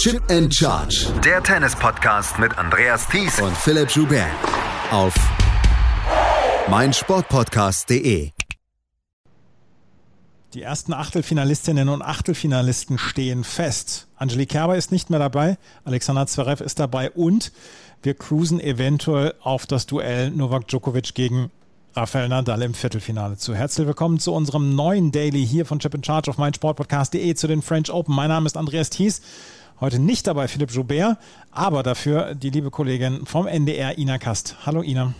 Chip 0.00 0.22
and 0.30 0.50
Charge. 0.54 1.12
Der 1.22 1.42
Tennis-Podcast 1.42 2.38
mit 2.38 2.56
Andreas 2.56 3.06
Thies 3.06 3.38
und 3.38 3.54
Philipp 3.54 3.90
Joubert. 3.90 4.30
Auf 4.90 5.12
meinsportpodcast.de. 6.70 8.30
Die 10.54 10.62
ersten 10.62 10.94
Achtelfinalistinnen 10.94 11.90
und 11.90 12.00
Achtelfinalisten 12.00 12.96
stehen 12.96 13.44
fest. 13.44 14.06
Angelique 14.16 14.48
Kerber 14.48 14.78
ist 14.78 14.90
nicht 14.90 15.10
mehr 15.10 15.18
dabei, 15.18 15.58
Alexander 15.84 16.26
Zverev 16.26 16.64
ist 16.64 16.78
dabei 16.78 17.10
und 17.10 17.52
wir 18.02 18.14
cruisen 18.14 18.58
eventuell 18.58 19.34
auf 19.42 19.66
das 19.66 19.84
Duell 19.84 20.30
Novak 20.30 20.66
Djokovic 20.68 21.14
gegen 21.14 21.50
Rafael 21.94 22.28
Nadal 22.28 22.62
im 22.62 22.72
Viertelfinale 22.72 23.36
zu. 23.36 23.54
Herzlich 23.54 23.86
willkommen 23.86 24.18
zu 24.18 24.32
unserem 24.32 24.74
neuen 24.74 25.12
Daily 25.12 25.46
hier 25.46 25.66
von 25.66 25.78
Chip 25.78 25.92
in 25.92 26.02
Charge 26.02 26.30
auf 26.30 26.38
meinsportpodcast.de 26.38 27.34
zu 27.34 27.48
den 27.48 27.60
French 27.60 27.92
Open. 27.92 28.14
Mein 28.14 28.28
Name 28.28 28.46
ist 28.46 28.56
Andreas 28.56 28.88
Thies. 28.88 29.20
Heute 29.80 29.98
nicht 29.98 30.26
dabei 30.26 30.46
Philipp 30.46 30.72
Joubert, 30.72 31.16
aber 31.50 31.82
dafür 31.82 32.34
die 32.34 32.50
liebe 32.50 32.70
Kollegin 32.70 33.24
vom 33.24 33.46
NDR, 33.46 33.96
Ina 33.96 34.18
Kast. 34.18 34.56
Hallo 34.66 34.82
Ina. 34.82 35.14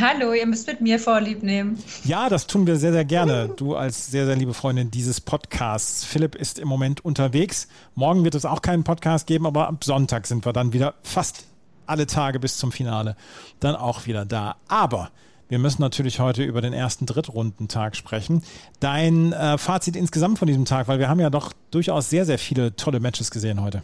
Hallo, 0.00 0.32
ihr 0.32 0.46
müsst 0.46 0.66
mit 0.66 0.80
mir 0.80 0.98
Vorlieb 0.98 1.42
nehmen. 1.42 1.78
Ja, 2.02 2.30
das 2.30 2.46
tun 2.46 2.66
wir 2.66 2.76
sehr, 2.76 2.92
sehr 2.92 3.04
gerne. 3.04 3.50
Du 3.54 3.76
als 3.76 4.10
sehr, 4.10 4.24
sehr 4.24 4.36
liebe 4.36 4.54
Freundin 4.54 4.90
dieses 4.90 5.20
Podcasts. 5.20 6.04
Philipp 6.04 6.36
ist 6.36 6.58
im 6.58 6.68
Moment 6.68 7.04
unterwegs. 7.04 7.68
Morgen 7.94 8.24
wird 8.24 8.34
es 8.34 8.46
auch 8.46 8.62
keinen 8.62 8.82
Podcast 8.82 9.26
geben, 9.26 9.44
aber 9.44 9.68
ab 9.68 9.84
Sonntag 9.84 10.26
sind 10.26 10.46
wir 10.46 10.54
dann 10.54 10.72
wieder 10.72 10.94
fast 11.02 11.44
alle 11.84 12.06
Tage 12.06 12.40
bis 12.40 12.56
zum 12.56 12.72
Finale 12.72 13.14
dann 13.60 13.76
auch 13.76 14.06
wieder 14.06 14.24
da. 14.24 14.56
Aber 14.68 15.10
wir 15.52 15.58
müssen 15.58 15.82
natürlich 15.82 16.18
heute 16.18 16.42
über 16.44 16.62
den 16.62 16.72
ersten 16.72 17.04
Drittrundentag 17.04 17.94
sprechen. 17.94 18.42
Dein 18.80 19.34
äh, 19.34 19.58
Fazit 19.58 19.96
insgesamt 19.96 20.38
von 20.38 20.48
diesem 20.48 20.64
Tag, 20.64 20.88
weil 20.88 20.98
wir 20.98 21.10
haben 21.10 21.20
ja 21.20 21.28
doch 21.28 21.52
durchaus 21.70 22.08
sehr, 22.08 22.24
sehr 22.24 22.38
viele 22.38 22.74
tolle 22.74 23.00
Matches 23.00 23.30
gesehen 23.30 23.60
heute. 23.60 23.82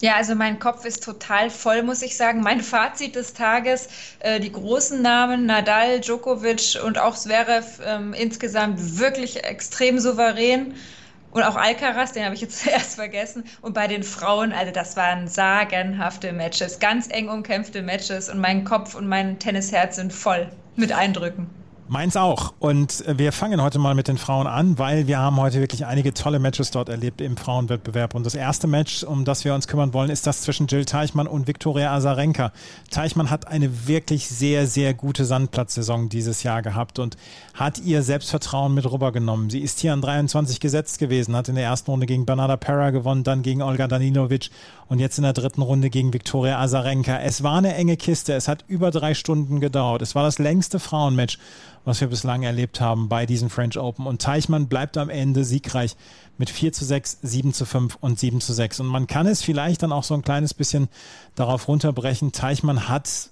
Ja, 0.00 0.14
also 0.14 0.34
mein 0.34 0.58
Kopf 0.58 0.86
ist 0.86 1.04
total 1.04 1.50
voll, 1.50 1.82
muss 1.82 2.00
ich 2.00 2.16
sagen. 2.16 2.40
Mein 2.40 2.62
Fazit 2.62 3.14
des 3.14 3.34
Tages, 3.34 3.90
äh, 4.20 4.40
die 4.40 4.50
großen 4.50 5.02
Namen 5.02 5.44
Nadal, 5.44 6.00
Djokovic 6.00 6.78
und 6.82 6.98
auch 6.98 7.14
Zverev 7.14 7.82
äh, 7.84 8.18
insgesamt 8.18 8.98
wirklich 8.98 9.44
extrem 9.44 9.98
souverän. 9.98 10.76
Und 11.30 11.42
auch 11.44 11.56
Alcaraz, 11.56 12.12
den 12.12 12.24
habe 12.24 12.34
ich 12.34 12.40
jetzt 12.40 12.58
zuerst 12.64 12.96
vergessen. 12.96 13.44
Und 13.60 13.74
bei 13.74 13.86
den 13.86 14.02
Frauen, 14.02 14.52
also 14.52 14.72
das 14.72 14.96
waren 14.96 15.28
sagenhafte 15.28 16.32
Matches, 16.32 16.78
ganz 16.78 17.08
eng 17.10 17.28
umkämpfte 17.28 17.82
Matches. 17.82 18.28
Und 18.28 18.38
mein 18.38 18.64
Kopf 18.64 18.94
und 18.94 19.06
mein 19.06 19.38
Tennisherz 19.38 19.96
sind 19.96 20.12
voll 20.12 20.50
mit 20.76 20.92
Eindrücken. 20.92 21.59
Meins 21.92 22.16
auch. 22.16 22.54
Und 22.60 23.02
wir 23.08 23.32
fangen 23.32 23.60
heute 23.60 23.80
mal 23.80 23.96
mit 23.96 24.06
den 24.06 24.16
Frauen 24.16 24.46
an, 24.46 24.78
weil 24.78 25.08
wir 25.08 25.18
haben 25.18 25.38
heute 25.38 25.58
wirklich 25.58 25.86
einige 25.86 26.14
tolle 26.14 26.38
Matches 26.38 26.70
dort 26.70 26.88
erlebt 26.88 27.20
im 27.20 27.36
Frauenwettbewerb. 27.36 28.14
Und 28.14 28.24
das 28.24 28.36
erste 28.36 28.68
Match, 28.68 29.02
um 29.02 29.24
das 29.24 29.44
wir 29.44 29.56
uns 29.56 29.66
kümmern 29.66 29.92
wollen, 29.92 30.08
ist 30.08 30.24
das 30.24 30.42
zwischen 30.42 30.68
Jill 30.68 30.84
Teichmann 30.84 31.26
und 31.26 31.48
Viktoria 31.48 31.92
Azarenka. 31.92 32.52
Teichmann 32.92 33.28
hat 33.28 33.48
eine 33.48 33.88
wirklich 33.88 34.28
sehr, 34.28 34.68
sehr 34.68 34.94
gute 34.94 35.24
Sandplatzsaison 35.24 36.08
dieses 36.08 36.44
Jahr 36.44 36.62
gehabt 36.62 37.00
und 37.00 37.16
hat 37.54 37.80
ihr 37.80 38.04
Selbstvertrauen 38.04 38.72
mit 38.72 38.88
rübergenommen. 38.88 39.50
Sie 39.50 39.58
ist 39.58 39.80
hier 39.80 39.92
an 39.92 40.00
23 40.00 40.60
gesetzt 40.60 41.00
gewesen, 41.00 41.34
hat 41.34 41.48
in 41.48 41.56
der 41.56 41.64
ersten 41.64 41.90
Runde 41.90 42.06
gegen 42.06 42.24
Bernarda 42.24 42.56
Pera 42.56 42.90
gewonnen, 42.90 43.24
dann 43.24 43.42
gegen 43.42 43.62
Olga 43.62 43.88
Danilovic 43.88 44.50
und 44.86 45.00
jetzt 45.00 45.18
in 45.18 45.24
der 45.24 45.32
dritten 45.32 45.62
Runde 45.62 45.90
gegen 45.90 46.12
Viktoria 46.12 46.60
Azarenka. 46.60 47.18
Es 47.18 47.42
war 47.42 47.58
eine 47.58 47.74
enge 47.74 47.96
Kiste. 47.96 48.32
Es 48.34 48.46
hat 48.46 48.64
über 48.68 48.92
drei 48.92 49.14
Stunden 49.14 49.58
gedauert. 49.58 50.02
Es 50.02 50.14
war 50.14 50.22
das 50.22 50.38
längste 50.38 50.78
Frauenmatch 50.78 51.38
was 51.84 52.00
wir 52.00 52.08
bislang 52.08 52.42
erlebt 52.42 52.80
haben 52.80 53.08
bei 53.08 53.26
diesen 53.26 53.50
French 53.50 53.78
Open. 53.78 54.06
Und 54.06 54.22
Teichmann 54.22 54.68
bleibt 54.68 54.96
am 54.96 55.08
Ende 55.08 55.44
siegreich 55.44 55.96
mit 56.38 56.50
4 56.50 56.72
zu 56.72 56.84
6, 56.84 57.18
7 57.22 57.52
zu 57.52 57.64
5 57.64 57.96
und 58.00 58.18
7 58.18 58.40
zu 58.40 58.52
6. 58.52 58.80
Und 58.80 58.86
man 58.86 59.06
kann 59.06 59.26
es 59.26 59.42
vielleicht 59.42 59.82
dann 59.82 59.92
auch 59.92 60.04
so 60.04 60.14
ein 60.14 60.22
kleines 60.22 60.54
bisschen 60.54 60.88
darauf 61.34 61.68
runterbrechen. 61.68 62.32
Teichmann 62.32 62.88
hat 62.88 63.30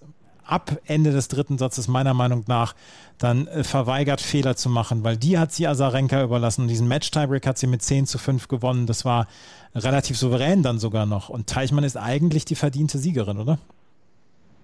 ab 0.49 0.79
Ende 0.87 1.13
des 1.13 1.29
dritten 1.29 1.59
Satzes 1.59 1.89
meiner 1.89 2.15
Meinung 2.15 2.45
nach 2.49 2.75
dann 3.19 3.47
äh, 3.49 3.65
verweigert, 3.65 4.21
Fehler 4.21 4.57
zu 4.57 4.71
machen, 4.71 5.05
weil 5.05 5.17
die 5.17 5.39
hat 5.39 5.53
sie 5.53 5.67
Azarenka 5.67 6.23
überlassen. 6.23 6.69
Diesen 6.69 6.89
Match-Tiebreak 6.89 7.47
hat 7.47 7.59
sie 7.59 7.67
mit 7.67 7.83
10 7.83 8.07
zu 8.07 8.19
5 8.19 8.49
gewonnen. 8.49 8.87
Das 8.87 9.05
war 9.05 9.27
relativ 9.75 10.19
souverän 10.19 10.63
dann 10.63 10.79
sogar 10.79 11.07
noch. 11.07 11.29
Und 11.29 11.49
Teichmann 11.49 11.85
ist 11.85 11.97
eigentlich 11.97 12.45
die 12.45 12.55
verdiente 12.55 12.99
Siegerin, 12.99 13.39
oder? 13.39 13.59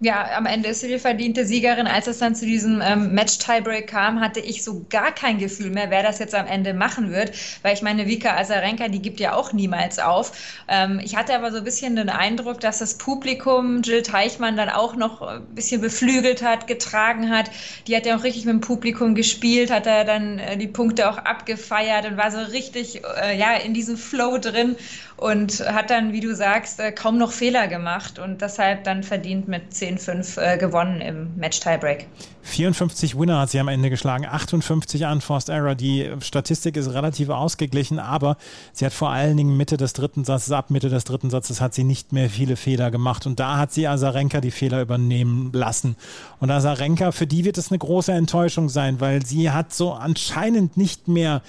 Ja, 0.04 0.36
am 0.36 0.44
Ende 0.44 0.68
ist 0.68 0.80
sie 0.80 0.88
die 0.88 0.98
verdiente 0.98 1.46
Siegerin. 1.46 1.86
Als 1.86 2.06
es 2.06 2.18
dann 2.18 2.34
zu 2.34 2.44
diesem 2.44 2.82
ähm, 2.82 3.12
Match-Tiebreak 3.12 3.86
kam, 3.86 4.20
hatte 4.20 4.38
ich 4.38 4.62
so 4.62 4.84
gar 4.90 5.12
kein 5.12 5.38
Gefühl 5.38 5.70
mehr, 5.70 5.90
wer 5.90 6.02
das 6.02 6.18
jetzt 6.18 6.34
am 6.34 6.46
Ende 6.46 6.74
machen 6.74 7.10
wird, 7.10 7.32
weil 7.62 7.74
ich 7.74 7.80
meine, 7.80 8.06
Vika 8.06 8.36
Azarenka, 8.36 8.88
die 8.88 9.00
gibt 9.00 9.18
ja 9.18 9.34
auch 9.34 9.54
niemals 9.54 9.98
auf. 9.98 10.32
Ähm, 10.68 11.00
ich 11.02 11.16
hatte 11.16 11.34
aber 11.34 11.50
so 11.50 11.58
ein 11.58 11.64
bisschen 11.64 11.96
den 11.96 12.10
Eindruck, 12.10 12.60
dass 12.60 12.78
das 12.78 12.98
Publikum 12.98 13.80
Jill 13.80 14.02
Teichmann 14.02 14.56
dann 14.56 14.68
auch 14.68 14.94
noch 14.94 15.22
ein 15.22 15.46
bisschen 15.54 15.80
beflügelt 15.80 16.42
hat, 16.42 16.66
getragen 16.66 17.30
hat. 17.30 17.50
Die 17.86 17.96
hat 17.96 18.04
ja 18.04 18.16
auch 18.16 18.24
richtig 18.24 18.44
mit 18.44 18.52
dem 18.52 18.60
Publikum 18.60 19.14
gespielt, 19.14 19.70
hat 19.70 19.86
da 19.86 20.04
dann 20.04 20.38
äh, 20.38 20.58
die 20.58 20.68
Punkte 20.68 21.08
auch 21.08 21.16
abgefeiert 21.16 22.04
und 22.04 22.18
war 22.18 22.30
so 22.30 22.38
richtig 22.38 23.00
äh, 23.22 23.38
ja, 23.38 23.54
in 23.54 23.72
diesem 23.72 23.96
Flow 23.96 24.36
drin 24.36 24.76
und 25.16 25.60
hat 25.60 25.90
dann, 25.90 26.12
wie 26.12 26.20
du 26.20 26.34
sagst, 26.34 26.80
äh, 26.80 26.92
kaum 26.92 27.18
noch 27.18 27.32
Fehler 27.32 27.68
gemacht 27.68 28.18
und 28.18 28.42
deshalb 28.42 28.84
dann 28.84 29.02
verdient 29.02 29.48
mit 29.48 29.74
10-5 29.98 30.40
äh, 30.40 30.58
gewonnen 30.58 31.00
im 31.00 31.36
Match-Tiebreak. 31.36 32.06
54 32.42 33.18
Winner 33.18 33.40
hat 33.40 33.50
sie 33.50 33.58
am 33.58 33.68
Ende 33.68 33.90
geschlagen, 33.90 34.26
58 34.26 35.04
Unforced 35.04 35.48
Error. 35.48 35.74
Die 35.74 36.10
Statistik 36.20 36.76
ist 36.76 36.92
relativ 36.92 37.30
ausgeglichen, 37.30 37.98
aber 37.98 38.36
sie 38.72 38.84
hat 38.84 38.92
vor 38.92 39.10
allen 39.10 39.36
Dingen 39.36 39.56
Mitte 39.56 39.76
des 39.76 39.94
dritten 39.94 40.24
Satzes, 40.24 40.52
ab 40.52 40.70
Mitte 40.70 40.90
des 40.90 41.04
dritten 41.04 41.30
Satzes 41.30 41.60
hat 41.60 41.74
sie 41.74 41.84
nicht 41.84 42.12
mehr 42.12 42.28
viele 42.28 42.56
Fehler 42.56 42.90
gemacht 42.90 43.26
und 43.26 43.40
da 43.40 43.56
hat 43.56 43.72
sie 43.72 43.88
Azarenka 43.88 44.40
die 44.40 44.50
Fehler 44.50 44.82
übernehmen 44.82 45.50
lassen. 45.52 45.96
Und 46.38 46.50
Azarenka, 46.50 47.12
für 47.12 47.26
die 47.26 47.44
wird 47.44 47.58
es 47.58 47.70
eine 47.70 47.78
große 47.78 48.12
Enttäuschung 48.12 48.68
sein, 48.68 49.00
weil 49.00 49.24
sie 49.24 49.50
hat 49.50 49.72
so 49.72 49.92
anscheinend 49.92 50.76
nicht 50.76 51.08
mehr 51.08 51.42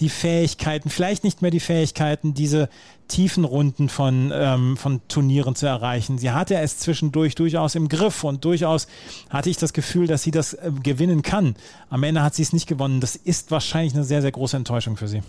die 0.00 0.08
Fähigkeiten, 0.08 0.90
vielleicht 0.90 1.24
nicht 1.24 1.42
mehr 1.42 1.50
die 1.50 1.60
Fähigkeiten, 1.60 2.34
diese 2.34 2.68
tiefen 3.12 3.44
Runden 3.44 3.90
von, 3.90 4.32
ähm, 4.34 4.76
von 4.78 5.06
Turnieren 5.06 5.54
zu 5.54 5.66
erreichen. 5.66 6.16
Sie 6.16 6.30
hatte 6.30 6.56
es 6.56 6.78
zwischendurch 6.78 7.34
durchaus 7.34 7.74
im 7.74 7.88
Griff 7.88 8.24
und 8.24 8.42
durchaus 8.44 8.86
hatte 9.28 9.50
ich 9.50 9.58
das 9.58 9.74
Gefühl, 9.74 10.06
dass 10.06 10.22
sie 10.22 10.30
das 10.30 10.54
äh, 10.54 10.72
gewinnen 10.82 11.20
kann. 11.20 11.54
Am 11.90 12.02
Ende 12.04 12.22
hat 12.22 12.34
sie 12.34 12.42
es 12.42 12.54
nicht 12.54 12.66
gewonnen. 12.66 13.00
Das 13.00 13.14
ist 13.14 13.50
wahrscheinlich 13.50 13.92
eine 13.92 14.04
sehr, 14.04 14.22
sehr 14.22 14.32
große 14.32 14.56
Enttäuschung 14.56 14.96
für 14.96 15.08
sie. 15.08 15.22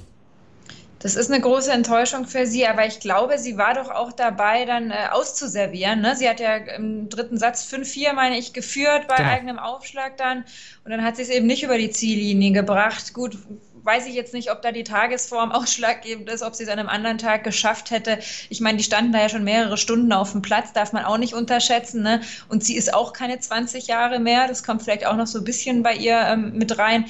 Das 0.99 1.17
ist 1.17 1.29
eine 1.29 1.41
große 1.41 1.73
Enttäuschung 1.73 2.25
für 2.25 2.45
sie, 2.45 2.65
aber 2.65 2.85
ich 2.87 3.01
glaube, 3.01 3.37
sie 3.37 3.57
war 3.57 3.73
doch 3.73 3.89
auch 3.89 4.13
dabei, 4.13 4.63
dann 4.63 4.89
äh, 4.89 5.09
auszuservieren. 5.11 5.99
Ne? 5.99 6.15
Sie 6.15 6.29
hat 6.29 6.39
ja 6.39 6.55
im 6.55 7.09
dritten 7.09 7.37
Satz 7.37 7.69
5-4, 7.69 8.13
meine 8.13 8.37
ich, 8.37 8.53
geführt 8.53 9.09
bei 9.09 9.17
genau. 9.17 9.29
eigenem 9.29 9.59
Aufschlag 9.59 10.15
dann. 10.15 10.45
Und 10.85 10.91
dann 10.91 11.03
hat 11.03 11.17
sie 11.17 11.23
es 11.23 11.29
eben 11.29 11.47
nicht 11.47 11.63
über 11.63 11.77
die 11.77 11.89
Ziellinie 11.89 12.53
gebracht. 12.53 13.13
Gut, 13.13 13.37
weiß 13.83 14.07
ich 14.07 14.15
jetzt 14.15 14.33
nicht, 14.33 14.51
ob 14.51 14.61
da 14.61 14.71
die 14.71 14.83
Tagesform 14.83 15.51
ausschlaggebend 15.53 16.29
ist, 16.29 16.41
ob 16.41 16.55
sie 16.55 16.63
es 16.63 16.69
an 16.69 16.79
einem 16.79 16.89
anderen 16.89 17.17
Tag 17.17 17.43
geschafft 17.43 17.91
hätte. 17.91 18.19
Ich 18.49 18.61
meine, 18.61 18.77
die 18.77 18.83
standen 18.83 19.11
da 19.11 19.21
ja 19.21 19.29
schon 19.29 19.43
mehrere 19.43 19.77
Stunden 19.77 20.11
auf 20.13 20.31
dem 20.31 20.41
Platz, 20.41 20.73
darf 20.73 20.93
man 20.93 21.05
auch 21.05 21.17
nicht 21.17 21.33
unterschätzen. 21.33 22.01
Ne? 22.01 22.21
Und 22.49 22.63
sie 22.63 22.75
ist 22.75 22.93
auch 22.93 23.13
keine 23.13 23.39
20 23.39 23.87
Jahre 23.87 24.19
mehr. 24.19 24.47
Das 24.47 24.63
kommt 24.63 24.83
vielleicht 24.83 25.05
auch 25.05 25.15
noch 25.15 25.27
so 25.27 25.39
ein 25.39 25.43
bisschen 25.43 25.83
bei 25.83 25.95
ihr 25.95 26.19
ähm, 26.19 26.53
mit 26.57 26.77
rein 26.77 27.05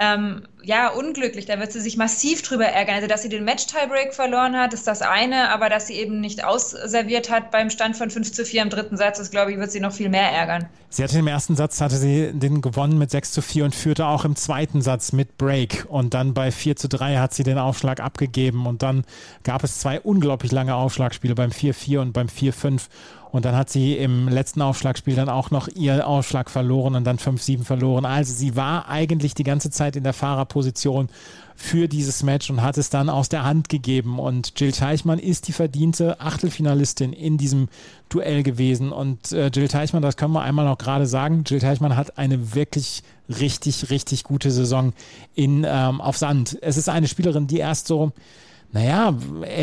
ähm, 0.00 0.42
ja, 0.64 0.88
unglücklich. 0.88 1.46
Da 1.46 1.58
wird 1.58 1.72
sie 1.72 1.80
sich 1.80 1.96
massiv 1.96 2.42
drüber 2.42 2.64
ärgern. 2.64 2.96
Also, 2.96 3.08
dass 3.08 3.22
sie 3.22 3.28
den 3.28 3.44
Match-Tiebreak 3.44 4.14
verloren 4.14 4.56
hat, 4.56 4.72
ist 4.72 4.86
das 4.86 5.02
eine, 5.02 5.50
aber 5.50 5.68
dass 5.68 5.88
sie 5.88 5.94
eben 5.94 6.20
nicht 6.20 6.44
ausserviert 6.44 7.30
hat 7.30 7.50
beim 7.50 7.68
Stand 7.68 7.96
von 7.96 8.10
5 8.10 8.32
zu 8.32 8.44
4 8.44 8.62
im 8.62 8.70
dritten 8.70 8.96
Satz, 8.96 9.18
das 9.18 9.30
glaube 9.30 9.52
ich, 9.52 9.58
wird 9.58 9.70
sie 9.70 9.80
noch 9.80 9.92
viel 9.92 10.08
mehr 10.08 10.30
ärgern. 10.30 10.66
Sie 10.88 11.02
hatte 11.02 11.18
im 11.18 11.26
ersten 11.26 11.56
Satz, 11.56 11.80
hatte 11.80 11.96
sie 11.96 12.32
den 12.32 12.60
gewonnen 12.60 12.98
mit 12.98 13.10
6 13.10 13.32
zu 13.32 13.42
4 13.42 13.64
und 13.64 13.74
führte 13.74 14.06
auch 14.06 14.24
im 14.24 14.36
zweiten 14.36 14.82
Satz 14.82 15.12
mit 15.12 15.36
Break. 15.36 15.86
Und 15.88 16.14
dann 16.14 16.32
bei 16.34 16.52
4 16.52 16.76
zu 16.76 16.88
3 16.88 17.16
hat 17.16 17.34
sie 17.34 17.42
den 17.42 17.58
Aufschlag 17.58 18.00
abgegeben. 18.00 18.66
Und 18.66 18.82
dann 18.82 19.04
gab 19.42 19.64
es 19.64 19.80
zwei 19.80 20.00
unglaublich 20.00 20.52
lange 20.52 20.74
Aufschlagspiele 20.74 21.34
beim 21.34 21.50
4-4 21.50 21.98
und 21.98 22.12
beim 22.12 22.28
4-5. 22.28 22.82
Und 23.32 23.46
dann 23.46 23.56
hat 23.56 23.70
sie 23.70 23.96
im 23.96 24.28
letzten 24.28 24.60
Aufschlagspiel 24.60 25.16
dann 25.16 25.30
auch 25.30 25.50
noch 25.50 25.66
ihr 25.68 26.06
Aufschlag 26.06 26.50
verloren 26.50 26.94
und 26.94 27.04
dann 27.04 27.16
5-7 27.16 27.64
verloren. 27.64 28.04
Also 28.04 28.34
sie 28.34 28.56
war 28.56 28.88
eigentlich 28.90 29.32
die 29.34 29.42
ganze 29.42 29.70
Zeit 29.70 29.96
in 29.96 30.04
der 30.04 30.12
Fahrerposition 30.12 31.08
für 31.56 31.88
dieses 31.88 32.22
Match 32.22 32.50
und 32.50 32.60
hat 32.60 32.76
es 32.76 32.90
dann 32.90 33.08
aus 33.08 33.30
der 33.30 33.44
Hand 33.44 33.70
gegeben. 33.70 34.18
Und 34.18 34.60
Jill 34.60 34.72
Teichmann 34.72 35.18
ist 35.18 35.48
die 35.48 35.52
verdiente 35.52 36.20
Achtelfinalistin 36.20 37.14
in 37.14 37.38
diesem 37.38 37.68
Duell 38.10 38.42
gewesen. 38.42 38.92
Und 38.92 39.32
äh, 39.32 39.46
Jill 39.46 39.68
Teichmann, 39.68 40.02
das 40.02 40.18
können 40.18 40.34
wir 40.34 40.42
einmal 40.42 40.66
noch 40.66 40.76
gerade 40.76 41.06
sagen, 41.06 41.44
Jill 41.46 41.60
Teichmann 41.60 41.96
hat 41.96 42.18
eine 42.18 42.54
wirklich 42.54 43.02
richtig, 43.30 43.88
richtig 43.88 44.24
gute 44.24 44.50
Saison 44.50 44.92
in, 45.34 45.64
ähm, 45.66 46.02
auf 46.02 46.18
Sand. 46.18 46.58
Es 46.60 46.76
ist 46.76 46.90
eine 46.90 47.08
Spielerin, 47.08 47.46
die 47.46 47.58
erst 47.58 47.86
so 47.86 48.12
naja, 48.74 49.14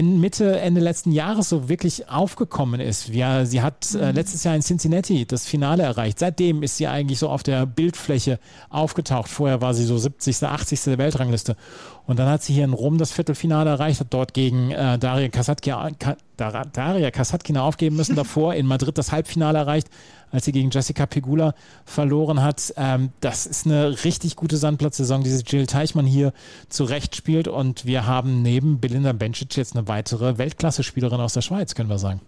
Mitte, 0.03 0.59
Ende 0.59 0.81
letzten 0.81 1.11
Jahres 1.11 1.49
so 1.49 1.67
wirklich 1.67 2.09
aufgekommen 2.09 2.79
ist. 2.79 3.09
Ja, 3.09 3.43
sie 3.43 3.63
hat 3.63 3.95
äh, 3.95 4.09
mhm. 4.09 4.15
letztes 4.15 4.43
Jahr 4.43 4.55
in 4.55 4.61
Cincinnati 4.61 5.25
das 5.25 5.47
Finale 5.47 5.81
erreicht. 5.81 6.19
Seitdem 6.19 6.61
ist 6.61 6.77
sie 6.77 6.85
eigentlich 6.85 7.17
so 7.17 7.27
auf 7.27 7.41
der 7.41 7.65
Bildfläche 7.65 8.39
aufgetaucht. 8.69 9.27
Vorher 9.27 9.61
war 9.61 9.73
sie 9.73 9.83
so 9.83 9.97
70., 9.97 10.43
80. 10.43 10.83
der 10.83 10.97
Weltrangliste. 10.99 11.55
Und 12.05 12.19
dann 12.19 12.29
hat 12.29 12.43
sie 12.43 12.53
hier 12.53 12.65
in 12.65 12.73
Rom 12.73 12.99
das 12.99 13.11
Viertelfinale 13.11 13.71
erreicht, 13.71 13.99
hat 13.99 14.13
dort 14.13 14.35
gegen 14.35 14.69
äh, 14.71 14.99
Daria 14.99 15.29
Kasatkina, 15.29 15.89
Daria 16.37 17.09
Kasatkina 17.09 17.63
aufgeben 17.63 17.95
müssen, 17.95 18.15
davor 18.15 18.53
in 18.53 18.67
Madrid 18.67 18.95
das 18.97 19.11
Halbfinale 19.11 19.57
erreicht, 19.57 19.89
als 20.31 20.45
sie 20.45 20.51
gegen 20.51 20.69
Jessica 20.69 21.05
Pegula 21.05 21.53
verloren 21.85 22.41
hat. 22.41 22.73
Ähm, 22.77 23.09
das 23.19 23.45
ist 23.45 23.65
eine 23.65 24.03
richtig 24.03 24.35
gute 24.35 24.57
Sandplatzsaison, 24.57 25.23
die 25.23 25.29
Jill 25.29 25.67
Teichmann 25.67 26.05
hier 26.05 26.33
zurecht 26.69 27.15
spielt. 27.15 27.47
Und 27.47 27.85
wir 27.85 28.05
haben 28.05 28.41
neben 28.41 28.79
Belinda 28.79 29.13
Bencic 29.13 29.55
jetzt 29.57 29.75
eine 29.75 29.87
weitere 29.87 30.37
Weltklasse-Spielerin 30.37 31.19
aus 31.19 31.33
der 31.33 31.41
Schweiz, 31.41 31.75
können 31.75 31.89
wir 31.89 31.99
sagen. 31.99 32.21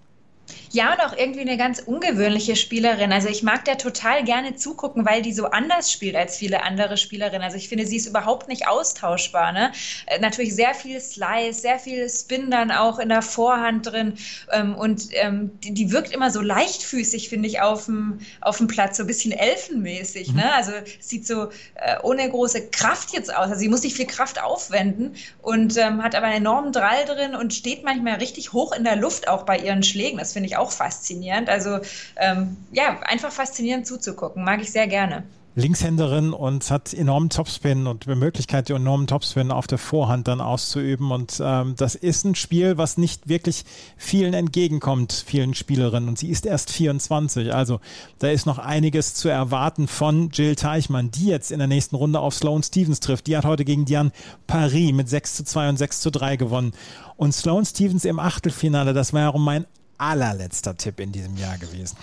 Ja, 0.72 0.94
und 0.94 1.02
auch 1.02 1.18
irgendwie 1.18 1.42
eine 1.42 1.58
ganz 1.58 1.80
ungewöhnliche 1.80 2.56
Spielerin. 2.56 3.12
Also 3.12 3.28
ich 3.28 3.44
mag 3.44 3.66
der 3.66 3.78
total 3.78 4.24
gerne 4.24 4.56
zugucken, 4.56 5.06
weil 5.06 5.22
die 5.22 5.34
so 5.34 5.48
anders 5.48 5.92
spielt 5.92 6.16
als 6.16 6.38
viele 6.38 6.64
andere 6.64 6.98
Spielerinnen. 6.98 7.42
Also 7.42 7.58
ich 7.58 7.68
finde, 7.68 7.86
sie 7.86 7.98
ist 7.98 8.08
überhaupt 8.08 8.48
nicht 8.48 8.68
austauschbar. 8.68 9.52
Ne? 9.52 9.72
Äh, 10.06 10.20
natürlich 10.20 10.56
sehr 10.56 10.74
viel 10.74 11.00
Slice, 11.00 11.60
sehr 11.60 11.80
viel 11.80 12.10
Spin 12.10 12.52
dann 12.52 12.72
auch 12.72 13.00
in 13.00 13.10
der 13.10 13.22
Vorhand 13.22 13.88
drin. 13.88 14.14
Ähm, 14.52 14.76
und 14.76 15.10
ähm, 15.12 15.52
die, 15.62 15.92
wirkt 15.92 16.12
immer 16.14 16.32
so 16.32 16.42
leichtfüßig, 16.42 17.30
finde 17.30 17.50
ich, 17.50 17.62
auf 17.62 17.86
dem, 17.86 18.20
auf 18.40 18.58
dem 18.58 18.68
Platz, 18.68 18.98
so 18.98 19.04
ein 19.04 19.08
bisschen 19.08 19.34
elfenmäßig. 19.34 20.30
Mhm. 20.30 20.36
Ne? 20.38 20.54
Also 20.54 20.72
sieht 21.00 21.28
so 21.28 21.50
äh, 21.76 21.98
ohne 22.02 22.30
große 22.30 22.70
Kraft 22.70 23.12
jetzt 23.12 23.34
aus. 23.34 23.48
Also 23.48 23.56
sie 23.56 23.68
muss 23.68 23.84
nicht 23.84 23.98
viel 23.98 24.08
Kraft 24.08 24.42
aufwenden 24.42 25.16
und 25.42 25.78
ähm, 25.78 26.02
hat 26.02 26.16
aber 26.16 26.28
einen 26.28 26.38
enormen 26.38 26.72
Drall 26.72 27.06
drin 27.06 27.36
und 27.36 27.54
steht 27.54 27.84
manchmal 27.84 28.16
richtig 28.16 28.54
hoch 28.54 28.72
in 28.72 28.84
der 28.84 28.96
Luft 28.96 29.28
auch 29.28 29.44
bei 29.44 29.58
ihren 29.58 29.84
Schlägen. 29.84 30.18
Das 30.18 30.34
finde 30.34 30.41
ich 30.44 30.58
auch 30.58 30.72
faszinierend. 30.72 31.50
Also 31.50 31.80
ähm, 32.18 32.58
ja, 32.72 33.00
einfach 33.02 33.32
faszinierend 33.32 33.88
zuzugucken, 33.88 34.44
mag 34.44 34.62
ich 34.62 34.72
sehr 34.72 34.88
gerne. 34.88 35.24
Linkshänderin 35.54 36.32
und 36.32 36.72
hat 36.72 36.94
enormen 36.94 37.30
Topspin 37.30 37.86
und 37.86 38.06
die 38.06 38.16
Möglichkeit, 38.16 38.70
die 38.70 38.74
enormen 38.74 39.06
Topspin 39.06 39.52
auf 39.52 39.68
der 39.68 39.78
Vorhand 39.78 40.30
dann 40.30 40.40
auszuüben. 40.40 41.12
Und 41.12 41.42
ähm, 41.44 41.76
das 41.78 41.96
ist 41.96 42.24
ein 42.24 42.36
Spiel, 42.36 42.78
was 42.78 42.98
nicht 42.98 43.28
wirklich 43.28 43.66
vielen 43.98 44.34
entgegenkommt, 44.34 45.12
vielen 45.12 45.54
Spielerinnen. 45.54 46.08
Und 46.08 46.18
sie 46.18 46.30
ist 46.30 46.46
erst 46.46 46.72
24. 46.72 47.54
Also 47.54 47.82
da 48.20 48.30
ist 48.30 48.46
noch 48.46 48.60
einiges 48.60 49.14
zu 49.14 49.28
erwarten 49.28 49.90
von 49.90 50.30
Jill 50.30 50.56
Teichmann, 50.56 51.12
die 51.12 51.26
jetzt 51.26 51.52
in 51.52 51.60
der 51.60 51.68
nächsten 51.68 51.98
Runde 51.98 52.22
auf 52.22 52.34
Sloane 52.34 52.64
Stevens 52.64 53.02
trifft. 53.02 53.28
Die 53.28 53.36
hat 53.36 53.44
heute 53.44 53.66
gegen 53.66 53.84
Diane 53.84 54.12
Paris 54.48 54.94
mit 54.94 55.10
6 55.10 55.36
zu 55.36 55.44
2 55.44 55.70
und 55.70 55.78
6 55.78 56.00
zu 56.00 56.12
3 56.12 56.38
gewonnen. 56.38 56.72
Und 57.18 57.34
Sloane 57.34 57.66
Stevens 57.66 58.06
im 58.06 58.20
Achtelfinale, 58.20 58.94
das 58.94 59.12
war 59.12 59.22
ja 59.22 59.38
mein 59.38 59.66
allerletzter 60.02 60.76
Tipp 60.76 61.00
in 61.00 61.12
diesem 61.12 61.38
Jahr 61.38 61.58
gewesen. 61.58 61.96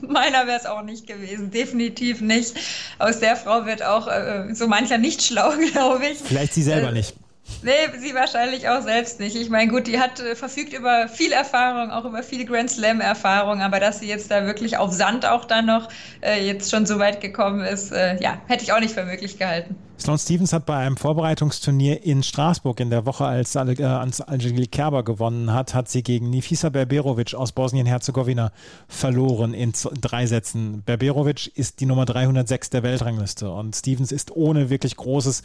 Meiner 0.00 0.46
wäre 0.46 0.58
es 0.58 0.66
auch 0.66 0.82
nicht 0.82 1.06
gewesen, 1.06 1.50
definitiv 1.50 2.20
nicht. 2.20 2.54
Aus 2.98 3.20
der 3.20 3.36
Frau 3.36 3.66
wird 3.66 3.82
auch 3.82 4.06
äh, 4.06 4.54
so 4.54 4.68
mancher 4.68 4.98
nicht 4.98 5.22
schlau, 5.22 5.52
glaube 5.72 6.06
ich. 6.06 6.18
Vielleicht 6.18 6.54
sie 6.54 6.62
selber 6.62 6.90
äh, 6.90 6.92
nicht. 6.92 7.14
Nee, 7.62 7.72
sie 7.98 8.14
wahrscheinlich 8.14 8.68
auch 8.68 8.82
selbst 8.82 9.18
nicht. 9.18 9.34
Ich 9.34 9.50
meine, 9.50 9.70
gut, 9.70 9.88
die 9.88 9.98
hat 9.98 10.20
äh, 10.20 10.36
verfügt 10.36 10.72
über 10.72 11.08
viel 11.08 11.32
Erfahrung, 11.32 11.90
auch 11.90 12.04
über 12.04 12.22
viel 12.22 12.44
Grand 12.44 12.70
Slam 12.70 13.00
Erfahrung, 13.00 13.60
aber 13.60 13.80
dass 13.80 13.98
sie 13.98 14.06
jetzt 14.06 14.30
da 14.30 14.46
wirklich 14.46 14.76
auf 14.76 14.92
Sand 14.92 15.26
auch 15.26 15.44
dann 15.44 15.66
noch 15.66 15.88
äh, 16.22 16.46
jetzt 16.46 16.70
schon 16.70 16.86
so 16.86 16.98
weit 16.98 17.20
gekommen 17.20 17.62
ist, 17.62 17.90
äh, 17.90 18.20
ja, 18.22 18.38
hätte 18.46 18.62
ich 18.62 18.72
auch 18.72 18.80
nicht 18.80 18.94
für 18.94 19.04
möglich 19.04 19.38
gehalten. 19.38 19.76
Sloane 19.98 20.20
Stevens 20.20 20.52
hat 20.52 20.64
bei 20.64 20.76
einem 20.76 20.96
Vorbereitungsturnier 20.96 22.04
in 22.04 22.22
Straßburg 22.22 22.78
in 22.78 22.90
der 22.90 23.04
Woche, 23.04 23.24
als 23.24 23.56
äh, 23.56 23.58
Angelique 23.58 24.70
Kerber 24.70 25.02
gewonnen 25.02 25.52
hat, 25.52 25.74
hat 25.74 25.88
sie 25.88 26.04
gegen 26.04 26.30
Nifisa 26.30 26.68
Berberovic 26.68 27.34
aus 27.34 27.50
Bosnien-Herzegowina 27.50 28.52
verloren 28.86 29.54
in 29.54 29.72
drei 30.00 30.26
Sätzen. 30.26 30.82
Berberovic 30.86 31.50
ist 31.56 31.80
die 31.80 31.86
Nummer 31.86 32.04
306 32.04 32.70
der 32.70 32.84
Weltrangliste 32.84 33.50
und 33.50 33.74
Stevens 33.74 34.12
ist 34.12 34.30
ohne 34.30 34.70
wirklich 34.70 34.94
großes 34.94 35.42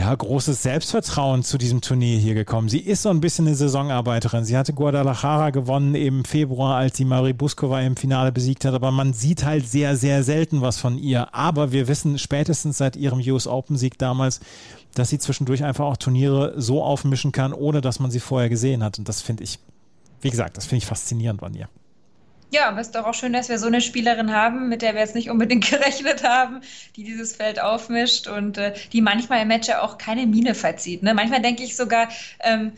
ja, 0.00 0.14
großes 0.14 0.62
Selbstvertrauen 0.62 1.42
zu 1.42 1.58
diesem 1.58 1.82
Turnier 1.82 2.16
hier 2.16 2.32
gekommen. 2.32 2.70
Sie 2.70 2.78
ist 2.78 3.02
so 3.02 3.10
ein 3.10 3.20
bisschen 3.20 3.46
eine 3.46 3.54
Saisonarbeiterin. 3.54 4.46
Sie 4.46 4.56
hatte 4.56 4.72
Guadalajara 4.72 5.50
gewonnen 5.50 5.94
im 5.94 6.24
Februar, 6.24 6.76
als 6.76 6.96
sie 6.96 7.04
Marie 7.04 7.34
Buskova 7.34 7.82
im 7.82 7.96
Finale 7.96 8.32
besiegt 8.32 8.64
hat, 8.64 8.72
aber 8.72 8.92
man 8.92 9.12
sieht 9.12 9.44
halt 9.44 9.68
sehr, 9.68 9.98
sehr 9.98 10.24
selten 10.24 10.62
was 10.62 10.78
von 10.78 10.96
ihr. 10.96 11.34
Aber 11.34 11.72
wir 11.72 11.86
wissen 11.86 12.18
spätestens 12.18 12.78
seit 12.78 12.96
ihrem 12.96 13.20
US 13.20 13.46
Open 13.46 13.76
Sieg 13.76 13.98
damals, 13.98 14.40
dass 14.94 15.10
sie 15.10 15.18
zwischendurch 15.18 15.64
einfach 15.64 15.84
auch 15.84 15.98
Turniere 15.98 16.54
so 16.56 16.82
aufmischen 16.82 17.30
kann, 17.30 17.52
ohne 17.52 17.82
dass 17.82 18.00
man 18.00 18.10
sie 18.10 18.20
vorher 18.20 18.48
gesehen 18.48 18.82
hat. 18.82 18.98
Und 18.98 19.06
das 19.06 19.20
finde 19.20 19.44
ich, 19.44 19.58
wie 20.22 20.30
gesagt, 20.30 20.56
das 20.56 20.64
finde 20.64 20.78
ich 20.78 20.86
faszinierend 20.86 21.42
an 21.42 21.52
ihr. 21.52 21.68
Ja, 22.52 22.68
aber 22.68 22.80
es 22.80 22.88
ist 22.88 22.96
doch 22.96 23.06
auch 23.06 23.14
schön, 23.14 23.32
dass 23.32 23.48
wir 23.48 23.58
so 23.58 23.68
eine 23.68 23.80
Spielerin 23.80 24.32
haben, 24.32 24.68
mit 24.68 24.82
der 24.82 24.94
wir 24.94 25.00
jetzt 25.00 25.14
nicht 25.14 25.30
unbedingt 25.30 25.66
gerechnet 25.70 26.24
haben, 26.24 26.60
die 26.96 27.04
dieses 27.04 27.36
Feld 27.36 27.60
aufmischt 27.60 28.26
und 28.26 28.58
äh, 28.58 28.74
die 28.92 29.00
manchmal 29.02 29.42
im 29.42 29.48
Match 29.48 29.68
ja 29.68 29.82
auch 29.82 29.98
keine 29.98 30.26
Miene 30.26 30.54
verzieht. 30.54 31.02
Ne? 31.04 31.14
Manchmal 31.14 31.42
denke 31.42 31.62
ich 31.62 31.76
sogar, 31.76 32.08
ähm, 32.40 32.72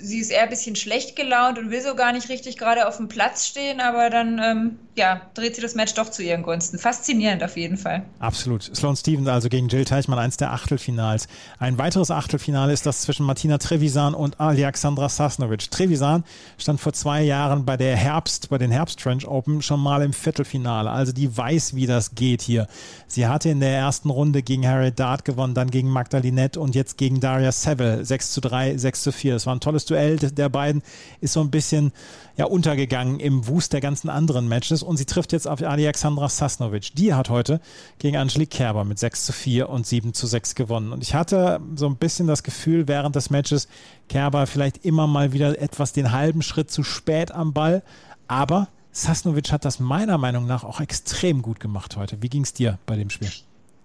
sie 0.00 0.20
ist 0.20 0.30
eher 0.30 0.42
ein 0.44 0.48
bisschen 0.48 0.76
schlecht 0.76 1.16
gelaunt 1.16 1.58
und 1.58 1.70
will 1.70 1.80
so 1.80 1.96
gar 1.96 2.12
nicht 2.12 2.28
richtig 2.28 2.56
gerade 2.56 2.86
auf 2.86 2.98
dem 2.98 3.08
Platz 3.08 3.46
stehen, 3.46 3.80
aber 3.80 4.10
dann 4.10 4.38
ähm, 4.38 4.78
ja, 4.96 5.20
dreht 5.34 5.54
sie 5.54 5.62
das 5.62 5.74
Match 5.74 5.94
doch 5.94 6.10
zu 6.10 6.22
ihren 6.22 6.42
Gunsten. 6.42 6.78
Faszinierend 6.78 7.44
auf 7.44 7.56
jeden 7.56 7.76
Fall. 7.76 8.04
Absolut. 8.18 8.62
Sloane 8.62 8.96
Stevens 8.96 9.28
also 9.28 9.50
gegen 9.50 9.68
Jill 9.68 9.84
Teichmann, 9.84 10.18
eins 10.18 10.38
der 10.38 10.52
Achtelfinals. 10.52 11.28
Ein 11.58 11.76
weiteres 11.76 12.10
Achtelfinale 12.10 12.72
ist 12.72 12.86
das 12.86 13.02
zwischen 13.02 13.26
Martina 13.26 13.58
Trevisan 13.58 14.14
und 14.14 14.40
Alexandra 14.40 15.10
Sasnovic. 15.10 15.70
Trevisan 15.70 16.24
stand 16.56 16.80
vor 16.80 16.94
zwei 16.94 17.22
Jahren 17.22 17.66
bei 17.66 17.76
der 17.76 17.94
Herbst, 17.94 18.48
bei 18.48 18.56
den 18.56 18.70
Herbst 18.70 19.02
French 19.02 19.28
Open 19.28 19.60
schon 19.60 19.80
mal 19.80 20.02
im 20.02 20.14
Viertelfinale. 20.14 20.90
Also 20.90 21.12
die 21.12 21.36
weiß, 21.36 21.74
wie 21.74 21.86
das 21.86 22.14
geht 22.14 22.40
hier. 22.40 22.66
Sie 23.06 23.26
hatte 23.26 23.50
in 23.50 23.60
der 23.60 23.76
ersten 23.76 24.08
Runde 24.08 24.42
gegen 24.42 24.66
Harriet 24.66 24.98
Dart 24.98 25.26
gewonnen, 25.26 25.52
dann 25.52 25.70
gegen 25.70 25.90
Magdalinette 25.90 26.58
und 26.58 26.74
jetzt 26.74 26.96
gegen 26.96 27.20
Daria 27.20 27.52
Seville. 27.52 28.02
6 28.02 28.32
zu 28.32 28.40
3, 28.40 28.78
6 28.78 29.02
zu 29.02 29.12
4. 29.12 29.34
Das 29.34 29.46
war 29.46 29.54
ein 29.54 29.60
tolles 29.60 29.84
Duell 29.84 30.16
der 30.16 30.48
beiden. 30.48 30.82
Ist 31.20 31.34
so 31.34 31.40
ein 31.42 31.50
bisschen 31.50 31.92
ja 32.36 32.46
untergegangen 32.46 33.18
im 33.18 33.46
Wust 33.46 33.72
der 33.72 33.80
ganzen 33.80 34.10
anderen 34.10 34.48
Matches 34.48 34.82
und 34.86 34.96
sie 34.96 35.04
trifft 35.04 35.32
jetzt 35.32 35.46
auf 35.46 35.62
Alexandra 35.62 36.28
Sasnovic. 36.28 36.94
Die 36.94 37.12
hat 37.14 37.28
heute 37.28 37.60
gegen 37.98 38.16
Angelique 38.16 38.50
Kerber 38.50 38.84
mit 38.84 38.98
6 38.98 39.26
zu 39.26 39.32
4 39.32 39.68
und 39.68 39.86
7 39.86 40.14
zu 40.14 40.26
6 40.26 40.54
gewonnen. 40.54 40.92
Und 40.92 41.02
ich 41.02 41.14
hatte 41.14 41.60
so 41.74 41.86
ein 41.86 41.96
bisschen 41.96 42.26
das 42.26 42.42
Gefühl 42.42 42.88
während 42.88 43.16
des 43.16 43.30
Matches, 43.30 43.68
Kerber 44.08 44.46
vielleicht 44.46 44.84
immer 44.84 45.06
mal 45.06 45.32
wieder 45.32 45.60
etwas 45.60 45.92
den 45.92 46.12
halben 46.12 46.42
Schritt 46.42 46.70
zu 46.70 46.82
spät 46.82 47.32
am 47.32 47.52
Ball, 47.52 47.82
aber 48.28 48.68
Sasnovic 48.92 49.52
hat 49.52 49.64
das 49.64 49.78
meiner 49.78 50.16
Meinung 50.16 50.46
nach 50.46 50.64
auch 50.64 50.80
extrem 50.80 51.42
gut 51.42 51.60
gemacht 51.60 51.96
heute. 51.96 52.22
Wie 52.22 52.30
ging 52.30 52.42
es 52.42 52.54
dir 52.54 52.78
bei 52.86 52.96
dem 52.96 53.10
Spiel? 53.10 53.30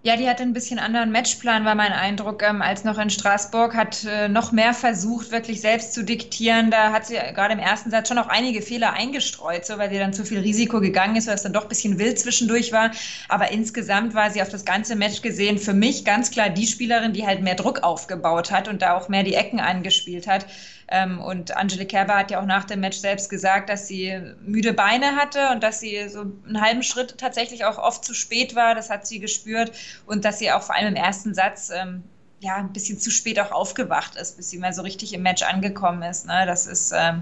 Ja, 0.03 0.17
die 0.17 0.27
hatte 0.27 0.41
ein 0.41 0.53
bisschen 0.53 0.79
anderen 0.79 1.11
Matchplan, 1.11 1.63
war 1.63 1.75
mein 1.75 1.91
Eindruck, 1.93 2.41
ähm, 2.41 2.63
als 2.63 2.83
noch 2.83 2.97
in 2.97 3.11
Straßburg. 3.11 3.75
Hat 3.75 4.03
äh, 4.03 4.27
noch 4.29 4.51
mehr 4.51 4.73
versucht, 4.73 5.29
wirklich 5.29 5.61
selbst 5.61 5.93
zu 5.93 6.03
diktieren. 6.03 6.71
Da 6.71 6.91
hat 6.91 7.05
sie 7.05 7.13
gerade 7.35 7.53
im 7.53 7.59
ersten 7.59 7.91
Satz 7.91 8.07
schon 8.07 8.17
auch 8.17 8.27
einige 8.27 8.63
Fehler 8.63 8.93
eingestreut, 8.93 9.63
so, 9.63 9.77
weil 9.77 9.91
sie 9.91 9.99
dann 9.99 10.11
zu 10.11 10.25
viel 10.25 10.39
Risiko 10.39 10.79
gegangen 10.79 11.17
ist, 11.17 11.27
weil 11.27 11.35
es 11.35 11.43
dann 11.43 11.53
doch 11.53 11.63
ein 11.63 11.69
bisschen 11.69 11.99
wild 11.99 12.17
zwischendurch 12.17 12.71
war. 12.71 12.89
Aber 13.29 13.51
insgesamt 13.51 14.15
war 14.15 14.31
sie 14.31 14.41
auf 14.41 14.49
das 14.49 14.65
ganze 14.65 14.95
Match 14.95 15.21
gesehen 15.21 15.59
für 15.59 15.73
mich 15.73 16.03
ganz 16.03 16.31
klar 16.31 16.49
die 16.49 16.65
Spielerin, 16.65 17.13
die 17.13 17.27
halt 17.27 17.43
mehr 17.43 17.53
Druck 17.55 17.83
aufgebaut 17.83 18.49
hat 18.49 18.67
und 18.67 18.81
da 18.81 18.97
auch 18.97 19.07
mehr 19.07 19.21
die 19.21 19.35
Ecken 19.35 19.59
angespielt 19.59 20.25
hat. 20.25 20.47
Ähm, 20.91 21.19
und 21.19 21.55
Angelique 21.55 21.89
Kerber 21.89 22.17
hat 22.17 22.31
ja 22.31 22.41
auch 22.41 22.45
nach 22.45 22.65
dem 22.65 22.81
Match 22.81 22.97
selbst 22.97 23.29
gesagt, 23.29 23.69
dass 23.69 23.87
sie 23.87 24.19
müde 24.41 24.73
Beine 24.73 25.15
hatte 25.15 25.49
und 25.51 25.63
dass 25.63 25.79
sie 25.79 26.09
so 26.09 26.25
einen 26.45 26.61
halben 26.61 26.83
Schritt 26.83 27.17
tatsächlich 27.17 27.63
auch 27.63 27.77
oft 27.77 28.03
zu 28.03 28.13
spät 28.13 28.55
war. 28.55 28.75
Das 28.75 28.89
hat 28.89 29.07
sie 29.07 29.19
gespürt 29.19 29.71
und 30.05 30.25
dass 30.25 30.39
sie 30.39 30.51
auch 30.51 30.61
vor 30.61 30.75
allem 30.75 30.89
im 30.89 30.95
ersten 30.95 31.33
Satz 31.33 31.71
ähm, 31.73 32.03
ja, 32.41 32.55
ein 32.55 32.73
bisschen 32.73 32.99
zu 32.99 33.09
spät 33.11 33.39
auch 33.39 33.51
aufgewacht 33.51 34.15
ist, 34.15 34.35
bis 34.35 34.49
sie 34.49 34.57
mal 34.57 34.73
so 34.73 34.81
richtig 34.81 35.13
im 35.13 35.21
Match 35.21 35.43
angekommen 35.43 36.01
ist. 36.01 36.25
Ne? 36.25 36.43
Das 36.45 36.67
ist, 36.67 36.91
ähm, 36.93 37.21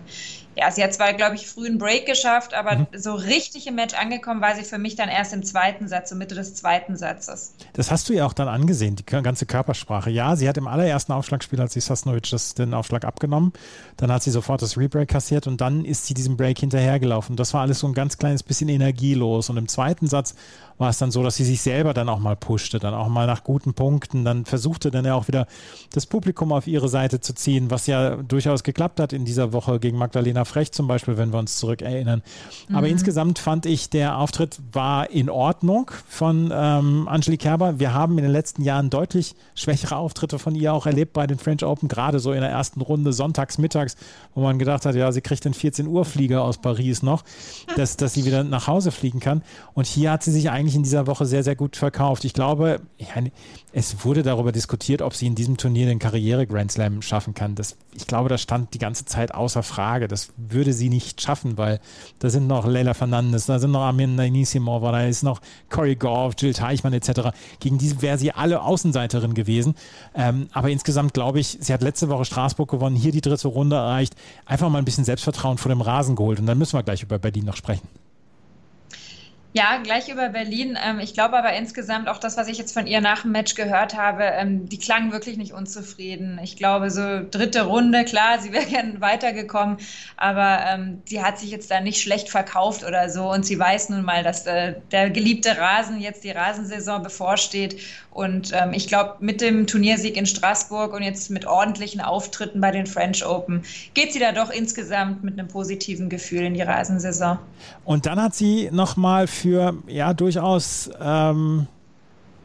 ja, 0.60 0.72
sie 0.72 0.84
hat 0.84 0.94
zwar, 0.94 1.14
glaube 1.14 1.36
ich, 1.36 1.48
früh 1.48 1.68
einen 1.68 1.78
Break 1.78 2.06
geschafft, 2.06 2.54
aber 2.54 2.76
mhm. 2.76 2.88
so 2.94 3.14
richtig 3.14 3.66
im 3.68 3.76
Match 3.76 3.94
angekommen 3.96 4.42
war 4.42 4.56
sie 4.56 4.64
für 4.64 4.78
mich 4.78 4.96
dann 4.96 5.08
erst 5.08 5.34
im 5.34 5.44
zweiten 5.44 5.88
Satz, 5.88 6.10
so 6.10 6.16
Mitte 6.16 6.36
des 6.36 6.54
zweiten 6.54 6.98
Satzes. 6.98 7.54
Das 7.74 7.92
hast 7.92 8.10
du 8.10 8.14
ja 8.14 8.26
auch 8.26 8.34
dann 8.34 8.50
angesehen, 8.50 8.98
die 8.98 9.06
ganze 9.06 9.46
Körpersprache. 9.46 10.10
Ja, 10.10 10.36
sie 10.36 10.50
hat 10.50 10.58
im 10.58 10.68
allerersten 10.68 11.14
Aufschlagspiel, 11.14 11.62
als 11.62 11.74
sie 11.74 11.80
Sasnovic 11.80 12.30
das, 12.30 12.56
den 12.56 12.74
Aufschlag 12.74 13.06
abgenommen, 13.06 13.54
dann 13.96 14.12
hat 14.12 14.24
sie 14.24 14.32
sofort 14.32 14.62
das 14.62 14.78
Rebreak 14.78 15.08
kassiert 15.08 15.48
und 15.48 15.62
dann 15.62 15.86
ist 15.86 16.08
sie 16.08 16.14
diesem 16.14 16.36
Break 16.36 16.60
hinterhergelaufen. 16.60 17.38
Das 17.38 17.54
war 17.54 17.62
alles 17.62 17.80
so 17.80 17.88
ein 17.88 17.94
ganz 17.94 18.18
kleines 18.18 18.44
bisschen 18.44 18.68
energielos. 18.68 19.50
Und 19.50 19.58
im 19.58 19.68
zweiten 19.70 20.08
Satz 20.08 20.36
war 20.80 20.90
es 20.90 20.98
dann 20.98 21.12
so, 21.12 21.22
dass 21.24 21.36
sie 21.36 21.44
sich 21.44 21.62
selber 21.62 21.94
dann 21.94 22.10
auch 22.10 22.20
mal 22.20 22.36
pushte, 22.36 22.80
dann 22.80 22.94
auch 22.94 23.10
mal 23.10 23.28
nach 23.28 23.44
guten 23.44 23.74
Punkten, 23.74 24.24
dann 24.24 24.46
versuchte 24.46 24.92
dann 24.92 25.06
ja 25.06 25.14
auch 25.14 25.28
wieder 25.28 25.46
das 25.94 26.06
Publikum 26.06 26.54
auf 26.54 26.68
ihre 26.68 26.88
Seite 26.88 27.20
zu 27.20 27.34
ziehen, 27.34 27.70
was 27.70 27.86
ja 27.86 28.16
durchaus 28.16 28.64
geklappt 28.64 29.00
hat 29.00 29.12
in 29.12 29.26
dieser 29.26 29.52
Woche 29.52 29.80
gegen 29.80 29.98
Magdalena 29.98 30.46
Frech 30.50 30.72
zum 30.72 30.88
Beispiel, 30.88 31.18
wenn 31.18 31.32
wir 31.32 31.40
uns 31.40 31.58
zurückerinnern. 31.58 32.22
Aber 32.70 32.88
mhm. 32.88 32.94
insgesamt 32.94 33.40
fand 33.40 33.66
ich, 33.66 33.90
der 33.90 34.18
Auftritt 34.18 34.60
war 34.72 35.10
in 35.10 35.30
Ordnung 35.30 35.92
von 36.08 36.52
ähm, 36.54 37.08
Angelique 37.08 37.40
Kerber. 37.40 37.80
Wir 37.80 37.94
haben 37.94 38.18
in 38.18 38.24
den 38.24 38.32
letzten 38.32 38.62
Jahren 38.62 38.90
deutlich 38.90 39.34
schwächere 39.56 39.96
Auftritte 39.96 40.38
von 40.38 40.54
ihr 40.54 40.74
auch 40.74 40.86
erlebt 40.86 41.14
bei 41.14 41.26
den 41.26 41.40
French 41.40 41.64
Open, 41.64 41.88
gerade 41.88 42.20
so 42.20 42.32
in 42.34 42.42
der 42.42 42.50
ersten 42.50 42.82
Runde 42.82 43.14
sonntags, 43.14 43.58
mittags, 43.58 43.96
wo 44.36 44.42
man 44.42 44.60
gedacht 44.60 44.86
hat, 44.86 44.96
ja, 44.96 45.12
sie 45.12 45.22
kriegt 45.22 45.46
den 45.46 45.54
14 45.54 45.88
Uhr 45.88 46.06
Flieger 46.06 46.44
aus 46.44 46.60
Paris 46.60 47.02
noch, 47.02 47.24
dass, 47.76 47.98
dass 47.98 48.14
sie 48.14 48.26
wieder 48.26 48.44
nach 48.44 48.68
Hause 48.68 48.92
fliegen 48.92 49.20
kann. 49.20 49.42
Und 49.74 49.88
hier 49.88 50.12
hat 50.12 50.24
sie 50.24 50.32
sich 50.32 50.50
eigentlich 50.50 50.76
in 50.76 50.84
dieser 50.84 51.08
Woche 51.08 51.26
sehr, 51.26 51.44
sehr 51.44 51.56
gut 51.56 51.78
verkauft. 51.78 52.26
Ich 52.26 52.34
glaube, 52.34 52.82
es 53.72 54.06
wurde 54.06 54.24
darüber 54.24 54.52
diskutiert, 54.52 55.02
ob 55.02 55.16
sie 55.16 55.28
in 55.28 55.36
diesem 55.36 55.58
Turnier 55.58 55.88
den 55.88 56.00
Karriere-Grand 56.00 56.72
Slam 56.72 57.02
schaffen 57.02 57.34
kann. 57.34 57.56
Das, 57.56 57.78
ich 57.96 58.06
glaube, 58.06 58.30
das 58.30 58.42
stand 58.42 58.74
die 58.74 58.80
ganze 58.80 59.06
Zeit 59.06 59.34
außer 59.34 59.64
Frage. 59.64 60.08
Das 60.08 60.29
würde 60.38 60.74
sie 60.74 60.90
nicht 60.90 61.22
schaffen, 61.22 61.58
weil 61.58 61.80
da 62.20 62.30
sind 62.30 62.48
noch 62.48 62.66
Leila 62.66 62.94
Fernandes, 62.94 63.46
da 63.46 63.60
sind 63.60 63.72
noch 63.72 63.82
Amina 63.82 64.24
Anisimova, 64.24 64.92
da 64.92 65.06
ist 65.06 65.24
noch 65.24 65.42
Corey 65.70 65.96
Goff, 65.96 66.34
Jill 66.38 66.54
Teichmann 66.54 66.94
etc. 66.94 67.30
Gegen 67.60 67.78
diese 67.78 68.02
wäre 68.02 68.18
sie 68.18 68.32
alle 68.32 68.62
Außenseiterin 68.62 69.34
gewesen. 69.34 69.76
Ähm, 70.16 70.48
aber 70.52 70.70
insgesamt 70.70 71.14
glaube 71.14 71.40
ich, 71.40 71.58
sie 71.60 71.74
hat 71.74 71.82
letzte 71.82 72.10
Woche 72.10 72.26
Straßburg 72.26 72.70
gewonnen, 72.70 72.96
hier 72.96 73.12
die 73.12 73.22
dritte 73.22 73.48
Runde 73.48 73.76
erreicht. 73.76 74.16
Einfach 74.46 74.70
mal 74.70 74.80
ein 74.80 74.86
bisschen 74.86 75.06
Selbstvertrauen 75.06 75.58
vor 75.58 75.70
dem 75.70 75.82
Rasen 75.82 76.16
geholt. 76.16 76.40
Und 76.40 76.46
dann 76.46 76.58
müssen 76.58 76.78
wir 76.78 76.84
gleich 76.84 77.04
über 77.04 77.20
Berlin 77.20 77.46
noch 77.46 77.56
sprechen. 77.56 77.88
Ja, 79.52 79.78
gleich 79.82 80.10
über 80.10 80.30
Berlin. 80.30 80.78
Ähm, 80.80 81.00
ich 81.00 81.16
glaube 81.16 81.36
aber 81.36 81.54
insgesamt 81.54 82.08
auch 82.08 82.20
das, 82.20 82.38
was 82.38 82.48
ich 82.48 82.60
jetzt 82.60 82.72
von 82.72 82.86
ihr 82.86 83.02
nach 83.02 83.24
dem 83.24 83.32
Match 83.32 83.56
gehört 83.56 83.98
habe, 83.98 84.24
ähm, 84.24 84.70
die 84.70 84.78
klang 84.78 85.12
wirklich 85.12 85.38
nicht 85.38 85.54
unzufrieden. 85.54 86.40
Ich 86.44 86.56
glaube, 86.56 86.92
so 86.92 87.22
dritte 87.32 87.64
Runde, 87.64 88.06
klar, 88.06 88.38
sie 88.40 88.52
wäre 88.52 88.66
gerne 88.70 89.02
weitergekommen, 89.02 89.78
aber 90.18 90.60
ähm, 90.68 91.02
sie 91.06 91.24
hat 91.24 91.40
sich 91.40 91.50
jetzt 91.50 91.72
da 91.72 91.82
nicht 91.82 92.00
schlecht 92.00 92.30
verkauft 92.30 92.84
oder 92.84 93.10
so 93.10 93.32
und 93.32 93.44
sie 93.44 93.58
weiß 93.58 93.90
nun 93.90 94.04
mal, 94.04 94.22
dass 94.22 94.46
äh, 94.46 94.76
der 94.92 95.10
geliebte 95.10 95.58
Rasen 95.58 96.00
jetzt 96.00 96.24
die 96.24 96.32
Rasensaison 96.32 97.02
bevorsteht 97.02 97.82
und 98.12 98.52
ähm, 98.54 98.74
ich 98.74 98.88
glaube, 98.88 99.16
mit 99.20 99.40
dem 99.40 99.66
Turniersieg 99.66 100.18
in 100.18 100.26
Straßburg 100.26 100.94
und 100.94 101.04
jetzt 101.04 101.30
mit 101.30 101.46
ordentlichen 101.46 102.02
Auftritten 102.02 102.60
bei 102.60 102.72
den 102.72 102.86
French 102.86 103.26
Open 103.26 103.64
geht 103.94 104.14
sie 104.14 104.20
da 104.20 104.32
doch 104.32 104.50
insgesamt 104.50 105.24
mit 105.24 105.40
einem 105.40 105.48
positiven 105.48 106.10
Gefühl 106.10 106.42
in 106.42 106.54
die 106.54 106.62
Rasensaison. 106.62 107.38
Und 107.86 108.08
dann 108.08 108.22
hat 108.22 108.36
sie 108.36 108.70
nochmal 108.72 109.28
für 109.40 109.74
ja 109.88 110.14
durchaus 110.14 110.90
ähm, 111.00 111.68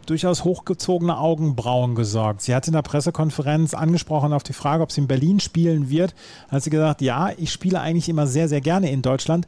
durchaus 0.06 0.44
hochgezogene 0.44 1.18
Augenbrauen 1.18 1.94
gesorgt. 1.94 2.42
Sie 2.42 2.54
hat 2.54 2.66
in 2.66 2.74
der 2.74 2.82
Pressekonferenz 2.82 3.74
angesprochen 3.74 4.32
auf 4.32 4.42
die 4.42 4.52
Frage, 4.52 4.82
ob 4.82 4.92
sie 4.92 5.00
in 5.00 5.06
Berlin 5.06 5.40
spielen 5.40 5.88
wird. 5.88 6.14
Hat 6.48 6.62
sie 6.62 6.70
gesagt, 6.70 7.00
ja, 7.00 7.30
ich 7.36 7.52
spiele 7.52 7.80
eigentlich 7.80 8.08
immer 8.08 8.26
sehr, 8.26 8.48
sehr 8.48 8.60
gerne 8.60 8.90
in 8.90 9.02
Deutschland. 9.02 9.46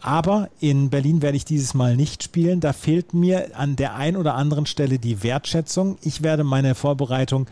Aber 0.00 0.48
in 0.60 0.90
Berlin 0.90 1.22
werde 1.22 1.36
ich 1.36 1.44
dieses 1.44 1.74
Mal 1.74 1.96
nicht 1.96 2.22
spielen. 2.22 2.60
Da 2.60 2.72
fehlt 2.72 3.14
mir 3.14 3.58
an 3.58 3.74
der 3.74 3.96
einen 3.96 4.16
oder 4.16 4.34
anderen 4.34 4.64
Stelle 4.64 4.98
die 4.98 5.22
Wertschätzung. 5.24 5.98
Ich 6.02 6.22
werde 6.22 6.44
meine 6.44 6.76
Vorbereitung 6.76 7.46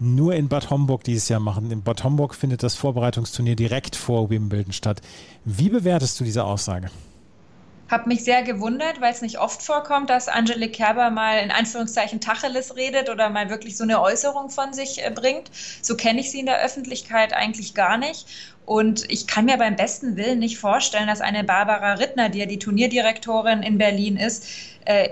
nur 0.00 0.34
in 0.34 0.48
Bad 0.48 0.70
Homburg 0.70 1.04
dieses 1.04 1.28
Jahr 1.28 1.40
machen. 1.40 1.70
In 1.70 1.82
Bad 1.82 2.02
Homburg 2.02 2.34
findet 2.34 2.64
das 2.64 2.74
Vorbereitungsturnier 2.74 3.54
direkt 3.54 3.94
vor 3.94 4.30
Wimbledon 4.30 4.72
statt. 4.72 5.00
Wie 5.44 5.68
bewertest 5.68 6.18
du 6.18 6.24
diese 6.24 6.44
Aussage? 6.44 6.90
Habe 7.92 8.08
mich 8.08 8.24
sehr 8.24 8.42
gewundert, 8.42 9.00
weil 9.00 9.12
es 9.12 9.22
nicht 9.22 9.38
oft 9.38 9.62
vorkommt, 9.62 10.10
dass 10.10 10.28
Angelique 10.28 10.72
Kerber 10.72 11.10
mal 11.10 11.38
in 11.38 11.50
Anführungszeichen 11.50 12.20
Tacheles 12.20 12.74
redet 12.76 13.08
oder 13.10 13.30
mal 13.30 13.50
wirklich 13.50 13.76
so 13.76 13.84
eine 13.84 14.00
Äußerung 14.00 14.50
von 14.50 14.72
sich 14.72 15.04
äh, 15.04 15.10
bringt. 15.10 15.50
So 15.82 15.96
kenne 15.96 16.20
ich 16.20 16.30
sie 16.30 16.40
in 16.40 16.46
der 16.46 16.60
Öffentlichkeit 16.60 17.32
eigentlich 17.34 17.74
gar 17.74 17.98
nicht. 17.98 18.26
Und 18.64 19.10
ich 19.10 19.26
kann 19.26 19.44
mir 19.44 19.56
beim 19.58 19.76
besten 19.76 20.16
Willen 20.16 20.38
nicht 20.38 20.58
vorstellen, 20.58 21.08
dass 21.08 21.20
eine 21.20 21.44
Barbara 21.44 21.94
Rittner, 21.94 22.28
die 22.28 22.38
ja 22.38 22.46
die 22.46 22.58
Turnierdirektorin 22.58 23.62
in 23.62 23.78
Berlin 23.78 24.16
ist, 24.16 24.46
äh, 24.84 25.08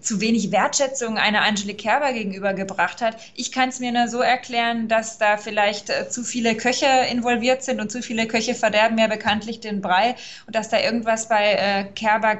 zu 0.00 0.20
wenig 0.20 0.52
Wertschätzung 0.52 1.18
einer 1.18 1.42
Angelique 1.42 1.78
Kerber 1.78 2.12
gegenübergebracht 2.12 3.00
hat. 3.00 3.16
Ich 3.34 3.52
kann 3.52 3.70
es 3.70 3.80
mir 3.80 3.92
nur 3.92 4.08
so 4.08 4.20
erklären, 4.20 4.88
dass 4.88 5.18
da 5.18 5.36
vielleicht 5.36 5.90
äh, 5.90 6.08
zu 6.08 6.22
viele 6.22 6.56
Köche 6.56 6.86
involviert 7.10 7.62
sind 7.62 7.80
und 7.80 7.90
zu 7.90 8.02
viele 8.02 8.26
Köche 8.26 8.54
verderben 8.54 8.98
ja 8.98 9.06
bekanntlich 9.06 9.60
den 9.60 9.80
Brei 9.80 10.16
und 10.46 10.54
dass 10.54 10.68
da 10.68 10.78
irgendwas 10.80 11.28
bei 11.28 11.52
äh, 11.52 11.84
Kerber 11.94 12.38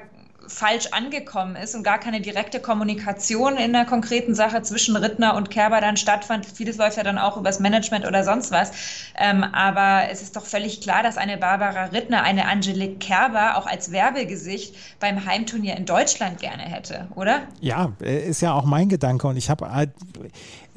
falsch 0.48 0.88
angekommen 0.92 1.56
ist 1.56 1.74
und 1.74 1.82
gar 1.82 1.98
keine 1.98 2.20
direkte 2.20 2.60
Kommunikation 2.60 3.56
in 3.56 3.72
der 3.72 3.84
konkreten 3.84 4.34
Sache 4.34 4.62
zwischen 4.62 4.96
Rittner 4.96 5.36
und 5.36 5.50
Kerber 5.50 5.80
dann 5.80 5.96
stattfand. 5.96 6.46
Vieles 6.46 6.76
läuft 6.76 6.96
ja 6.96 7.02
dann 7.02 7.18
auch 7.18 7.36
übers 7.36 7.60
Management 7.60 8.06
oder 8.06 8.24
sonst 8.24 8.50
was. 8.50 8.72
Ähm, 9.16 9.44
aber 9.44 10.10
es 10.10 10.22
ist 10.22 10.36
doch 10.36 10.44
völlig 10.44 10.80
klar, 10.80 11.02
dass 11.02 11.16
eine 11.16 11.36
Barbara 11.36 11.84
Rittner 11.86 12.22
eine 12.22 12.46
Angelique 12.46 12.98
Kerber 12.98 13.56
auch 13.56 13.66
als 13.66 13.92
Werbegesicht 13.92 14.74
beim 15.00 15.24
Heimturnier 15.24 15.76
in 15.76 15.84
Deutschland 15.84 16.40
gerne 16.40 16.62
hätte, 16.62 17.08
oder? 17.14 17.42
Ja, 17.60 17.92
äh, 18.02 18.28
ist 18.28 18.40
ja 18.40 18.52
auch 18.52 18.64
mein 18.64 18.88
Gedanke 18.88 19.28
und 19.28 19.36
ich 19.36 19.50
habe 19.50 19.70
halt 19.70 19.90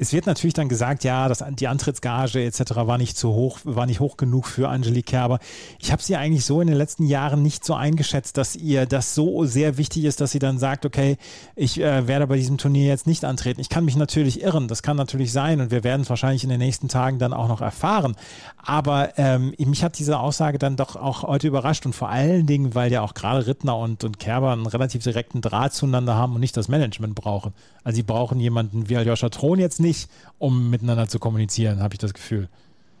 es 0.02 0.12
wird 0.12 0.26
natürlich 0.26 0.54
dann 0.54 0.68
gesagt, 0.68 1.04
ja, 1.04 1.28
das, 1.28 1.44
die 1.50 1.68
Antrittsgage 1.68 2.42
etc. 2.42 2.74
war 2.74 2.98
nicht 2.98 3.16
zu 3.16 3.34
hoch, 3.34 3.60
war 3.62 3.86
nicht 3.86 4.00
hoch 4.00 4.16
genug 4.16 4.48
für 4.48 4.68
Angelique 4.68 5.06
Kerber. 5.06 5.38
Ich 5.78 5.92
habe 5.92 6.02
sie 6.02 6.16
eigentlich 6.16 6.44
so 6.44 6.60
in 6.60 6.66
den 6.66 6.76
letzten 6.76 7.06
Jahren 7.06 7.40
nicht 7.40 7.64
so 7.64 7.74
eingeschätzt, 7.74 8.36
dass 8.36 8.56
ihr 8.56 8.86
das 8.86 9.14
so 9.14 9.44
sehr 9.44 9.61
wichtig 9.76 10.04
ist, 10.04 10.20
dass 10.20 10.32
sie 10.32 10.38
dann 10.38 10.58
sagt, 10.58 10.84
okay, 10.84 11.16
ich 11.56 11.80
äh, 11.80 12.06
werde 12.06 12.26
bei 12.26 12.36
diesem 12.36 12.58
Turnier 12.58 12.86
jetzt 12.86 13.06
nicht 13.06 13.24
antreten. 13.24 13.60
Ich 13.60 13.68
kann 13.68 13.84
mich 13.84 13.96
natürlich 13.96 14.42
irren, 14.42 14.68
das 14.68 14.82
kann 14.82 14.96
natürlich 14.96 15.32
sein 15.32 15.60
und 15.60 15.70
wir 15.70 15.84
werden 15.84 16.02
es 16.02 16.10
wahrscheinlich 16.10 16.44
in 16.44 16.50
den 16.50 16.58
nächsten 16.58 16.88
Tagen 16.88 17.18
dann 17.18 17.32
auch 17.32 17.48
noch 17.48 17.60
erfahren. 17.60 18.16
Aber 18.58 19.18
ähm, 19.18 19.54
mich 19.58 19.82
hat 19.82 19.98
diese 19.98 20.18
Aussage 20.18 20.58
dann 20.58 20.76
doch 20.76 20.96
auch 20.96 21.22
heute 21.22 21.48
überrascht 21.48 21.86
und 21.86 21.94
vor 21.94 22.08
allen 22.08 22.46
Dingen, 22.46 22.74
weil 22.74 22.92
ja 22.92 23.02
auch 23.02 23.14
gerade 23.14 23.46
Rittner 23.46 23.76
und, 23.78 24.04
und 24.04 24.18
Kerber 24.18 24.52
einen 24.52 24.66
relativ 24.66 25.02
direkten 25.02 25.40
Draht 25.40 25.72
zueinander 25.72 26.14
haben 26.14 26.34
und 26.34 26.40
nicht 26.40 26.56
das 26.56 26.68
Management 26.68 27.14
brauchen. 27.14 27.52
Also 27.84 27.96
sie 27.96 28.02
brauchen 28.02 28.40
jemanden 28.40 28.88
wie 28.88 28.96
Aljoscha 28.96 29.28
Thron 29.28 29.58
jetzt 29.58 29.80
nicht, 29.80 30.10
um 30.38 30.70
miteinander 30.70 31.08
zu 31.08 31.18
kommunizieren, 31.18 31.82
habe 31.82 31.94
ich 31.94 31.98
das 31.98 32.14
Gefühl. 32.14 32.48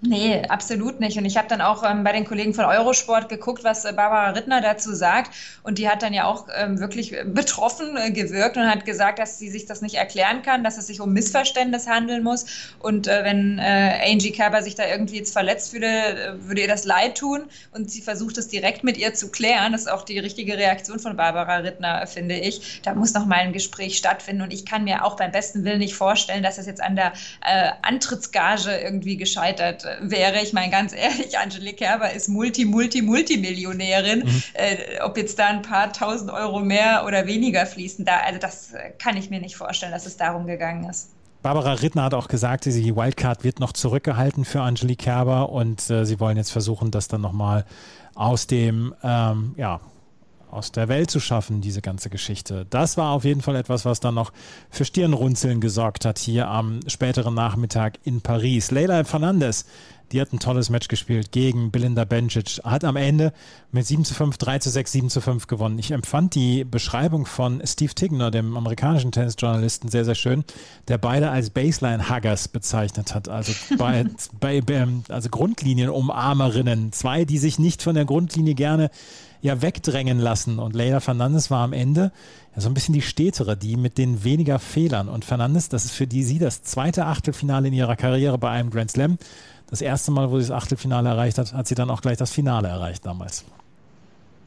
Nee, 0.04 0.42
absolut 0.48 0.98
nicht. 0.98 1.16
Und 1.16 1.26
ich 1.26 1.36
habe 1.36 1.46
dann 1.46 1.60
auch 1.60 1.88
ähm, 1.88 2.02
bei 2.02 2.10
den 2.10 2.24
Kollegen 2.24 2.54
von 2.54 2.64
Eurosport 2.64 3.28
geguckt, 3.28 3.62
was 3.62 3.84
äh, 3.84 3.92
Barbara 3.92 4.30
Rittner 4.30 4.60
dazu 4.60 4.92
sagt. 4.92 5.30
Und 5.62 5.78
die 5.78 5.88
hat 5.88 6.02
dann 6.02 6.12
ja 6.12 6.24
auch 6.24 6.48
ähm, 6.56 6.80
wirklich 6.80 7.14
betroffen 7.24 7.96
äh, 7.96 8.10
gewirkt 8.10 8.56
und 8.56 8.68
hat 8.68 8.84
gesagt, 8.84 9.20
dass 9.20 9.38
sie 9.38 9.48
sich 9.48 9.64
das 9.66 9.80
nicht 9.80 9.94
erklären 9.94 10.42
kann, 10.42 10.64
dass 10.64 10.76
es 10.76 10.88
sich 10.88 11.00
um 11.00 11.12
Missverständnis 11.12 11.86
handeln 11.86 12.24
muss. 12.24 12.46
Und 12.80 13.06
äh, 13.06 13.22
wenn 13.22 13.60
äh, 13.60 14.00
Angie 14.04 14.32
Kerber 14.32 14.64
sich 14.64 14.74
da 14.74 14.88
irgendwie 14.88 15.18
jetzt 15.18 15.32
verletzt 15.32 15.70
fühle, 15.70 15.86
äh, 15.86 16.48
würde 16.48 16.62
ihr 16.62 16.68
das 16.68 16.84
leid 16.84 17.16
tun. 17.16 17.44
Und 17.70 17.88
sie 17.88 18.00
versucht 18.02 18.38
es 18.38 18.48
direkt 18.48 18.82
mit 18.82 18.96
ihr 18.96 19.14
zu 19.14 19.30
klären. 19.30 19.70
Das 19.70 19.82
ist 19.82 19.90
auch 19.90 20.02
die 20.02 20.18
richtige 20.18 20.58
Reaktion 20.58 20.98
von 20.98 21.16
Barbara 21.16 21.58
Rittner, 21.58 22.08
finde 22.08 22.34
ich. 22.34 22.80
Da 22.82 22.96
muss 22.96 23.14
noch 23.14 23.26
mal 23.26 23.36
ein 23.36 23.52
Gespräch 23.52 23.98
stattfinden. 23.98 24.42
Und 24.42 24.52
ich 24.52 24.66
kann 24.66 24.82
mir 24.82 25.04
auch 25.04 25.14
beim 25.14 25.30
besten 25.30 25.62
Willen 25.64 25.78
nicht 25.78 25.94
vorstellen, 25.94 26.42
dass 26.42 26.56
das 26.56 26.66
jetzt 26.66 26.82
an 26.82 26.96
der 26.96 27.12
äh, 27.46 27.70
Antrittsgage 27.82 28.80
irgendwie 28.82 29.16
gescheitert 29.16 29.86
wäre. 30.00 30.40
Ich 30.42 30.52
meine, 30.52 30.70
ganz 30.70 30.92
ehrlich, 30.92 31.38
Angelique 31.38 31.78
Kerber 31.78 32.12
ist 32.12 32.28
Multi, 32.28 32.64
Multi, 32.64 33.02
Multimillionärin. 33.02 34.20
Mhm. 34.20 34.42
Äh, 34.54 35.00
ob 35.02 35.16
jetzt 35.16 35.38
da 35.38 35.46
ein 35.46 35.62
paar 35.62 35.92
tausend 35.92 36.30
Euro 36.30 36.60
mehr 36.60 37.04
oder 37.06 37.26
weniger 37.26 37.66
fließen, 37.66 38.04
da, 38.04 38.18
also 38.18 38.38
das 38.38 38.74
kann 38.98 39.16
ich 39.16 39.30
mir 39.30 39.40
nicht 39.40 39.56
vorstellen, 39.56 39.92
dass 39.92 40.06
es 40.06 40.16
darum 40.16 40.46
gegangen 40.46 40.88
ist. 40.88 41.10
Barbara 41.42 41.72
Rittner 41.72 42.04
hat 42.04 42.14
auch 42.14 42.28
gesagt, 42.28 42.66
die 42.66 42.96
Wildcard 42.96 43.42
wird 43.42 43.58
noch 43.58 43.72
zurückgehalten 43.72 44.44
für 44.44 44.60
Angelique 44.60 45.02
Kerber 45.02 45.48
und 45.50 45.90
äh, 45.90 46.04
sie 46.06 46.20
wollen 46.20 46.36
jetzt 46.36 46.52
versuchen, 46.52 46.92
das 46.92 47.08
dann 47.08 47.20
nochmal 47.20 47.64
aus 48.14 48.46
dem, 48.46 48.94
ähm, 49.02 49.54
ja, 49.56 49.80
aus 50.52 50.70
der 50.70 50.88
Welt 50.88 51.10
zu 51.10 51.18
schaffen, 51.18 51.60
diese 51.60 51.80
ganze 51.80 52.10
Geschichte. 52.10 52.66
Das 52.68 52.96
war 52.96 53.12
auf 53.12 53.24
jeden 53.24 53.40
Fall 53.40 53.56
etwas, 53.56 53.84
was 53.84 54.00
dann 54.00 54.14
noch 54.14 54.32
für 54.70 54.84
Stirnrunzeln 54.84 55.60
gesorgt 55.60 56.04
hat 56.04 56.18
hier 56.18 56.48
am 56.48 56.80
späteren 56.86 57.34
Nachmittag 57.34 57.98
in 58.04 58.20
Paris. 58.20 58.70
Leila 58.70 59.04
Fernandes, 59.04 59.64
die 60.12 60.20
hat 60.20 60.32
ein 60.32 60.40
tolles 60.40 60.68
Match 60.68 60.88
gespielt 60.88 61.32
gegen 61.32 61.70
Belinda 61.70 62.04
Bencic, 62.04 62.60
hat 62.64 62.84
am 62.84 62.96
Ende 62.96 63.32
mit 63.70 63.86
7 63.86 64.04
zu 64.04 64.12
5, 64.12 64.36
3 64.36 64.58
zu 64.58 64.68
6, 64.68 64.92
7 64.92 65.10
zu 65.10 65.20
5 65.22 65.46
gewonnen. 65.46 65.78
Ich 65.78 65.90
empfand 65.90 66.34
die 66.34 66.64
Beschreibung 66.64 67.24
von 67.24 67.62
Steve 67.64 67.94
Tigner, 67.94 68.30
dem 68.30 68.54
amerikanischen 68.54 69.10
Tennisjournalisten, 69.10 69.88
sehr, 69.88 70.04
sehr 70.04 70.14
schön, 70.14 70.44
der 70.88 70.98
beide 70.98 71.30
als 71.30 71.48
Baseline-Huggers 71.48 72.48
bezeichnet 72.48 73.14
hat. 73.14 73.30
Also, 73.30 73.52
bei, 73.78 74.04
bei, 74.38 74.86
also 75.08 75.30
Grundlinienumarmerinnen. 75.30 76.92
Zwei, 76.92 77.24
die 77.24 77.38
sich 77.38 77.58
nicht 77.58 77.82
von 77.82 77.94
der 77.94 78.04
Grundlinie 78.04 78.54
gerne 78.54 78.90
ja 79.42 79.60
wegdrängen 79.60 80.18
lassen. 80.18 80.58
Und 80.58 80.74
Leila 80.74 81.00
Fernandes 81.00 81.50
war 81.50 81.62
am 81.62 81.74
Ende 81.74 82.12
ja 82.54 82.62
so 82.62 82.70
ein 82.70 82.74
bisschen 82.74 82.94
die 82.94 83.02
stetere, 83.02 83.56
die 83.56 83.76
mit 83.76 83.98
den 83.98 84.24
weniger 84.24 84.58
Fehlern. 84.58 85.08
Und 85.08 85.24
Fernandes, 85.24 85.68
das 85.68 85.84
ist 85.84 85.92
für 85.92 86.06
die 86.06 86.22
sie 86.22 86.38
das 86.38 86.62
zweite 86.62 87.04
Achtelfinale 87.04 87.68
in 87.68 87.74
ihrer 87.74 87.96
Karriere 87.96 88.38
bei 88.38 88.50
einem 88.50 88.70
Grand 88.70 88.90
Slam. 88.90 89.18
Das 89.68 89.82
erste 89.82 90.10
Mal, 90.10 90.30
wo 90.30 90.38
sie 90.38 90.48
das 90.48 90.56
Achtelfinale 90.56 91.08
erreicht 91.08 91.38
hat, 91.38 91.52
hat 91.52 91.66
sie 91.66 91.74
dann 91.74 91.90
auch 91.90 92.00
gleich 92.00 92.16
das 92.16 92.30
Finale 92.30 92.68
erreicht 92.68 93.04
damals. 93.04 93.44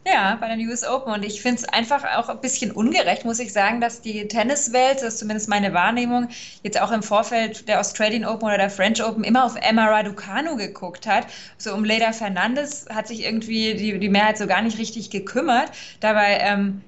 Ja, 0.08 0.36
bei 0.40 0.48
den 0.56 0.68
US 0.68 0.84
Open. 0.84 1.14
Und 1.14 1.26
ich 1.26 1.42
finde 1.42 1.62
es 1.62 1.68
einfach 1.68 2.04
auch 2.16 2.30
ein 2.30 2.40
bisschen 2.40 2.72
ungerecht, 2.72 3.26
muss 3.26 3.40
ich 3.40 3.52
sagen, 3.52 3.82
dass 3.82 4.02
die 4.02 4.28
Tenniswelt, 4.28 4.98
das 5.02 5.16
ist 5.16 5.20
zumindest 5.20 5.50
meine 5.50 5.74
Wahrnehmung, 5.74 6.28
jetzt 6.62 6.80
auch 6.80 6.92
im 6.92 7.02
Vorfeld 7.02 7.68
der 7.68 7.80
Australian 7.80 8.24
Open 8.24 8.46
oder 8.46 8.58
der 8.58 8.70
French 8.70 9.04
Open 9.04 9.24
immer 9.24 9.46
auf 9.46 9.56
Emma 9.56 9.88
Raducanu 9.88 10.58
geguckt 10.58 11.08
hat. 11.08 11.26
So 11.58 11.74
um 11.74 11.84
Leda 11.84 12.14
Fernandes 12.14 12.86
hat 12.94 13.08
sich 13.08 13.24
irgendwie 13.24 13.74
die, 13.74 13.98
die 14.00 14.10
Mehrheit 14.10 14.38
so 14.38 14.46
gar 14.46 14.62
nicht 14.62 14.78
richtig 14.78 15.10
gekümmert. 15.10 15.72
Dabei 16.02 16.38
ähm, 16.40 16.84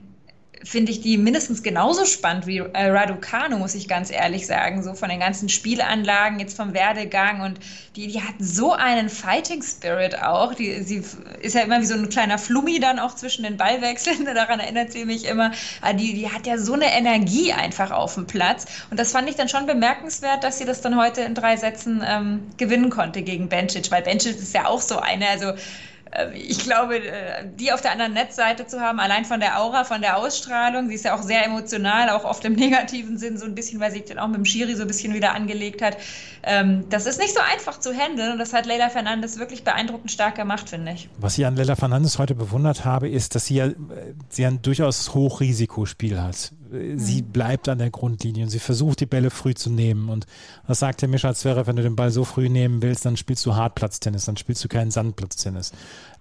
finde 0.63 0.91
ich 0.91 1.01
die 1.01 1.17
mindestens 1.17 1.63
genauso 1.63 2.05
spannend 2.05 2.47
wie 2.47 2.57
äh, 2.57 2.89
Raducanu, 2.89 3.57
muss 3.57 3.75
ich 3.75 3.87
ganz 3.87 4.11
ehrlich 4.11 4.47
sagen. 4.47 4.83
So 4.83 4.93
von 4.93 5.09
den 5.09 5.19
ganzen 5.19 5.49
Spielanlagen, 5.49 6.39
jetzt 6.39 6.55
vom 6.55 6.73
Werdegang 6.73 7.41
und 7.41 7.59
die, 7.95 8.07
die 8.07 8.21
hat 8.21 8.35
so 8.39 8.73
einen 8.73 9.09
Fighting 9.09 9.61
Spirit 9.61 10.21
auch. 10.21 10.53
Die, 10.53 10.81
sie 10.83 11.03
ist 11.41 11.55
ja 11.55 11.61
immer 11.61 11.81
wie 11.81 11.85
so 11.85 11.95
ein 11.95 12.09
kleiner 12.09 12.37
Flummi 12.37 12.79
dann 12.79 12.99
auch 12.99 13.15
zwischen 13.15 13.43
den 13.43 13.57
Ballwechseln. 13.57 14.25
Daran 14.35 14.59
erinnert 14.59 14.91
sie 14.91 15.05
mich 15.05 15.25
immer. 15.25 15.51
Ah, 15.81 15.93
die, 15.93 16.13
die 16.13 16.31
hat 16.31 16.47
ja 16.47 16.57
so 16.57 16.73
eine 16.73 16.91
Energie 16.93 17.53
einfach 17.53 17.91
auf 17.91 18.15
dem 18.15 18.27
Platz. 18.27 18.65
Und 18.89 18.99
das 18.99 19.11
fand 19.11 19.29
ich 19.29 19.35
dann 19.35 19.49
schon 19.49 19.65
bemerkenswert, 19.65 20.43
dass 20.43 20.57
sie 20.57 20.65
das 20.65 20.81
dann 20.81 20.97
heute 20.97 21.21
in 21.21 21.35
drei 21.35 21.57
Sätzen 21.57 22.03
ähm, 22.07 22.43
gewinnen 22.57 22.89
konnte 22.89 23.21
gegen 23.21 23.49
Bencic, 23.49 23.91
weil 23.91 24.01
Bencic 24.01 24.37
ist 24.37 24.53
ja 24.53 24.67
auch 24.67 24.81
so 24.81 24.99
eine, 24.99 25.27
also 25.27 25.53
ich 26.33 26.59
glaube, 26.59 26.99
äh, 26.99 27.45
die 27.59 27.71
auf 27.71 27.81
der 27.81 27.91
anderen 27.91 28.13
Netzseite 28.13 28.65
zu 28.65 28.79
haben, 28.79 28.99
allein 28.99 29.25
von 29.25 29.39
der 29.39 29.61
Aura, 29.61 29.83
von 29.83 30.01
der 30.01 30.17
Ausstrahlung, 30.17 30.87
sie 30.87 30.95
ist 30.95 31.05
ja 31.05 31.15
auch 31.15 31.21
sehr 31.21 31.45
emotional, 31.45 32.09
auch 32.09 32.23
oft 32.23 32.43
im 32.45 32.53
negativen 32.55 33.17
Sinn, 33.17 33.37
so 33.37 33.45
ein 33.45 33.55
bisschen, 33.55 33.79
weil 33.79 33.91
sie 33.91 34.03
dann 34.03 34.19
auch 34.19 34.27
mit 34.27 34.37
dem 34.37 34.45
Schiri 34.45 34.75
so 34.75 34.83
ein 34.83 34.87
bisschen 34.87 35.13
wieder 35.13 35.33
angelegt 35.33 35.81
hat. 35.81 35.97
Ähm, 36.43 36.85
das 36.89 37.05
ist 37.05 37.19
nicht 37.19 37.33
so 37.33 37.41
einfach 37.41 37.79
zu 37.79 37.93
handeln 37.93 38.33
und 38.33 38.39
das 38.39 38.53
hat 38.53 38.65
Leila 38.65 38.89
Fernandes 38.89 39.37
wirklich 39.37 39.63
beeindruckend 39.63 40.11
stark 40.11 40.35
gemacht, 40.35 40.69
finde 40.69 40.93
ich. 40.93 41.09
Was 41.17 41.37
ich 41.37 41.45
an 41.45 41.55
Leila 41.55 41.75
Fernandes 41.75 42.19
heute 42.19 42.35
bewundert 42.35 42.85
habe, 42.85 43.09
ist, 43.09 43.35
dass 43.35 43.45
sie 43.45 43.55
ja 43.55 43.69
sie 44.29 44.45
ein 44.45 44.61
durchaus 44.61 45.13
Hochrisikospiel 45.13 46.21
hat 46.21 46.51
sie 46.95 47.21
mhm. 47.21 47.27
bleibt 47.31 47.69
an 47.69 47.77
der 47.77 47.89
Grundlinie 47.89 48.43
und 48.43 48.49
sie 48.49 48.59
versucht, 48.59 48.99
die 48.99 49.05
Bälle 49.05 49.29
früh 49.29 49.53
zu 49.53 49.69
nehmen. 49.69 50.09
Und 50.09 50.25
das 50.67 50.79
sagt 50.79 51.01
der 51.01 51.09
Mischa 51.09 51.33
Zverev, 51.33 51.67
wenn 51.67 51.75
du 51.75 51.83
den 51.83 51.95
Ball 51.95 52.11
so 52.11 52.23
früh 52.23 52.49
nehmen 52.49 52.81
willst, 52.81 53.05
dann 53.05 53.17
spielst 53.17 53.45
du 53.45 53.55
Hartplatztennis, 53.55 54.25
dann 54.25 54.37
spielst 54.37 54.63
du 54.63 54.67
keinen 54.67 54.91
Sandplatztennis. 54.91 55.71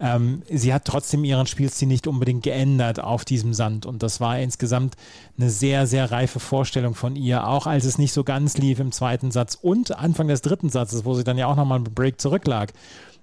Ähm, 0.00 0.42
sie 0.50 0.72
hat 0.72 0.84
trotzdem 0.84 1.24
ihren 1.24 1.46
Spielstil 1.46 1.88
nicht 1.88 2.06
unbedingt 2.06 2.42
geändert 2.42 3.00
auf 3.00 3.24
diesem 3.24 3.54
Sand. 3.54 3.86
Und 3.86 4.02
das 4.02 4.20
war 4.20 4.38
insgesamt 4.38 4.96
eine 5.38 5.50
sehr, 5.50 5.86
sehr 5.86 6.10
reife 6.10 6.40
Vorstellung 6.40 6.94
von 6.94 7.16
ihr, 7.16 7.46
auch 7.46 7.66
als 7.66 7.84
es 7.84 7.98
nicht 7.98 8.12
so 8.12 8.24
ganz 8.24 8.58
lief 8.58 8.78
im 8.78 8.92
zweiten 8.92 9.30
Satz 9.30 9.58
und 9.60 9.96
Anfang 9.96 10.28
des 10.28 10.42
dritten 10.42 10.68
Satzes, 10.68 11.04
wo 11.04 11.14
sie 11.14 11.24
dann 11.24 11.38
ja 11.38 11.46
auch 11.46 11.56
nochmal 11.56 11.80
mit 11.80 11.94
Break 11.94 12.20
zurücklag. 12.20 12.72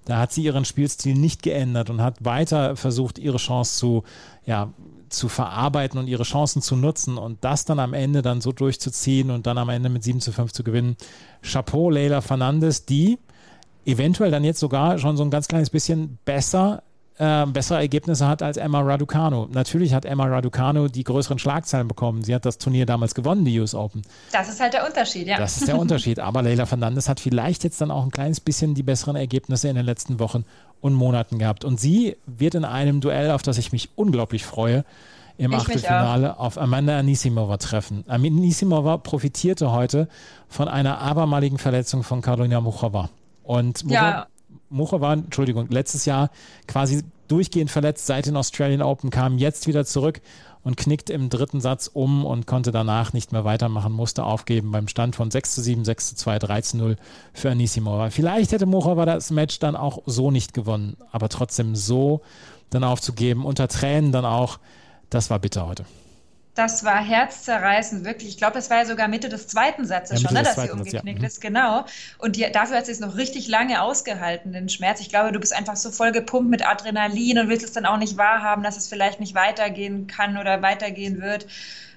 Da 0.05 0.17
hat 0.19 0.33
sie 0.33 0.43
ihren 0.43 0.65
Spielstil 0.65 1.15
nicht 1.15 1.43
geändert 1.43 1.89
und 1.89 2.01
hat 2.01 2.25
weiter 2.25 2.75
versucht, 2.75 3.17
ihre 3.17 3.37
Chance 3.37 3.77
zu, 3.77 4.03
ja, 4.45 4.73
zu 5.13 5.29
verarbeiten 5.29 5.99
und 5.99 6.07
ihre 6.07 6.23
Chancen 6.23 6.61
zu 6.61 6.75
nutzen 6.75 7.17
und 7.17 7.43
das 7.43 7.65
dann 7.65 7.79
am 7.79 7.93
Ende 7.93 8.21
dann 8.21 8.41
so 8.41 8.51
durchzuziehen 8.51 9.31
und 9.31 9.47
dann 9.47 9.57
am 9.57 9.69
Ende 9.69 9.89
mit 9.89 10.03
7 10.03 10.19
zu 10.19 10.31
5 10.31 10.51
zu 10.51 10.63
gewinnen. 10.63 10.97
Chapeau, 11.41 11.89
Leila 11.89 12.21
Fernandes, 12.21 12.85
die 12.85 13.19
eventuell 13.85 14.31
dann 14.31 14.43
jetzt 14.43 14.59
sogar 14.59 14.97
schon 14.97 15.17
so 15.17 15.23
ein 15.23 15.31
ganz 15.31 15.47
kleines 15.47 15.69
bisschen 15.69 16.17
besser 16.25 16.83
äh, 17.23 17.45
bessere 17.47 17.79
Ergebnisse 17.79 18.27
hat 18.27 18.41
als 18.43 18.57
Emma 18.57 18.81
Raducanu. 18.81 19.47
Natürlich 19.51 19.93
hat 19.93 20.05
Emma 20.05 20.25
Raducanu 20.25 20.87
die 20.87 21.03
größeren 21.03 21.39
Schlagzeilen 21.39 21.87
bekommen. 21.87 22.23
Sie 22.23 22.35
hat 22.35 22.45
das 22.45 22.57
Turnier 22.57 22.85
damals 22.85 23.15
gewonnen, 23.15 23.45
die 23.45 23.59
US 23.59 23.73
Open. 23.73 24.01
Das 24.31 24.49
ist 24.49 24.59
halt 24.59 24.73
der 24.73 24.85
Unterschied, 24.85 25.27
ja. 25.27 25.37
Das 25.37 25.57
ist 25.57 25.67
der 25.67 25.79
Unterschied. 25.79 26.19
Aber 26.19 26.41
Leila 26.41 26.65
Fernandes 26.65 27.07
hat 27.07 27.19
vielleicht 27.19 27.63
jetzt 27.63 27.79
dann 27.81 27.91
auch 27.91 28.03
ein 28.03 28.11
kleines 28.11 28.39
bisschen 28.39 28.75
die 28.75 28.83
besseren 28.83 29.15
Ergebnisse 29.15 29.69
in 29.69 29.75
den 29.75 29.85
letzten 29.85 30.19
Wochen 30.19 30.45
und 30.81 30.93
Monaten 30.93 31.39
gehabt. 31.39 31.63
Und 31.63 31.79
sie 31.79 32.17
wird 32.25 32.55
in 32.55 32.65
einem 32.65 32.99
Duell, 32.99 33.31
auf 33.31 33.41
das 33.41 33.57
ich 33.57 33.71
mich 33.71 33.89
unglaublich 33.95 34.45
freue, 34.45 34.83
im 35.37 35.51
ich 35.51 35.57
Achtelfinale 35.57 36.37
auf 36.37 36.57
Amanda 36.57 36.99
Anisimova 36.99 37.57
treffen. 37.57 38.03
Anisimova 38.07 38.97
profitierte 38.97 39.71
heute 39.71 40.07
von 40.47 40.67
einer 40.67 40.99
abermaligen 40.99 41.57
Verletzung 41.57 42.03
von 42.03 42.21
Karolina 42.21 42.61
Muchova. 42.61 43.09
Und 43.43 43.83
Muchova, 43.83 44.09
ja. 44.09 44.27
Entschuldigung, 44.73 45.69
letztes 45.69 46.05
Jahr 46.05 46.29
quasi 46.67 47.03
durchgehend 47.27 47.71
verletzt 47.71 48.05
seit 48.05 48.25
den 48.25 48.35
Australian 48.35 48.81
Open, 48.81 49.09
kam 49.09 49.37
jetzt 49.37 49.67
wieder 49.67 49.85
zurück 49.85 50.21
und 50.63 50.77
knickt 50.77 51.09
im 51.09 51.29
dritten 51.29 51.61
Satz 51.61 51.89
um 51.91 52.25
und 52.25 52.47
konnte 52.47 52.71
danach 52.71 53.13
nicht 53.13 53.31
mehr 53.31 53.43
weitermachen, 53.43 53.91
musste 53.91 54.23
aufgeben 54.23 54.71
beim 54.71 54.87
Stand 54.87 55.15
von 55.15 55.29
6 55.29 55.55
zu 55.55 55.61
7, 55.61 55.85
6 55.85 56.09
zu 56.09 56.15
2, 56.15 56.39
3 56.39 56.61
zu 56.61 56.77
0 56.77 56.95
für 57.33 57.51
Anisimova. 57.51 58.09
Vielleicht 58.09 58.51
hätte 58.51 58.65
Muchova 58.65 59.05
das 59.05 59.31
Match 59.31 59.59
dann 59.59 59.75
auch 59.75 60.01
so 60.05 60.31
nicht 60.31 60.53
gewonnen, 60.53 60.97
aber 61.11 61.29
trotzdem 61.29 61.75
so 61.75 62.21
dann 62.69 62.83
aufzugeben, 62.83 63.45
unter 63.45 63.67
Tränen 63.67 64.11
dann 64.11 64.25
auch, 64.25 64.59
das 65.09 65.29
war 65.29 65.39
bitter 65.39 65.67
heute. 65.67 65.85
Das 66.55 66.83
war 66.83 67.03
herzzerreißend, 67.03 68.05
wirklich. 68.05 68.29
Ich 68.29 68.37
glaube, 68.37 68.53
das 68.53 68.69
war 68.69 68.77
ja 68.77 68.85
sogar 68.85 69.07
Mitte 69.07 69.27
des 69.27 69.47
zweiten 69.47 69.85
Satzes 69.85 70.21
ja, 70.21 70.29
schon, 70.29 70.37
ne, 70.37 70.43
dass 70.43 70.55
sie 70.55 70.69
umgeknickt 70.69 71.21
ja. 71.21 71.27
ist. 71.27 71.41
Genau. 71.41 71.85
Und 72.19 72.35
die, 72.35 72.51
dafür 72.51 72.77
hat 72.77 72.85
sie 72.85 72.91
es 72.91 72.99
noch 72.99 73.17
richtig 73.17 73.47
lange 73.47 73.81
ausgehalten, 73.81 74.53
den 74.53 74.69
Schmerz. 74.69 74.99
Ich 74.99 75.09
glaube, 75.09 75.31
du 75.31 75.39
bist 75.39 75.51
einfach 75.51 75.75
so 75.75 75.89
voll 75.89 76.11
gepumpt 76.11 76.51
mit 76.51 76.67
Adrenalin 76.67 77.39
und 77.39 77.49
willst 77.49 77.65
es 77.65 77.71
dann 77.71 77.87
auch 77.87 77.97
nicht 77.97 78.17
wahrhaben, 78.17 78.61
dass 78.61 78.77
es 78.77 78.87
vielleicht 78.87 79.19
nicht 79.19 79.33
weitergehen 79.33 80.05
kann 80.05 80.37
oder 80.37 80.61
weitergehen 80.61 81.21
wird. 81.21 81.47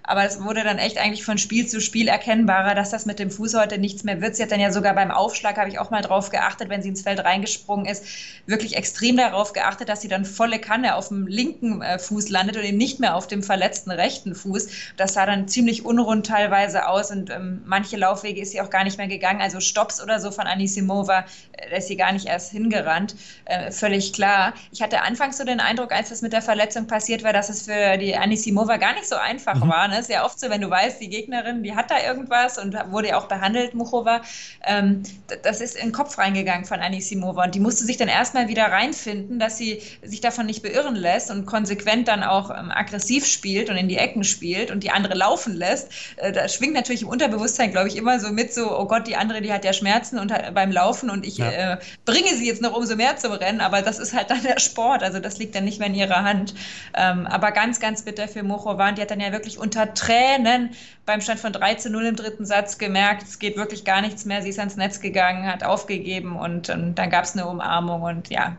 Aber 0.07 0.25
es 0.25 0.43
wurde 0.43 0.63
dann 0.63 0.79
echt 0.79 0.99
eigentlich 0.99 1.25
von 1.25 1.37
Spiel 1.37 1.67
zu 1.67 1.81
Spiel 1.81 2.09
erkennbarer, 2.09 2.75
dass 2.75 2.91
das 2.91 3.07
mit 3.07 3.19
dem 3.19 3.31
Fuß 3.31 3.55
heute 3.55 3.79
nichts 3.79 4.05
mehr 4.05 4.21
wird. 4.21 4.37
Sie 4.37 4.43
hat 4.43 4.53
dann 4.53 4.61
ja 4.61 4.71
sogar 4.71 4.95
beim 4.95 5.11
Aufschlag, 5.11 5.59
habe 5.59 5.69
ich 5.69 5.79
auch 5.79 5.91
mal 5.91 6.03
drauf 6.03 6.31
geachtet, 6.31 6.69
wenn 6.69 6.83
sie 6.83 6.91
ins 6.91 7.03
Feld 7.03 7.25
reingesprungen 7.25 7.87
ist, 7.87 8.05
wirklich 8.47 8.77
extrem 8.77 9.17
darauf 9.17 9.53
geachtet, 9.53 9.89
dass 9.89 10.01
sie 10.01 10.09
dann 10.09 10.25
volle 10.25 10.61
Kanne 10.61 10.95
auf 10.95 11.09
dem 11.09 11.27
linken 11.27 11.83
äh, 11.83 11.99
Fuß 11.99 12.29
landet 12.29 12.57
und 12.57 12.63
eben 12.63 12.79
nicht 12.79 13.01
mehr 13.01 13.17
auf 13.17 13.27
dem 13.27 13.43
verletzten 13.43 13.91
rechten 13.91 14.35
Fuß. 14.35 14.69
Das 14.97 15.15
sah 15.15 15.27
dann 15.27 15.49
ziemlich 15.49 15.85
unrund 15.85 16.27
teilweise 16.27 16.89
aus 16.89 17.11
und 17.11 17.31
ähm, 17.31 17.63
manche 17.67 17.97
Laufwege 17.97 18.41
ist 18.41 18.53
sie 18.53 18.61
auch 18.61 18.71
gar 18.71 18.85
nicht 18.85 18.99
mehr 18.99 19.09
gegangen. 19.09 19.41
Also 19.41 19.61
Stops 19.61 20.03
oder 20.03 20.21
so 20.21 20.31
von 20.31 20.47
Anisimova, 20.47 21.25
äh, 21.53 21.71
da 21.71 21.77
ist 21.77 21.89
sie 21.89 21.97
gar 21.97 22.13
nicht 22.13 22.27
erst 22.27 22.53
hingerannt. 22.53 23.17
Äh, 23.45 23.73
völlig 23.73 24.13
klar. 24.13 24.55
Ich 24.71 24.83
hatte 24.83 25.03
anfangs 25.03 25.39
so 25.39 25.45
den 25.45 25.59
Eindruck, 25.59 25.93
als 25.93 26.11
das 26.11 26.23
mit 26.23 26.33
der 26.33 26.43
Verletzung 26.43 26.87
passiert 26.87 27.25
war, 27.25 27.33
dass 27.33 27.49
es 27.49 27.63
für 27.63 27.99
die 27.99 28.17
Anisimova 28.17 28.77
gar 28.77 28.95
nicht 28.95 29.09
so 29.09 29.17
einfach 29.17 29.57
mhm. 29.57 29.69
war. 29.69 29.89
Ne? 29.89 29.96
Ist 29.99 30.11
ja 30.11 30.25
oft 30.25 30.39
so, 30.39 30.51
wenn 30.51 30.61
du 30.61 30.71
weißt, 30.71 31.01
die 31.01 31.09
Gegnerin, 31.09 31.63
die 31.63 31.75
hat 31.75 31.91
da 31.91 31.97
irgendwas 32.03 32.59
und 32.59 32.75
wurde 32.91 33.09
ja 33.09 33.19
auch 33.19 33.29
behandelt, 33.29 33.75
Muchova. 33.75 34.23
Ähm, 34.67 35.03
das 35.43 35.61
ist 35.61 35.77
in 35.77 35.89
den 35.89 35.93
Kopf 35.93 36.19
reingegangen 36.19 36.65
von 36.65 36.81
Anisimova 36.81 37.45
und 37.45 37.55
die 37.55 37.61
musste 37.61 37.85
sich 37.85 37.97
dann 37.97 38.09
erstmal 38.09 38.49
wieder 38.49 38.65
reinfinden, 38.65 39.39
dass 39.39 39.59
sie 39.59 39.83
sich 40.03 40.21
davon 40.21 40.47
nicht 40.47 40.63
beirren 40.63 40.95
lässt 40.95 41.31
und 41.31 41.47
konsequent 41.47 42.09
dann 42.09 42.23
auch 42.23 42.51
ähm, 42.51 42.71
aggressiv 42.71 43.27
spielt 43.27 43.71
und 43.71 43.77
in 43.77 43.89
die 43.89 43.97
Ecken 43.97 44.25
spielt 44.25 44.71
und 44.71 44.83
die 44.83 44.91
andere 44.91 45.15
laufen 45.15 45.55
lässt. 45.55 45.91
Äh, 46.17 46.33
da 46.33 46.49
schwingt 46.49 46.75
natürlich 46.75 47.03
im 47.03 47.09
Unterbewusstsein, 47.09 47.71
glaube 47.73 47.89
ich, 47.89 47.97
immer 47.97 48.21
so 48.21 48.31
mit 48.33 48.53
so, 48.53 48.79
oh 48.79 48.87
Gott, 48.87 49.07
die 49.07 49.17
andere, 49.17 49.41
die 49.41 49.53
hat 49.53 49.65
ja 49.65 49.73
Schmerzen 49.73 50.19
und, 50.19 50.33
beim 50.55 50.73
Laufen 50.73 51.11
und 51.11 51.27
ich 51.27 51.39
ja. 51.39 51.51
äh, 51.51 51.79
bringe 52.05 52.35
sie 52.35 52.47
jetzt 52.47 52.63
noch 52.63 52.77
umso 52.77 52.97
mehr 52.97 53.17
zum 53.17 53.33
Rennen, 53.33 53.61
aber 53.61 53.83
das 53.83 53.99
ist 53.99 54.15
halt 54.15 54.31
dann 54.31 54.43
der 54.43 54.61
Sport, 54.61 55.03
also 55.03 55.21
das 55.21 55.39
liegt 55.39 55.55
dann 55.55 55.65
nicht 55.65 55.79
mehr 55.79 55.89
in 55.89 55.95
ihrer 55.95 56.23
Hand. 56.23 56.55
Ähm, 56.95 57.27
aber 57.27 57.53
ganz, 57.53 57.81
ganz 57.81 58.03
bitter 58.03 58.29
für 58.29 58.43
Muchova 58.43 58.89
und 58.89 58.99
die 58.99 59.03
hat 59.03 59.11
dann 59.11 59.21
ja 59.21 59.33
wirklich 59.33 59.59
unter 59.87 59.95
Tränen 59.95 60.71
beim 61.05 61.21
Stand 61.21 61.41
von 61.41 61.53
3 61.53 61.75
zu 61.77 61.91
0 61.91 62.07
im 62.07 62.17
dritten 62.17 62.45
Satz 62.45 62.79
gemerkt, 62.79 63.23
es 63.23 63.39
geht 63.39 63.57
wirklich 63.57 63.85
gar 63.85 64.01
nichts 64.01 64.25
mehr. 64.25 64.43
Sie 64.43 64.49
ist 64.49 64.59
ans 64.59 64.77
Netz 64.77 65.01
gegangen, 65.01 65.47
hat 65.47 65.63
aufgegeben 65.65 66.37
und, 66.37 66.69
und 66.69 66.97
dann 66.97 67.11
gab 67.11 67.25
es 67.25 67.35
eine 67.35 67.47
Umarmung 67.47 68.03
und 68.03 68.29
ja, 68.29 68.57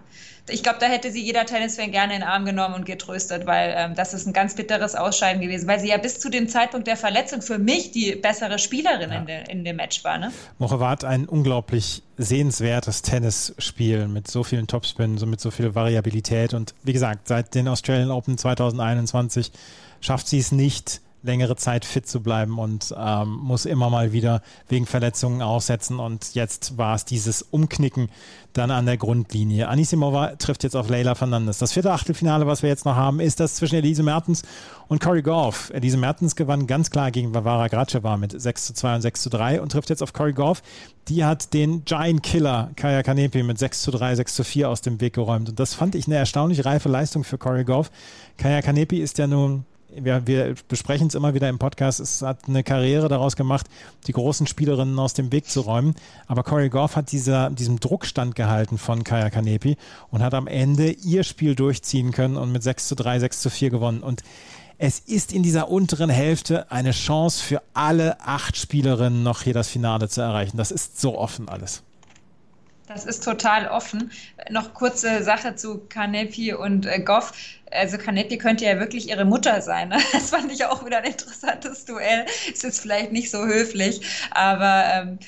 ich 0.49 0.63
glaube, 0.63 0.79
da 0.79 0.85
hätte 0.85 1.11
sie 1.11 1.21
jeder 1.21 1.45
Tennisfan 1.45 1.91
gerne 1.91 2.13
in 2.13 2.21
den 2.21 2.29
Arm 2.29 2.45
genommen 2.45 2.75
und 2.75 2.85
getröstet, 2.85 3.45
weil 3.45 3.73
ähm, 3.75 3.95
das 3.95 4.13
ist 4.13 4.27
ein 4.27 4.31
ganz 4.33 4.55
bitteres 4.55 4.95
Ausscheiden 4.95 5.41
gewesen, 5.41 5.67
weil 5.67 5.81
sie 5.81 5.89
ja 5.89 5.97
bis 5.97 6.21
zu 6.21 6.29
dem 6.29 6.47
Zeitpunkt 6.47 6.87
der 6.87 6.95
Verletzung 6.95 7.41
für 7.41 7.59
mich 7.59 7.91
die 7.91 8.15
bessere 8.15 8.57
Spielerin 8.57 9.11
ja. 9.11 9.17
in, 9.17 9.25
de, 9.25 9.51
in, 9.51 9.65
dem 9.65 9.75
Match 9.75 10.05
war. 10.05 10.17
Ne? 10.17 10.31
Mocheva 10.57 10.89
hat 10.89 11.03
ein 11.03 11.25
unglaublich 11.25 12.01
sehenswertes 12.17 13.01
Tennisspiel 13.01 14.07
mit 14.07 14.31
so 14.31 14.45
vielen 14.45 14.67
Topspin, 14.67 15.17
so 15.17 15.25
mit 15.25 15.41
so 15.41 15.51
viel 15.51 15.75
Variabilität 15.75 16.53
und 16.53 16.73
wie 16.83 16.93
gesagt, 16.93 17.27
seit 17.27 17.53
den 17.53 17.67
Australian 17.67 18.11
Open 18.11 18.37
2021 18.37 19.51
schafft 19.99 20.27
sie 20.27 20.39
es 20.39 20.51
nicht, 20.53 21.01
längere 21.23 21.55
Zeit 21.55 21.85
fit 21.85 22.07
zu 22.07 22.21
bleiben 22.21 22.59
und 22.59 22.93
ähm, 22.97 23.29
muss 23.29 23.65
immer 23.65 23.89
mal 23.89 24.13
wieder 24.13 24.41
wegen 24.69 24.85
Verletzungen 24.85 25.41
aussetzen. 25.41 25.99
Und 25.99 26.35
jetzt 26.35 26.77
war 26.77 26.95
es 26.95 27.05
dieses 27.05 27.41
Umknicken 27.41 28.09
dann 28.53 28.71
an 28.71 28.85
der 28.85 28.97
Grundlinie. 28.97 29.67
Anisimova 29.67 30.35
trifft 30.37 30.63
jetzt 30.63 30.75
auf 30.75 30.89
Leila 30.89 31.15
Fernandes. 31.15 31.59
Das 31.59 31.73
vierte 31.73 31.91
Achtelfinale, 31.91 32.47
was 32.47 32.63
wir 32.63 32.69
jetzt 32.69 32.85
noch 32.85 32.95
haben, 32.95 33.19
ist 33.19 33.39
das 33.39 33.55
zwischen 33.55 33.75
Elise 33.75 34.03
Mertens 34.03 34.43
und 34.87 35.01
Cory 35.01 35.21
Goff. 35.21 35.69
Elise 35.73 35.97
Mertens 35.97 36.35
gewann 36.35 36.65
ganz 36.65 36.89
klar 36.89 37.11
gegen 37.11 37.33
Varvara 37.33 37.67
Graceva 37.67 38.17
mit 38.17 38.39
6 38.39 38.65
zu 38.65 38.73
2 38.73 38.95
und 38.95 39.01
6 39.01 39.21
zu 39.21 39.29
3 39.29 39.61
und 39.61 39.71
trifft 39.71 39.89
jetzt 39.89 40.01
auf 40.01 40.13
Cory 40.13 40.33
Goff. 40.33 40.61
Die 41.07 41.23
hat 41.23 41.53
den 41.53 41.85
Giant 41.85 42.23
Killer 42.23 42.71
Kaya 42.75 43.03
Kanepi 43.03 43.43
mit 43.43 43.59
6 43.59 43.81
zu 43.81 43.91
3, 43.91 44.15
6 44.15 44.35
zu 44.35 44.43
4 44.43 44.69
aus 44.69 44.81
dem 44.81 44.99
Weg 45.01 45.13
geräumt. 45.13 45.49
Und 45.49 45.59
das 45.59 45.73
fand 45.73 45.95
ich 45.95 46.07
eine 46.07 46.15
erstaunlich 46.15 46.65
reife 46.65 46.89
Leistung 46.89 47.23
für 47.23 47.37
Cory 47.37 47.63
Goff. 47.63 47.91
Kaya 48.37 48.61
Kanepi 48.61 48.99
ist 48.99 49.17
ja 49.17 49.27
nun 49.27 49.65
wir, 49.93 50.27
wir 50.27 50.55
besprechen 50.67 51.07
es 51.07 51.15
immer 51.15 51.33
wieder 51.33 51.49
im 51.49 51.59
Podcast, 51.59 51.99
es 51.99 52.21
hat 52.21 52.47
eine 52.47 52.63
Karriere 52.63 53.07
daraus 53.07 53.35
gemacht, 53.35 53.67
die 54.07 54.11
großen 54.11 54.47
Spielerinnen 54.47 54.97
aus 54.99 55.13
dem 55.13 55.31
Weg 55.31 55.49
zu 55.49 55.61
räumen. 55.61 55.95
Aber 56.27 56.43
Corey 56.43 56.69
Goff 56.69 56.95
hat 56.95 57.11
dieser, 57.11 57.49
diesem 57.49 57.79
Druck 57.79 58.05
standgehalten 58.05 58.77
von 58.77 59.03
Kaya 59.03 59.29
Kanepi 59.29 59.77
und 60.11 60.21
hat 60.21 60.33
am 60.33 60.47
Ende 60.47 60.91
ihr 60.91 61.23
Spiel 61.23 61.55
durchziehen 61.55 62.11
können 62.11 62.37
und 62.37 62.51
mit 62.51 62.63
6 62.63 62.87
zu 62.87 62.95
3, 62.95 63.19
6 63.19 63.41
zu 63.41 63.49
4 63.49 63.69
gewonnen. 63.69 64.03
Und 64.03 64.23
es 64.77 64.99
ist 64.99 65.33
in 65.33 65.41
dieser 65.41 65.69
unteren 65.69 66.09
Hälfte 66.09 66.71
eine 66.71 66.91
Chance 66.91 67.43
für 67.43 67.63
alle 67.73 68.19
acht 68.21 68.57
Spielerinnen 68.57 69.23
noch 69.23 69.41
hier 69.41 69.53
das 69.53 69.69
Finale 69.69 70.07
zu 70.07 70.21
erreichen. 70.21 70.57
Das 70.57 70.71
ist 70.71 71.01
so 71.01 71.17
offen 71.17 71.49
alles. 71.49 71.83
Das 72.87 73.05
ist 73.05 73.23
total 73.23 73.67
offen. 73.67 74.11
Noch 74.49 74.73
kurze 74.73 75.21
Sache 75.21 75.55
zu 75.55 75.85
Kanepi 75.89 76.53
und 76.53 76.85
äh, 76.85 76.99
Goff. 76.99 77.33
Also 77.69 77.97
Kanepi 77.97 78.37
könnte 78.37 78.63
ja 78.63 78.79
wirklich 78.79 79.09
ihre 79.09 79.25
Mutter 79.25 79.61
sein. 79.61 79.89
Ne? 79.89 79.97
Das 80.13 80.29
fand 80.29 80.51
ich 80.51 80.63
auch 80.65 80.85
wieder 80.85 80.99
ein 80.99 81.03
interessantes 81.03 81.83
Duell. 81.85 82.25
Ist 82.49 82.63
jetzt 82.63 82.79
vielleicht 82.79 83.11
nicht 83.11 83.29
so 83.29 83.45
höflich, 83.45 84.01
aber 84.31 84.85
ähm, 84.93 85.19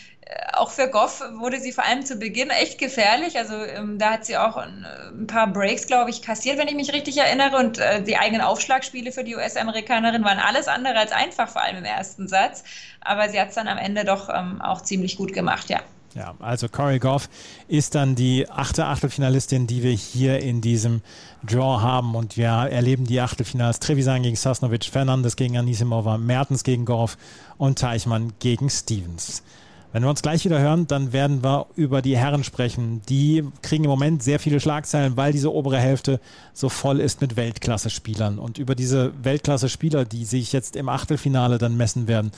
auch 0.53 0.71
für 0.71 0.89
Goff 0.89 1.21
wurde 1.33 1.59
sie 1.59 1.71
vor 1.73 1.85
allem 1.85 2.05
zu 2.05 2.15
Beginn 2.15 2.49
echt 2.49 2.77
gefährlich. 2.77 3.37
Also 3.37 3.55
ähm, 3.55 3.97
da 3.97 4.11
hat 4.11 4.25
sie 4.25 4.37
auch 4.37 4.55
ein, 4.55 4.85
ein 5.11 5.27
paar 5.27 5.47
Breaks, 5.47 5.87
glaube 5.87 6.11
ich, 6.11 6.21
kassiert, 6.21 6.57
wenn 6.57 6.67
ich 6.69 6.75
mich 6.75 6.93
richtig 6.93 7.17
erinnere. 7.17 7.57
Und 7.57 7.79
äh, 7.79 8.01
die 8.01 8.17
eigenen 8.17 8.41
Aufschlagspiele 8.41 9.11
für 9.11 9.25
die 9.25 9.35
US-Amerikanerin 9.35 10.23
waren 10.23 10.39
alles 10.39 10.67
andere 10.69 10.97
als 10.97 11.11
einfach, 11.11 11.49
vor 11.49 11.63
allem 11.63 11.77
im 11.77 11.85
ersten 11.85 12.27
Satz. 12.29 12.63
Aber 13.01 13.27
sie 13.29 13.39
hat 13.39 13.49
es 13.49 13.55
dann 13.55 13.67
am 13.67 13.77
Ende 13.77 14.05
doch 14.05 14.29
ähm, 14.29 14.61
auch 14.61 14.81
ziemlich 14.81 15.17
gut 15.17 15.33
gemacht, 15.33 15.69
ja. 15.69 15.81
Ja, 16.15 16.35
also 16.39 16.67
Corey 16.67 16.99
Goff 16.99 17.29
ist 17.67 17.93
dann 17.93 18.15
die 18.15 18.49
achte 18.49 18.85
Achtelfinalistin, 18.85 19.67
die 19.67 19.83
wir 19.83 19.91
hier 19.91 20.39
in 20.39 20.59
diesem 20.59 21.01
Draw 21.43 21.81
haben. 21.81 22.15
Und 22.15 22.35
wir 22.35 22.47
erleben 22.47 23.05
die 23.05 23.21
Achtelfinals 23.21 23.79
Trevisan 23.79 24.23
gegen 24.23 24.35
Sasnovic, 24.35 24.85
Fernandes 24.85 25.35
gegen 25.35 25.57
Anisimova, 25.57 26.17
Mertens 26.17 26.63
gegen 26.63 26.85
Goff 26.85 27.17
und 27.57 27.77
Teichmann 27.77 28.33
gegen 28.39 28.69
Stevens. 28.69 29.43
Wenn 29.91 30.03
wir 30.03 30.09
uns 30.09 30.21
gleich 30.21 30.45
wieder 30.45 30.59
hören, 30.59 30.85
dann 30.85 31.13
werden 31.13 31.43
wir 31.43 31.65
über 31.75 32.03
die 32.03 32.15
Herren 32.15 32.43
sprechen. 32.43 33.01
Die 33.09 33.43
kriegen 33.63 33.85
im 33.85 33.89
Moment 33.89 34.21
sehr 34.21 34.39
viele 34.39 34.59
Schlagzeilen, 34.59 35.17
weil 35.17 35.31
diese 35.31 35.51
obere 35.51 35.79
Hälfte 35.79 36.19
so 36.53 36.69
voll 36.69 36.99
ist 36.99 37.21
mit 37.21 37.35
Weltklasse-Spielern. 37.35 38.37
Und 38.37 38.59
über 38.59 38.75
diese 38.75 39.11
Weltklasse-Spieler, 39.23 40.05
die 40.05 40.25
sich 40.25 40.53
jetzt 40.53 40.75
im 40.75 40.89
Achtelfinale 40.89 41.57
dann 41.57 41.75
messen 41.75 42.07
werden, 42.07 42.31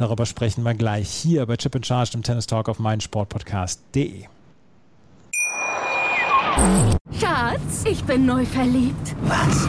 Darüber 0.00 0.24
sprechen 0.24 0.64
wir 0.64 0.72
gleich 0.72 1.10
hier 1.10 1.44
bei 1.44 1.58
Chip 1.58 1.76
and 1.76 1.86
Charge, 1.86 2.12
dem 2.12 2.22
Tennis 2.22 2.46
Talk 2.46 2.70
auf 2.70 2.78
meinsportpodcast.de. 2.78 4.24
Schatz, 7.20 7.84
ich 7.84 8.02
bin 8.04 8.24
neu 8.24 8.46
verliebt. 8.46 9.14
Was? 9.24 9.68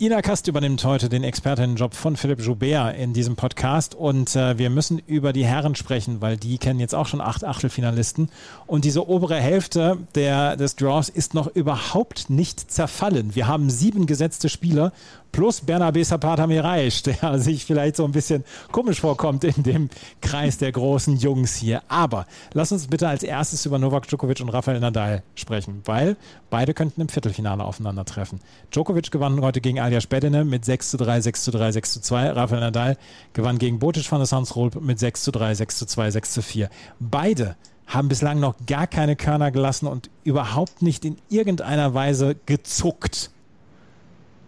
Ina 0.00 0.22
Kast 0.22 0.46
übernimmt 0.46 0.84
heute 0.84 1.08
den 1.08 1.24
Expertinnenjob 1.24 1.92
von 1.92 2.16
Philipp 2.16 2.40
Joubert 2.40 2.96
in 2.96 3.14
diesem 3.14 3.34
Podcast 3.34 3.96
und 3.96 4.36
äh, 4.36 4.56
wir 4.56 4.70
müssen 4.70 5.00
über 5.08 5.32
die 5.32 5.44
Herren 5.44 5.74
sprechen, 5.74 6.20
weil 6.20 6.36
die 6.36 6.58
kennen 6.58 6.78
jetzt 6.78 6.94
auch 6.94 7.08
schon 7.08 7.20
acht 7.20 7.42
Achtelfinalisten 7.42 8.30
und 8.68 8.84
diese 8.84 9.08
obere 9.08 9.34
Hälfte 9.40 9.98
der, 10.14 10.56
des 10.56 10.76
Draws 10.76 11.08
ist 11.08 11.34
noch 11.34 11.48
überhaupt 11.48 12.30
nicht 12.30 12.70
zerfallen. 12.70 13.34
Wir 13.34 13.48
haben 13.48 13.70
sieben 13.70 14.06
gesetzte 14.06 14.48
Spieler 14.48 14.92
plus 15.32 15.60
Bernabe 15.60 16.04
Zapata 16.04 16.46
Miraisch, 16.46 17.02
der 17.04 17.38
sich 17.38 17.64
vielleicht 17.64 17.96
so 17.96 18.04
ein 18.04 18.12
bisschen 18.12 18.44
komisch 18.72 19.00
vorkommt 19.00 19.44
in 19.44 19.62
dem 19.62 19.90
Kreis 20.20 20.58
der 20.58 20.72
großen 20.72 21.16
Jungs 21.16 21.56
hier. 21.56 21.82
Aber 21.88 22.26
lass 22.52 22.72
uns 22.72 22.86
bitte 22.86 23.08
als 23.08 23.22
erstes 23.22 23.66
über 23.66 23.78
Novak 23.78 24.08
Djokovic 24.08 24.40
und 24.40 24.48
Rafael 24.48 24.80
Nadal 24.80 25.22
sprechen, 25.34 25.82
weil 25.84 26.16
beide 26.50 26.74
könnten 26.74 27.00
im 27.00 27.08
Viertelfinale 27.08 27.64
aufeinandertreffen. 27.64 28.40
Djokovic 28.72 29.10
gewann 29.10 29.40
heute 29.40 29.60
gegen 29.60 29.80
Alias 29.80 30.06
Bedene 30.06 30.44
mit 30.44 30.64
6 30.64 30.90
zu 30.90 30.96
3, 30.96 31.20
6 31.20 31.44
zu 31.44 31.50
3, 31.50 31.72
6 31.72 31.92
zu 31.92 32.00
2. 32.00 32.30
Rafael 32.30 32.60
Nadal 32.60 32.96
gewann 33.32 33.58
gegen 33.58 33.78
Botic 33.78 34.10
van 34.10 34.20
der 34.20 34.26
Sandsrolp 34.26 34.80
mit 34.80 34.98
6 34.98 35.22
zu 35.22 35.30
3, 35.32 35.54
6 35.54 35.78
zu 35.78 35.86
2, 35.86 36.10
6 36.10 36.32
zu 36.32 36.42
4. 36.42 36.70
Beide 37.00 37.56
haben 37.88 38.08
bislang 38.08 38.38
noch 38.38 38.54
gar 38.66 38.86
keine 38.86 39.16
Körner 39.16 39.50
gelassen 39.50 39.86
und 39.86 40.10
überhaupt 40.22 40.82
nicht 40.82 41.04
in 41.04 41.16
irgendeiner 41.30 41.94
Weise 41.94 42.36
gezuckt. 42.46 43.30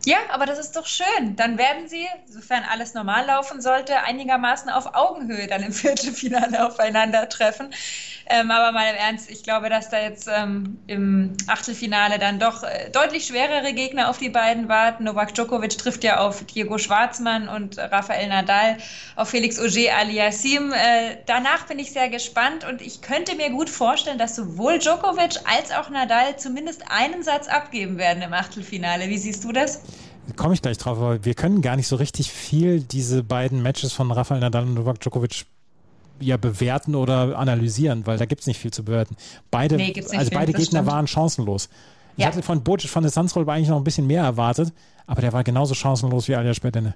Ja, 0.07 0.17
aber 0.31 0.47
das 0.47 0.59
ist 0.59 0.77
doch 0.77 0.87
schön. 0.87 1.37
Dann 1.37 1.59
werden 1.59 1.87
sie, 1.87 2.07
sofern 2.27 2.65
alles 2.71 2.95
normal 2.95 3.27
laufen 3.27 3.61
sollte, 3.61 4.03
einigermaßen 4.03 4.71
auf 4.71 4.95
Augenhöhe 4.95 5.47
dann 5.47 5.63
im 5.63 5.73
Viertelfinale 5.75 6.67
aufeinandertreffen. 6.67 7.71
Ähm, 8.33 8.51
aber 8.51 8.73
mal 8.73 8.89
im 8.91 8.97
Ernst, 8.97 9.29
ich 9.31 9.43
glaube, 9.43 9.69
dass 9.69 9.91
da 9.91 10.01
jetzt 10.01 10.27
ähm, 10.33 10.79
im 10.87 11.37
Achtelfinale 11.49 12.19
dann 12.19 12.39
doch 12.39 12.63
äh, 12.63 12.89
deutlich 12.91 13.27
schwerere 13.27 13.75
Gegner 13.75 14.09
auf 14.09 14.17
die 14.19 14.31
beiden 14.31 14.69
warten. 14.69 15.05
Novak 15.05 15.35
Djokovic 15.35 15.77
trifft 15.77 16.03
ja 16.05 16.19
auf 16.19 16.45
Diego 16.47 16.79
Schwarzmann 16.79 17.49
und 17.49 17.77
Rafael 17.79 18.29
Nadal 18.29 18.79
auf 19.17 19.29
Felix 19.31 19.59
Auger 19.59 19.97
aliassim. 19.99 20.73
Äh, 20.73 21.19
danach 21.27 21.67
bin 21.67 21.79
ich 21.79 21.93
sehr 21.93 22.09
gespannt 22.09 22.65
und 22.65 22.81
ich 22.81 23.03
könnte 23.03 23.35
mir 23.35 23.51
gut 23.51 23.69
vorstellen, 23.69 24.17
dass 24.19 24.37
sowohl 24.37 24.79
Djokovic 24.79 25.41
als 25.45 25.73
auch 25.73 25.91
Nadal 25.91 26.37
zumindest 26.39 26.85
einen 26.91 27.23
Satz 27.23 27.49
abgeben 27.49 27.99
werden 27.99 28.23
im 28.23 28.33
Achtelfinale. 28.33 29.09
Wie 29.09 29.19
siehst 29.19 29.45
du 29.45 29.53
das? 29.53 29.83
Komme 30.37 30.55
ich 30.55 30.63
gleich 30.63 30.79
drauf, 30.79 30.99
aber 30.99 31.25
wir 31.25 31.35
können 31.35 31.63
gar 31.63 31.77
nicht 31.77 31.87
so 31.87 31.97
richtig 31.97 32.31
viel 32.31 32.81
diese 32.81 33.23
beiden 33.23 33.63
Matches 33.63 33.93
von 33.93 34.11
Rafael 34.11 34.41
Nadal 34.41 34.65
und 34.65 34.75
Novak 34.75 35.01
Djokovic 35.01 35.47
ja 36.21 36.37
bewerten 36.37 36.95
oder 36.95 37.39
analysieren, 37.39 38.07
weil 38.07 38.19
da 38.19 38.27
gibt 38.27 38.43
es 38.43 38.47
nicht 38.47 38.59
viel 38.59 38.71
zu 38.71 38.85
bewerten. 38.85 39.17
Beide, 39.51 39.77
nee, 39.77 39.95
also 39.97 40.31
beide 40.31 40.53
Gegner 40.53 40.65
stimmt. 40.65 40.87
waren 40.87 41.07
chancenlos. 41.07 41.69
Ich 42.17 42.25
ja. 42.25 42.31
hatte 42.31 42.43
von 42.43 42.63
Bocic 42.63 42.91
von 42.91 43.03
der 43.03 43.11
Sandsroll 43.11 43.49
eigentlich 43.49 43.69
noch 43.69 43.79
ein 43.79 43.85
bisschen 43.85 44.07
mehr 44.07 44.23
erwartet, 44.23 44.73
aber 45.07 45.23
der 45.23 45.33
war 45.33 45.45
genauso 45.45 45.75
chancenlos 45.75 46.29
wie 46.29 46.35
Alja 46.35 46.55
Spedene. 46.55 46.95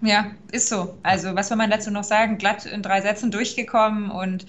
Ja, 0.00 0.26
ist 0.52 0.68
so. 0.68 0.94
Also 1.02 1.34
was 1.34 1.48
soll 1.48 1.56
man 1.56 1.70
dazu 1.70 1.90
noch 1.90 2.04
sagen? 2.04 2.38
Glatt 2.38 2.66
in 2.66 2.82
drei 2.82 3.00
Sätzen 3.00 3.30
durchgekommen 3.30 4.10
und 4.10 4.46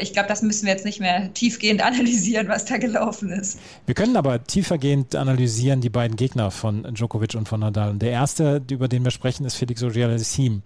ich 0.00 0.12
glaube, 0.12 0.28
das 0.28 0.42
müssen 0.42 0.66
wir 0.66 0.72
jetzt 0.72 0.84
nicht 0.84 1.00
mehr 1.00 1.32
tiefgehend 1.34 1.82
analysieren, 1.84 2.48
was 2.48 2.64
da 2.64 2.78
gelaufen 2.78 3.30
ist. 3.30 3.58
Wir 3.86 3.94
können 3.94 4.16
aber 4.16 4.44
tiefergehend 4.44 5.14
analysieren 5.14 5.80
die 5.80 5.90
beiden 5.90 6.16
Gegner 6.16 6.50
von 6.50 6.82
Djokovic 6.94 7.34
und 7.34 7.48
von 7.48 7.60
Nadal. 7.60 7.94
Der 7.94 8.10
erste, 8.10 8.62
über 8.70 8.88
den 8.88 9.04
wir 9.04 9.10
sprechen, 9.10 9.44
ist 9.44 9.56
Felix 9.56 9.82
Auger-Aliassime 9.82 10.62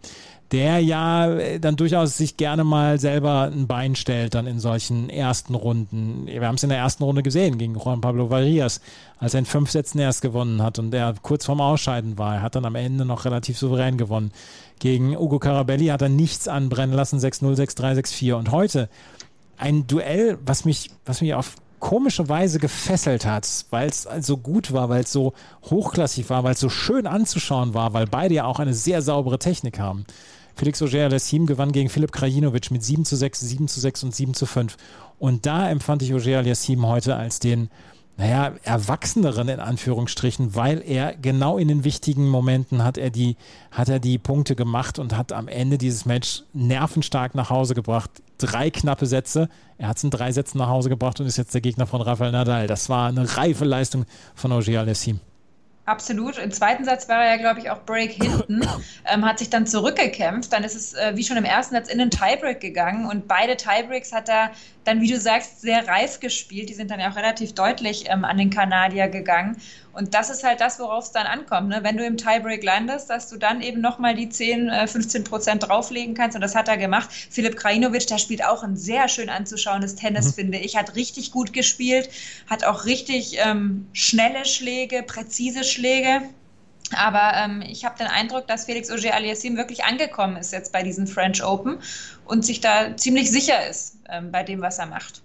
der 0.50 0.80
ja 0.80 1.30
äh, 1.30 1.60
dann 1.60 1.76
durchaus 1.76 2.16
sich 2.16 2.36
gerne 2.36 2.64
mal 2.64 2.98
selber 2.98 3.50
ein 3.52 3.66
Bein 3.66 3.96
stellt 3.96 4.34
dann 4.34 4.46
in 4.46 4.60
solchen 4.60 5.10
ersten 5.10 5.54
Runden. 5.54 6.26
Wir 6.26 6.46
haben 6.46 6.54
es 6.54 6.62
in 6.62 6.70
der 6.70 6.78
ersten 6.78 7.04
Runde 7.04 7.22
gesehen 7.22 7.58
gegen 7.58 7.74
Juan 7.74 8.00
Pablo 8.00 8.30
Varias, 8.30 8.80
als 9.18 9.34
er 9.34 9.40
in 9.40 9.46
fünf 9.46 9.70
Sätzen 9.70 9.98
erst 9.98 10.22
gewonnen 10.22 10.62
hat 10.62 10.78
und 10.78 10.94
er 10.94 11.14
kurz 11.22 11.44
vorm 11.44 11.60
Ausscheiden 11.60 12.18
war. 12.18 12.36
Er 12.36 12.42
hat 12.42 12.54
dann 12.54 12.64
am 12.64 12.76
Ende 12.76 13.04
noch 13.04 13.24
relativ 13.24 13.58
souverän 13.58 13.98
gewonnen. 13.98 14.32
Gegen 14.78 15.16
Ugo 15.16 15.38
Carabelli 15.38 15.86
hat 15.86 16.02
er 16.02 16.08
nichts 16.08 16.48
anbrennen 16.48 16.94
lassen, 16.94 17.18
6-0, 17.18 17.56
6-3, 17.56 17.98
6-4. 17.98 18.34
Und 18.34 18.52
heute 18.52 18.88
ein 19.58 19.86
Duell, 19.86 20.38
was 20.44 20.64
mich, 20.64 20.90
was 21.04 21.20
mich 21.20 21.34
auf 21.34 21.56
komische 21.78 22.28
Weise 22.28 22.58
gefesselt 22.58 23.24
hat, 23.24 23.46
weil 23.70 23.88
es 23.88 24.08
so 24.20 24.36
gut 24.36 24.72
war, 24.72 24.88
weil 24.88 25.02
es 25.04 25.12
so 25.12 25.32
hochklassig 25.70 26.28
war, 26.28 26.44
weil 26.44 26.54
es 26.54 26.60
so 26.60 26.68
schön 26.68 27.06
anzuschauen 27.06 27.74
war, 27.74 27.92
weil 27.92 28.06
beide 28.06 28.34
ja 28.34 28.44
auch 28.44 28.58
eine 28.58 28.74
sehr 28.74 29.02
saubere 29.02 29.38
Technik 29.38 29.78
haben. 29.78 30.04
Felix 30.56 30.82
Auger-Aliassime 30.82 31.46
gewann 31.46 31.70
gegen 31.70 31.88
Philipp 31.88 32.10
Krajinovic 32.10 32.72
mit 32.72 32.82
7 32.82 33.04
zu 33.04 33.14
6, 33.14 33.40
7 33.40 33.68
zu 33.68 33.78
6 33.78 34.04
und 34.04 34.14
7 34.14 34.34
zu 34.34 34.44
5. 34.44 34.76
Und 35.20 35.46
da 35.46 35.70
empfand 35.70 36.02
ich 36.02 36.12
Auger-Aliassime 36.12 36.86
heute 36.86 37.14
als 37.14 37.38
den 37.38 37.70
naja, 38.18 38.52
erwachseneren 38.64 39.48
in 39.48 39.60
Anführungsstrichen, 39.60 40.56
weil 40.56 40.82
er 40.84 41.14
genau 41.14 41.56
in 41.56 41.68
den 41.68 41.84
wichtigen 41.84 42.28
Momenten 42.28 42.82
hat 42.82 42.98
er 42.98 43.10
die, 43.10 43.36
hat 43.70 43.88
er 43.88 44.00
die 44.00 44.18
Punkte 44.18 44.56
gemacht 44.56 44.98
und 44.98 45.16
hat 45.16 45.32
am 45.32 45.46
Ende 45.46 45.78
dieses 45.78 46.04
Match 46.04 46.42
nervenstark 46.52 47.36
nach 47.36 47.48
Hause 47.48 47.76
gebracht. 47.76 48.10
Drei 48.36 48.70
knappe 48.70 49.06
Sätze. 49.06 49.48
Er 49.78 49.86
hat 49.86 49.98
es 49.98 50.04
in 50.04 50.10
drei 50.10 50.32
Sätzen 50.32 50.58
nach 50.58 50.68
Hause 50.68 50.88
gebracht 50.88 51.20
und 51.20 51.26
ist 51.26 51.36
jetzt 51.36 51.54
der 51.54 51.60
Gegner 51.60 51.86
von 51.86 52.00
Rafael 52.00 52.32
Nadal. 52.32 52.66
Das 52.66 52.88
war 52.88 53.06
eine 53.06 53.36
reife 53.36 53.64
Leistung 53.64 54.04
von 54.34 54.50
Auger 54.50 54.80
Alessim. 54.80 55.20
Absolut. 55.88 56.38
Im 56.38 56.52
zweiten 56.52 56.84
Satz 56.84 57.08
war 57.08 57.24
er 57.24 57.32
ja, 57.32 57.36
glaube 57.36 57.60
ich, 57.60 57.70
auch 57.70 57.82
Break 57.84 58.12
hinten, 58.12 58.60
ähm, 59.12 59.24
hat 59.24 59.38
sich 59.38 59.50
dann 59.50 59.66
zurückgekämpft. 59.66 60.52
Dann 60.52 60.62
ist 60.62 60.74
es 60.74 60.94
äh, 60.94 61.12
wie 61.14 61.24
schon 61.24 61.36
im 61.36 61.44
ersten 61.44 61.74
Satz 61.74 61.88
in 61.88 61.98
den 61.98 62.10
Tiebreak 62.10 62.60
gegangen 62.60 63.06
und 63.06 63.26
beide 63.26 63.56
Tiebreaks 63.56 64.12
hat 64.12 64.28
er 64.28 64.50
dann, 64.84 65.00
wie 65.00 65.08
du 65.08 65.18
sagst, 65.18 65.60
sehr 65.60 65.86
reif 65.88 66.20
gespielt. 66.20 66.68
Die 66.68 66.74
sind 66.74 66.90
dann 66.90 67.00
ja 67.00 67.10
auch 67.10 67.16
relativ 67.16 67.54
deutlich 67.54 68.04
ähm, 68.08 68.24
an 68.24 68.38
den 68.38 68.50
Kanadier 68.50 69.08
gegangen. 69.08 69.56
Und 69.98 70.14
das 70.14 70.30
ist 70.30 70.44
halt 70.44 70.60
das, 70.60 70.78
worauf 70.78 71.06
es 71.06 71.10
dann 71.10 71.26
ankommt. 71.26 71.70
Ne? 71.70 71.80
Wenn 71.82 71.96
du 71.96 72.06
im 72.06 72.16
Tiebreak 72.16 72.62
landest, 72.62 73.10
dass 73.10 73.28
du 73.28 73.36
dann 73.36 73.60
eben 73.60 73.80
nochmal 73.80 74.14
die 74.14 74.28
10, 74.28 74.70
15 74.86 75.22
äh, 75.22 75.24
Prozent 75.24 75.68
drauflegen 75.68 76.14
kannst. 76.14 76.36
Und 76.36 76.40
das 76.40 76.54
hat 76.54 76.68
er 76.68 76.76
gemacht. 76.76 77.10
Philipp 77.10 77.56
Krajinovic, 77.56 78.06
der 78.06 78.18
spielt 78.18 78.44
auch 78.44 78.62
ein 78.62 78.76
sehr 78.76 79.08
schön 79.08 79.28
anzuschauendes 79.28 79.96
Tennis, 79.96 80.26
mhm. 80.26 80.32
finde 80.34 80.58
ich. 80.58 80.76
Hat 80.76 80.94
richtig 80.94 81.32
gut 81.32 81.52
gespielt, 81.52 82.10
hat 82.48 82.62
auch 82.62 82.84
richtig 82.84 83.38
ähm, 83.44 83.88
schnelle 83.92 84.44
Schläge, 84.44 85.02
präzise 85.02 85.64
Schläge. 85.64 86.22
Aber 86.94 87.32
ähm, 87.34 87.64
ich 87.68 87.84
habe 87.84 87.98
den 87.98 88.06
Eindruck, 88.06 88.46
dass 88.46 88.66
Felix 88.66 88.92
Auger-Aliassime 88.92 89.56
wirklich 89.56 89.82
angekommen 89.82 90.36
ist 90.36 90.52
jetzt 90.52 90.72
bei 90.72 90.84
diesen 90.84 91.08
French 91.08 91.42
Open 91.42 91.80
und 92.24 92.46
sich 92.46 92.60
da 92.60 92.96
ziemlich 92.96 93.32
sicher 93.32 93.66
ist 93.68 93.96
ähm, 94.08 94.30
bei 94.30 94.44
dem, 94.44 94.60
was 94.60 94.78
er 94.78 94.86
macht. 94.86 95.22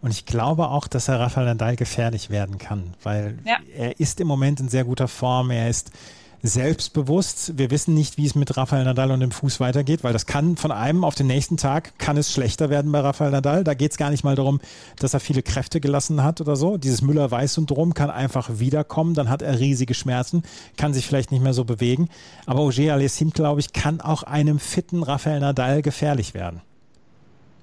Und 0.00 0.10
ich 0.10 0.26
glaube 0.26 0.68
auch, 0.68 0.86
dass 0.86 1.08
er 1.08 1.18
Rafael 1.18 1.46
Nadal 1.46 1.76
gefährlich 1.76 2.30
werden 2.30 2.58
kann, 2.58 2.94
weil 3.02 3.38
ja. 3.44 3.56
er 3.76 3.98
ist 3.98 4.20
im 4.20 4.28
Moment 4.28 4.60
in 4.60 4.68
sehr 4.68 4.84
guter 4.84 5.08
Form. 5.08 5.50
Er 5.50 5.68
ist 5.68 5.90
selbstbewusst. 6.42 7.58
Wir 7.58 7.70
wissen 7.70 7.94
nicht, 7.94 8.16
wie 8.16 8.26
es 8.26 8.34
mit 8.34 8.56
Rafael 8.56 8.84
Nadal 8.84 9.10
und 9.10 9.20
dem 9.20 9.30
Fuß 9.30 9.60
weitergeht, 9.60 10.04
weil 10.04 10.12
das 10.12 10.26
kann 10.26 10.56
von 10.56 10.70
einem 10.70 11.04
auf 11.04 11.14
den 11.14 11.26
nächsten 11.26 11.56
Tag, 11.56 11.98
kann 11.98 12.16
es 12.16 12.32
schlechter 12.32 12.70
werden 12.70 12.92
bei 12.92 13.00
Rafael 13.00 13.30
Nadal. 13.30 13.64
Da 13.64 13.74
geht 13.74 13.92
es 13.92 13.96
gar 13.96 14.10
nicht 14.10 14.24
mal 14.24 14.36
darum, 14.36 14.60
dass 14.98 15.14
er 15.14 15.20
viele 15.20 15.42
Kräfte 15.42 15.80
gelassen 15.80 16.22
hat 16.22 16.40
oder 16.40 16.56
so. 16.56 16.76
Dieses 16.76 17.02
Müller-Weiß-Syndrom 17.02 17.94
kann 17.94 18.10
einfach 18.10 18.50
wiederkommen, 18.54 19.14
dann 19.14 19.28
hat 19.28 19.42
er 19.42 19.58
riesige 19.58 19.94
Schmerzen, 19.94 20.42
kann 20.76 20.94
sich 20.94 21.06
vielleicht 21.06 21.32
nicht 21.32 21.42
mehr 21.42 21.54
so 21.54 21.64
bewegen. 21.64 22.08
Aber 22.46 22.60
Auger 22.60 22.94
Aliassime, 22.94 23.32
glaube 23.32 23.60
ich, 23.60 23.72
kann 23.72 24.00
auch 24.00 24.22
einem 24.22 24.58
fitten 24.58 25.02
Rafael 25.02 25.40
Nadal 25.40 25.82
gefährlich 25.82 26.34
werden. 26.34 26.60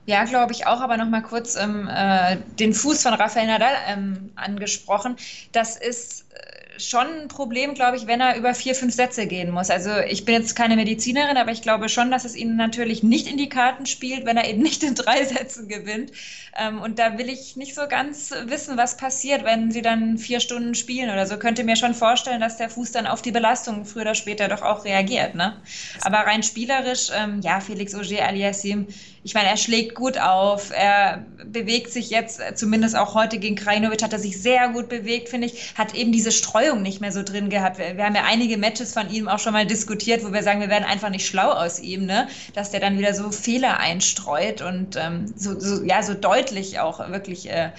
Ja, 0.07 0.23
glaube 0.25 0.53
ich 0.53 0.67
auch, 0.67 0.81
aber 0.81 0.97
noch 0.97 1.09
mal 1.09 1.21
kurz 1.21 1.55
ähm, 1.55 1.89
äh, 1.91 2.37
den 2.59 2.73
Fuß 2.75 3.01
von 3.01 3.15
Rafael 3.15 3.47
Nadal 3.47 3.73
ähm, 3.87 4.31
angesprochen. 4.35 5.15
Das 5.51 5.77
ist 5.77 6.25
äh, 6.31 6.79
schon 6.79 7.07
ein 7.07 7.27
Problem, 7.27 7.73
glaube 7.73 7.97
ich, 7.97 8.05
wenn 8.05 8.21
er 8.21 8.35
über 8.37 8.53
vier, 8.53 8.75
fünf 8.75 8.93
Sätze 8.93 9.25
gehen 9.25 9.49
muss. 9.49 9.71
Also 9.71 9.89
ich 10.07 10.23
bin 10.23 10.35
jetzt 10.35 10.55
keine 10.55 10.75
Medizinerin, 10.75 11.37
aber 11.37 11.51
ich 11.51 11.63
glaube 11.63 11.89
schon, 11.89 12.11
dass 12.11 12.23
es 12.23 12.35
ihm 12.35 12.55
natürlich 12.55 13.01
nicht 13.01 13.27
in 13.27 13.37
die 13.37 13.49
Karten 13.49 13.87
spielt, 13.87 14.25
wenn 14.25 14.37
er 14.37 14.47
eben 14.47 14.61
nicht 14.61 14.83
in 14.83 14.93
drei 14.93 15.25
Sätzen 15.25 15.67
gewinnt. 15.67 16.11
Ähm, 16.55 16.81
und 16.81 16.99
da 16.99 17.17
will 17.17 17.29
ich 17.29 17.55
nicht 17.55 17.73
so 17.73 17.87
ganz 17.87 18.31
wissen, 18.45 18.77
was 18.77 18.97
passiert, 18.97 19.43
wenn 19.43 19.71
sie 19.71 19.81
dann 19.81 20.19
vier 20.19 20.39
Stunden 20.39 20.75
spielen 20.75 21.09
oder 21.09 21.25
so. 21.25 21.37
Könnte 21.37 21.63
mir 21.63 21.75
schon 21.77 21.95
vorstellen, 21.95 22.41
dass 22.41 22.57
der 22.57 22.69
Fuß 22.69 22.91
dann 22.91 23.07
auf 23.07 23.23
die 23.23 23.31
Belastung 23.31 23.85
früher 23.85 24.03
oder 24.03 24.15
später 24.15 24.47
doch 24.49 24.61
auch 24.61 24.85
reagiert. 24.85 25.33
Ne? 25.33 25.59
Aber 26.01 26.19
rein 26.19 26.43
spielerisch, 26.43 27.09
ähm, 27.15 27.41
ja, 27.41 27.59
Felix 27.59 27.95
Auger-Aliassime, 27.95 28.85
ich 29.25 29.33
meine, 29.33 29.49
er 29.49 29.57
schlägt 29.57 29.95
gut 29.95 30.19
auf, 30.19 30.69
er 30.69 31.25
bewegt 31.45 31.91
sich 31.91 32.11
jetzt, 32.11 32.39
zumindest 32.53 32.95
auch 32.95 33.15
heute 33.15 33.39
gegen 33.39 33.55
Krajinovic 33.55 34.03
hat 34.03 34.13
er 34.13 34.19
sich 34.19 34.39
sehr 34.39 34.69
gut 34.69 34.87
bewegt, 34.87 35.29
finde 35.29 35.47
ich, 35.47 35.73
hat 35.75 35.95
eben 35.95 36.11
diese 36.11 36.31
Streuung 36.31 36.83
nicht 36.83 37.01
mehr 37.01 37.11
so 37.11 37.23
drin 37.23 37.49
gehabt. 37.49 37.79
Wir, 37.79 37.97
wir, 37.97 38.05
haben 38.05 38.13
ja 38.13 38.21
einige 38.23 38.55
Matches 38.57 38.93
von 38.93 39.09
ihm 39.09 39.27
auch 39.27 39.39
schon 39.39 39.53
mal 39.53 39.65
diskutiert, 39.65 40.23
wo 40.23 40.31
wir 40.31 40.43
sagen, 40.43 40.61
wir 40.61 40.69
werden 40.69 40.83
einfach 40.83 41.09
nicht 41.09 41.25
schlau 41.25 41.49
aus 41.49 41.79
ihm, 41.79 42.05
ne? 42.05 42.27
dass 42.53 42.69
der 42.69 42.81
dann 42.81 42.99
wieder 42.99 43.15
so 43.15 43.31
Fehler 43.31 43.79
einstreut 43.79 44.61
und 44.61 44.95
ähm, 44.95 45.33
so, 45.35 45.59
so, 45.59 45.83
ja, 45.83 46.03
so 46.03 46.13
deutlich 46.13 46.79
auch 46.79 46.99
wirklich 47.09 47.49
äh, 47.49 47.71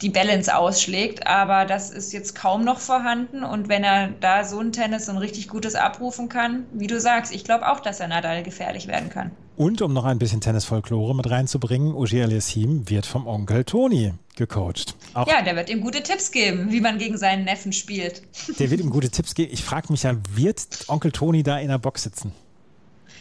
die 0.00 0.10
Balance 0.10 0.56
ausschlägt. 0.56 1.26
Aber 1.26 1.64
das 1.64 1.90
ist 1.90 2.12
jetzt 2.12 2.36
kaum 2.36 2.62
noch 2.62 2.78
vorhanden. 2.78 3.42
Und 3.42 3.68
wenn 3.68 3.82
er 3.82 4.10
da 4.20 4.44
so 4.44 4.60
ein 4.60 4.70
Tennis, 4.70 5.06
so 5.06 5.12
ein 5.12 5.18
richtig 5.18 5.48
gutes 5.48 5.74
abrufen 5.74 6.28
kann, 6.28 6.66
wie 6.72 6.86
du 6.86 7.00
sagst, 7.00 7.34
ich 7.34 7.42
glaube 7.42 7.68
auch, 7.68 7.80
dass 7.80 7.98
er 7.98 8.06
Nadal 8.06 8.44
gefährlich 8.44 8.86
werden 8.86 9.10
kann. 9.10 9.32
Und 9.56 9.82
um 9.82 9.92
noch 9.92 10.04
ein 10.04 10.18
bisschen 10.18 10.40
Tennisfolklore 10.40 11.14
mit 11.14 11.30
reinzubringen, 11.30 11.94
Ogier 11.94 12.24
Aliassim 12.24 12.90
wird 12.90 13.06
vom 13.06 13.28
Onkel 13.28 13.62
Toni 13.62 14.12
gecoacht. 14.34 14.96
Auch 15.14 15.28
ja, 15.28 15.42
der 15.42 15.54
wird 15.54 15.70
ihm 15.70 15.80
gute 15.80 16.02
Tipps 16.02 16.32
geben, 16.32 16.72
wie 16.72 16.80
man 16.80 16.98
gegen 16.98 17.16
seinen 17.18 17.44
Neffen 17.44 17.72
spielt. 17.72 18.22
Der 18.58 18.70
wird 18.72 18.80
ihm 18.80 18.90
gute 18.90 19.10
Tipps 19.10 19.34
geben. 19.34 19.52
Ich 19.52 19.62
frage 19.62 19.92
mich 19.92 20.02
ja, 20.02 20.16
wird 20.32 20.58
Onkel 20.88 21.12
Toni 21.12 21.44
da 21.44 21.58
in 21.58 21.68
der 21.68 21.78
Box 21.78 22.02
sitzen? 22.02 22.32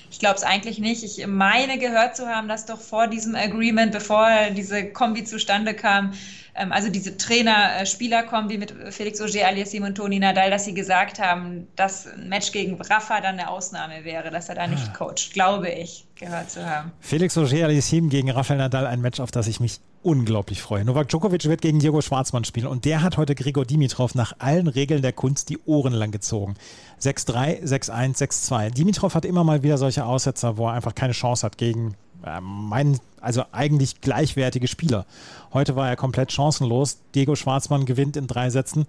Ich 0.10 0.20
glaube 0.20 0.36
es 0.36 0.44
eigentlich 0.44 0.80
nicht. 0.80 1.04
Ich 1.04 1.26
meine 1.28 1.78
gehört 1.78 2.16
zu 2.16 2.28
haben, 2.28 2.48
dass 2.48 2.66
doch 2.66 2.80
vor 2.80 3.08
diesem 3.08 3.36
Agreement, 3.36 3.92
bevor 3.92 4.28
diese 4.56 4.86
Kombi 4.86 5.24
zustande 5.24 5.74
kam, 5.74 6.14
ähm, 6.56 6.72
also 6.72 6.90
diese 6.90 7.18
Trainer-Spieler-Kombi 7.18 8.58
mit 8.58 8.74
Felix 8.92 9.20
Auger, 9.22 9.48
Aliassim 9.48 9.84
und 9.84 9.96
Toni 9.96 10.20
Nadal, 10.20 10.52
dass 10.52 10.66
sie 10.66 10.74
gesagt 10.74 11.20
haben, 11.20 11.68
dass 11.76 12.08
ein 12.08 12.30
Match 12.30 12.52
gegen 12.52 12.80
Rafa 12.80 13.22
dann 13.22 13.40
eine 13.40 13.50
Ausnahme 13.50 14.04
wäre, 14.04 14.30
dass 14.30 14.50
er 14.50 14.56
da 14.56 14.68
nicht 14.68 14.88
ah. 14.90 14.98
coacht, 14.98 15.34
glaube 15.34 15.70
ich, 15.70 16.06
gehört 16.24 16.50
zu 16.50 16.66
haben. 16.66 16.92
Felix 17.00 17.38
Auger, 17.38 17.66
Aliassim 17.66 18.10
gegen 18.10 18.30
Rafael 18.30 18.58
Nadal, 18.58 18.88
ein 18.88 19.02
Match, 19.02 19.20
auf 19.20 19.32
das 19.32 19.48
ich 19.48 19.60
mich 19.60 19.80
unglaublich 20.02 20.62
freue. 20.62 20.84
Novak 20.84 21.10
Djokovic 21.10 21.46
wird 21.46 21.62
gegen 21.62 21.80
Diego 21.80 22.02
Schwarzmann 22.02 22.44
spielen 22.44 22.68
und 22.68 22.86
der 22.86 23.02
hat 23.02 23.18
heute 23.18 23.36
Grigor 23.36 23.66
Dimitrov 23.66 24.16
nach 24.16 24.34
allen 24.40 24.68
Regeln 24.68 25.02
der 25.02 25.14
Kunst 25.14 25.50
die 25.50 25.60
Ohren 25.66 25.94
lang 25.94 26.12
gezogen. 26.12 26.56
6-3, 27.02 27.64
6-1, 27.64 28.18
6-2. 28.18 28.70
Dimitrov 28.72 29.16
hat 29.16 29.26
immer 29.26 29.44
mal 29.44 29.64
wieder 29.64 29.78
solche 29.78 30.06
Aussetzer, 30.06 30.58
wo 30.58 30.68
er 30.68 30.74
einfach 30.74 30.96
keine 30.96 31.14
Chance 31.14 31.46
hat 31.46 31.58
gegen 31.58 31.96
äh, 32.26 32.42
meinen, 32.42 33.00
also 33.22 33.44
eigentlich 33.52 34.02
gleichwertige 34.02 34.68
Spieler. 34.68 35.06
Heute 35.54 35.76
war 35.76 35.90
er 35.90 35.96
komplett 35.96 36.32
chancenlos. 36.32 36.98
Diego 37.16 37.36
Schwarzmann 37.36 37.86
gewinnt 37.86 38.18
in 38.18 38.28
drei 38.28 38.50
Sätzen. 38.50 38.88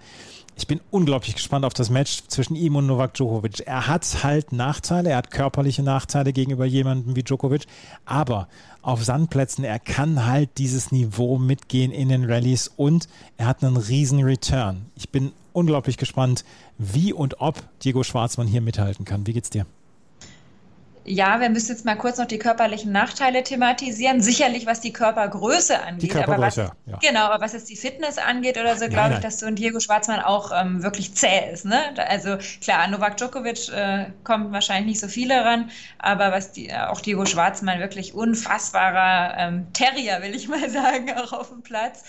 Ich 0.57 0.69
bin 0.69 0.81
unglaublich 0.93 1.35
gespannt 1.35 1.65
auf 1.65 1.75
das 1.75 1.91
Match 1.91 2.23
zwischen 2.29 2.55
ihm 2.55 2.77
und 2.77 2.87
Novak 2.87 3.15
Djokovic. 3.15 3.67
Er 3.67 3.89
hat 3.89 4.23
halt 4.23 4.53
Nachteile, 4.53 5.11
er 5.11 5.17
hat 5.17 5.33
körperliche 5.33 5.83
Nachteile 5.83 6.33
gegenüber 6.33 6.65
jemandem 6.65 7.17
wie 7.17 7.25
Djokovic, 7.25 7.67
aber 8.05 8.47
auf 8.81 9.03
Sandplätzen, 9.03 9.65
er 9.65 9.81
kann 9.81 10.27
halt 10.27 10.51
dieses 10.59 10.93
Niveau 10.93 11.39
mitgehen 11.39 11.91
in 11.91 12.09
den 12.09 12.25
Rallyes 12.25 12.71
und 12.77 13.09
er 13.37 13.47
hat 13.47 13.65
einen 13.65 13.77
riesen 13.77 14.23
Return. 14.23 14.87
Ich 14.95 15.09
bin 15.09 15.33
unglaublich 15.53 15.97
gespannt, 15.97 16.45
wie 16.79 17.13
und 17.13 17.41
ob 17.41 17.61
Diego 17.83 18.05
Schwarzmann 18.05 18.47
hier 18.47 18.61
mithalten 18.61 19.05
kann. 19.05 19.27
Wie 19.27 19.33
geht's 19.33 19.51
dir? 19.51 19.67
Ja, 21.07 21.39
wir 21.41 21.51
müssen 21.51 21.73
jetzt 21.73 21.85
mal 21.85 21.97
kurz 21.97 22.17
noch 22.17 22.27
die 22.27 22.39
körperlichen 22.39 22.91
Nachteile 22.91 23.43
thematisieren. 23.43 24.23
Sicherlich, 24.23 24.65
was 24.65 24.81
die 24.81 24.93
Körpergröße 24.93 25.79
angeht. 25.81 26.03
Die 26.03 26.09
Körpergröße, 26.09 26.63
aber 26.63 26.73
was, 26.73 27.01
ja. 27.03 27.09
Genau, 27.09 27.27
aber 27.27 27.45
was 27.45 27.53
jetzt 27.53 27.69
die 27.69 27.77
Fitness 27.77 28.17
angeht 28.17 28.57
oder 28.57 28.77
so, 28.77 28.89
glaube 28.89 29.15
ich, 29.15 29.21
dass 29.21 29.39
so 29.39 29.47
ein 29.47 29.55
Diego 29.55 29.81
Schwarzmann 29.81 30.21
auch 30.21 30.51
ähm, 30.55 30.83
wirklich 30.83 31.15
zäh 31.15 31.53
ist. 31.53 31.67
Ne? 31.67 31.79
Also 32.09 32.39
klar, 32.63 32.89
Novak 32.89 33.19
Djokovic 33.19 33.69
äh, 33.69 34.07
kommt 34.25 34.53
wahrscheinlich 34.53 34.87
nicht 34.87 35.01
so 35.01 35.09
viele 35.09 35.45
ran, 35.45 35.71
aber 35.99 36.33
was 36.33 36.53
die, 36.53 36.71
äh, 36.71 36.87
auch 36.87 37.03
Diego 37.03 37.27
Schwarzmann 37.27 37.81
wirklich 37.81 38.15
unfassbarer 38.15 39.37
ähm, 39.37 39.73
Terrier, 39.75 40.23
will 40.23 40.35
ich 40.35 40.49
mal 40.49 40.71
sagen, 40.71 41.13
auch 41.17 41.33
auf 41.35 41.51
dem 41.51 41.63
Platz. 41.63 42.05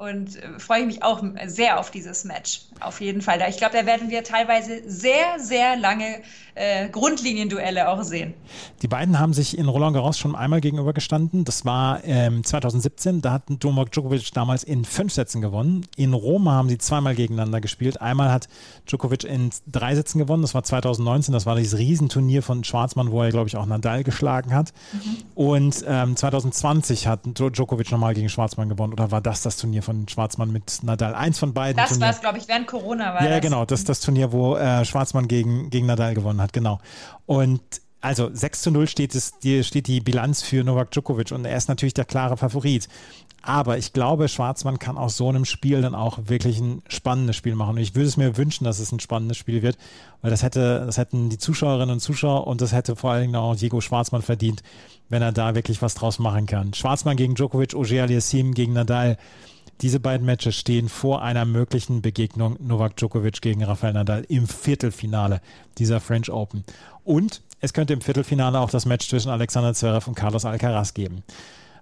Und 0.00 0.36
äh, 0.36 0.58
freue 0.58 0.80
ich 0.80 0.86
mich 0.86 1.02
auch 1.02 1.22
sehr 1.44 1.78
auf 1.78 1.90
dieses 1.90 2.24
Match. 2.24 2.62
Auf 2.80 3.02
jeden 3.02 3.20
Fall. 3.20 3.44
Ich 3.50 3.58
glaube, 3.58 3.76
da 3.76 3.84
werden 3.84 4.08
wir 4.08 4.24
teilweise 4.24 4.80
sehr, 4.88 5.38
sehr 5.38 5.76
lange 5.76 6.22
äh, 6.60 6.88
Grundlinienduelle 6.90 7.88
auch 7.88 8.02
sehen. 8.02 8.34
Die 8.82 8.88
beiden 8.88 9.18
haben 9.18 9.32
sich 9.32 9.56
in 9.56 9.66
Roland 9.66 9.94
Garros 9.94 10.18
schon 10.18 10.36
einmal 10.36 10.60
gegenübergestanden. 10.60 11.44
Das 11.44 11.64
war 11.64 12.04
ähm, 12.04 12.44
2017. 12.44 13.22
Da 13.22 13.32
hat 13.32 13.44
Novak 13.48 13.92
Djokovic 13.92 14.30
damals 14.34 14.62
in 14.62 14.84
fünf 14.84 15.12
Sätzen 15.12 15.40
gewonnen. 15.40 15.86
In 15.96 16.12
Rom 16.12 16.50
haben 16.50 16.68
sie 16.68 16.76
zweimal 16.78 17.14
gegeneinander 17.14 17.60
gespielt. 17.60 18.00
Einmal 18.02 18.30
hat 18.30 18.48
Djokovic 18.86 19.24
in 19.24 19.50
drei 19.66 19.94
Sätzen 19.94 20.18
gewonnen. 20.18 20.42
Das 20.42 20.54
war 20.54 20.62
2019. 20.62 21.32
Das 21.32 21.46
war 21.46 21.56
dieses 21.56 21.78
Riesenturnier 21.78 22.42
von 22.42 22.62
Schwarzmann, 22.62 23.10
wo 23.10 23.22
er, 23.22 23.30
glaube 23.30 23.48
ich, 23.48 23.56
auch 23.56 23.64
Nadal 23.66 24.04
geschlagen 24.04 24.54
hat. 24.54 24.72
Mhm. 24.92 25.16
Und 25.34 25.84
ähm, 25.88 26.14
2020 26.16 27.06
hat 27.06 27.20
Djokovic 27.24 27.90
nochmal 27.90 28.12
gegen 28.14 28.28
Schwarzmann 28.28 28.68
gewonnen. 28.68 28.92
Oder 28.92 29.10
war 29.10 29.22
das 29.22 29.42
das 29.42 29.56
Turnier 29.56 29.82
von 29.82 30.06
Schwarzmann 30.08 30.52
mit 30.52 30.80
Nadal? 30.82 31.14
Eins 31.14 31.38
von 31.38 31.54
beiden. 31.54 31.76
Das 31.76 31.98
war 32.00 32.10
es, 32.10 32.20
glaube 32.20 32.36
ich, 32.38 32.46
während 32.48 32.66
Corona 32.66 33.14
war 33.14 33.22
Ja, 33.24 33.30
das. 33.30 33.40
genau. 33.40 33.64
Das 33.64 33.80
ist 33.80 33.88
das 33.88 34.00
Turnier, 34.00 34.32
wo 34.32 34.56
äh, 34.56 34.84
Schwarzmann 34.84 35.26
gegen, 35.26 35.70
gegen 35.70 35.86
Nadal 35.86 36.14
gewonnen 36.14 36.40
hat 36.40 36.49
hat, 36.50 36.52
genau. 36.52 36.80
Und 37.26 37.60
also 38.00 38.30
6 38.32 38.62
zu 38.62 38.70
0 38.70 38.88
steht, 38.88 39.14
es, 39.14 39.34
steht 39.62 39.86
die 39.86 40.00
Bilanz 40.00 40.42
für 40.42 40.64
Novak 40.64 40.90
Djokovic 40.90 41.32
und 41.32 41.44
er 41.44 41.56
ist 41.56 41.68
natürlich 41.68 41.94
der 41.94 42.06
klare 42.06 42.36
Favorit. 42.36 42.88
Aber 43.42 43.78
ich 43.78 43.94
glaube, 43.94 44.28
Schwarzmann 44.28 44.78
kann 44.78 44.98
aus 44.98 45.16
so 45.16 45.28
einem 45.28 45.46
Spiel 45.46 45.80
dann 45.80 45.94
auch 45.94 46.18
wirklich 46.26 46.60
ein 46.60 46.82
spannendes 46.88 47.36
Spiel 47.36 47.54
machen. 47.54 47.76
Und 47.76 47.78
ich 47.78 47.94
würde 47.94 48.08
es 48.08 48.18
mir 48.18 48.36
wünschen, 48.36 48.64
dass 48.64 48.78
es 48.80 48.92
ein 48.92 49.00
spannendes 49.00 49.38
Spiel 49.38 49.62
wird, 49.62 49.78
weil 50.20 50.30
das 50.30 50.42
hätte, 50.42 50.84
das 50.84 50.98
hätten 50.98 51.30
die 51.30 51.38
Zuschauerinnen 51.38 51.94
und 51.94 52.00
Zuschauer 52.00 52.46
und 52.46 52.60
das 52.60 52.72
hätte 52.72 52.96
vor 52.96 53.12
allen 53.12 53.22
Dingen 53.22 53.36
auch 53.36 53.56
Diego 53.56 53.80
Schwarzmann 53.80 54.20
verdient, 54.20 54.62
wenn 55.08 55.22
er 55.22 55.32
da 55.32 55.54
wirklich 55.54 55.80
was 55.80 55.94
draus 55.94 56.18
machen 56.18 56.46
kann. 56.46 56.74
Schwarzmann 56.74 57.16
gegen 57.16 57.34
Djokovic, 57.34 57.74
Ogier 57.74 58.02
Aliassim 58.02 58.52
gegen 58.52 58.74
Nadal. 58.74 59.16
Diese 59.82 59.98
beiden 59.98 60.26
Matches 60.26 60.56
stehen 60.56 60.90
vor 60.90 61.22
einer 61.22 61.46
möglichen 61.46 62.02
Begegnung 62.02 62.56
Novak 62.60 62.96
Djokovic 62.96 63.40
gegen 63.40 63.64
Rafael 63.64 63.94
Nadal 63.94 64.26
im 64.28 64.46
Viertelfinale 64.46 65.40
dieser 65.78 66.00
French 66.00 66.30
Open. 66.30 66.64
Und 67.02 67.40
es 67.60 67.72
könnte 67.72 67.94
im 67.94 68.02
Viertelfinale 68.02 68.60
auch 68.60 68.68
das 68.68 68.84
Match 68.84 69.08
zwischen 69.08 69.30
Alexander 69.30 69.72
Zverev 69.72 70.06
und 70.06 70.16
Carlos 70.16 70.44
Alcaraz 70.44 70.92
geben. 70.92 71.22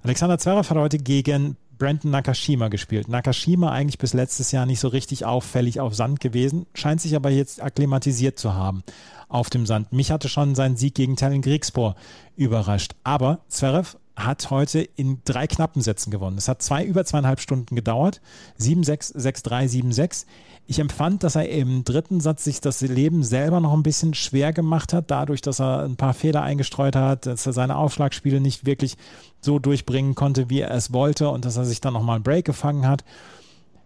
Alexander 0.03 0.39
Zverev 0.39 0.71
hat 0.71 0.79
heute 0.79 0.99
gegen 0.99 1.57
Brandon 1.77 2.13
Nakashima 2.13 2.69
gespielt. 2.69 3.09
Nakashima 3.09 3.73
eigentlich 3.73 3.99
bis 3.99 4.15
letztes 4.15 4.53
Jahr 4.53 4.67
nicht 4.67 4.81
so 4.81 4.89
richtig 4.89 5.25
auffällig 5.25 5.81
auf 5.81 5.97
Sand 5.97 6.21
gewesen, 6.21 6.67
scheint 6.75 7.01
sich 7.01 7.17
aber 7.17 7.31
jetzt 7.31 7.61
akklimatisiert 7.61 8.39
zu 8.39 8.55
haben 8.55 8.85
auf 9.29 9.51
dem 9.51 9.67
Sand. 9.67 9.93
Mich 9.93 10.13
hatte 10.13 10.29
schon 10.29 10.55
sein 10.55 10.77
Sieg 10.77 10.95
gegen 10.95 11.17
Talon 11.17 11.43
Griegspor 11.43 11.97
überrascht. 12.37 12.95
Aber 13.03 13.41
Zverev 13.49 13.97
hat 14.19 14.51
heute 14.51 14.81
in 14.81 15.21
drei 15.25 15.47
knappen 15.47 15.81
Sätzen 15.81 16.11
gewonnen. 16.11 16.39
Es 16.39 16.49
hat 16.49 16.63
zwei 16.63 16.85
über 16.85 17.05
zweieinhalb 17.05 17.41
Stunden 17.41 17.77
gedauert. 17.77 18.21
7-6, 18.61 19.17
6-3, 19.17 19.93
7-6. 19.93 20.27
Ich 20.67 20.81
empfand, 20.81 21.25
dass 21.25 21.37
er 21.37 21.49
im 21.49 21.85
dritten 21.85 22.21
Satz 22.21 22.45
sich 22.45 22.61
das 22.61 22.81
Leben 22.83 23.23
selber 23.23 23.61
noch 23.61 23.73
ein 23.73 23.83
bisschen 23.83 24.15
schwer 24.15 24.53
gemacht 24.53 24.93
hat, 24.93 25.11
dadurch, 25.11 25.41
dass 25.41 25.61
er 25.61 25.85
ein 25.85 25.97
paar 25.97 26.15
Fehler 26.15 26.43
eingestreut 26.43 26.95
hat, 26.95 27.27
dass 27.27 27.47
er 27.47 27.53
seine 27.53 27.77
Aufschlagspiele 27.77 28.41
nicht 28.41 28.67
wirklich 28.67 28.97
so 29.41 29.59
durchbringen 29.59 30.15
konnte, 30.15 30.51
wie 30.51 30.61
er 30.61 30.73
es 30.73 30.93
wollte 30.93 31.31
und 31.31 31.45
dass 31.45 31.57
er 31.57 31.65
sich 31.65 31.81
dann 31.81 31.95
nochmal 31.95 32.17
einen 32.17 32.25
Break 32.25 32.45
gefangen 32.45 32.87
hat. 32.87 33.05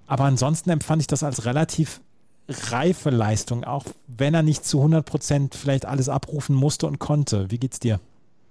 Aber 0.06 0.24
ansonsten 0.24 0.70
empfand 0.70 1.02
ich 1.02 1.06
das 1.06 1.22
als 1.22 1.44
relativ 1.44 2.00
reife 2.48 3.10
Leistung, 3.10 3.64
auch 3.64 3.84
wenn 4.08 4.34
er 4.34 4.42
nicht 4.42 4.64
zu 4.64 4.78
100 4.78 5.06
Prozent 5.06 5.54
vielleicht 5.54 5.86
alles 5.86 6.08
abrufen 6.08 6.56
musste 6.56 6.86
und 6.86 6.98
konnte. 6.98 7.50
Wie 7.50 7.58
geht's 7.58 7.78
dir? 7.78 8.00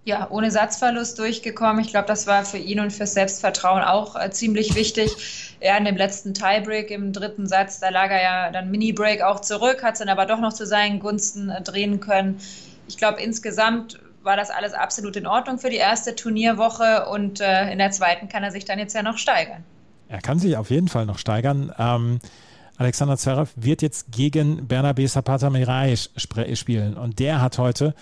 Ja, 0.03 0.27
ohne 0.31 0.49
Satzverlust 0.49 1.19
durchgekommen. 1.19 1.83
Ich 1.83 1.91
glaube, 1.91 2.07
das 2.07 2.25
war 2.25 2.43
für 2.43 2.57
ihn 2.57 2.79
und 2.79 2.91
fürs 2.91 3.13
Selbstvertrauen 3.13 3.83
auch 3.83 4.15
äh, 4.15 4.31
ziemlich 4.31 4.73
wichtig. 4.73 5.55
Er 5.59 5.77
in 5.77 5.85
dem 5.85 5.95
letzten 5.95 6.33
Tiebreak 6.33 6.89
im 6.89 7.13
dritten 7.13 7.47
Satz, 7.47 7.79
da 7.79 7.89
lag 7.89 8.09
er 8.09 8.23
ja 8.23 8.51
dann 8.51 8.71
Mini-Break 8.71 9.21
auch 9.21 9.41
zurück, 9.41 9.83
hat 9.83 9.93
es 9.93 9.99
dann 9.99 10.09
aber 10.09 10.25
doch 10.25 10.39
noch 10.39 10.53
zu 10.53 10.65
seinen 10.65 10.99
Gunsten 10.99 11.49
äh, 11.49 11.61
drehen 11.61 11.99
können. 11.99 12.39
Ich 12.87 12.97
glaube, 12.97 13.21
insgesamt 13.21 13.99
war 14.23 14.35
das 14.35 14.49
alles 14.49 14.73
absolut 14.73 15.15
in 15.15 15.27
Ordnung 15.27 15.59
für 15.59 15.69
die 15.69 15.77
erste 15.77 16.15
Turnierwoche 16.15 17.07
und 17.07 17.39
äh, 17.39 17.71
in 17.71 17.77
der 17.77 17.91
zweiten 17.91 18.27
kann 18.27 18.43
er 18.43 18.51
sich 18.51 18.65
dann 18.65 18.79
jetzt 18.79 18.95
ja 18.95 19.03
noch 19.03 19.19
steigern. 19.19 19.63
Er 20.09 20.21
kann 20.21 20.39
sich 20.39 20.57
auf 20.57 20.71
jeden 20.71 20.87
Fall 20.87 21.05
noch 21.05 21.19
steigern. 21.19 21.73
Ähm, 21.77 22.19
Alexander 22.77 23.17
Zverev 23.17 23.51
wird 23.55 23.83
jetzt 23.83 24.11
gegen 24.11 24.67
Bernabe 24.67 25.05
Zapata 25.05 25.51
Miralles 25.51 26.09
spielen 26.15 26.97
und 26.97 27.19
der 27.19 27.39
hat 27.39 27.59
heute 27.59 27.93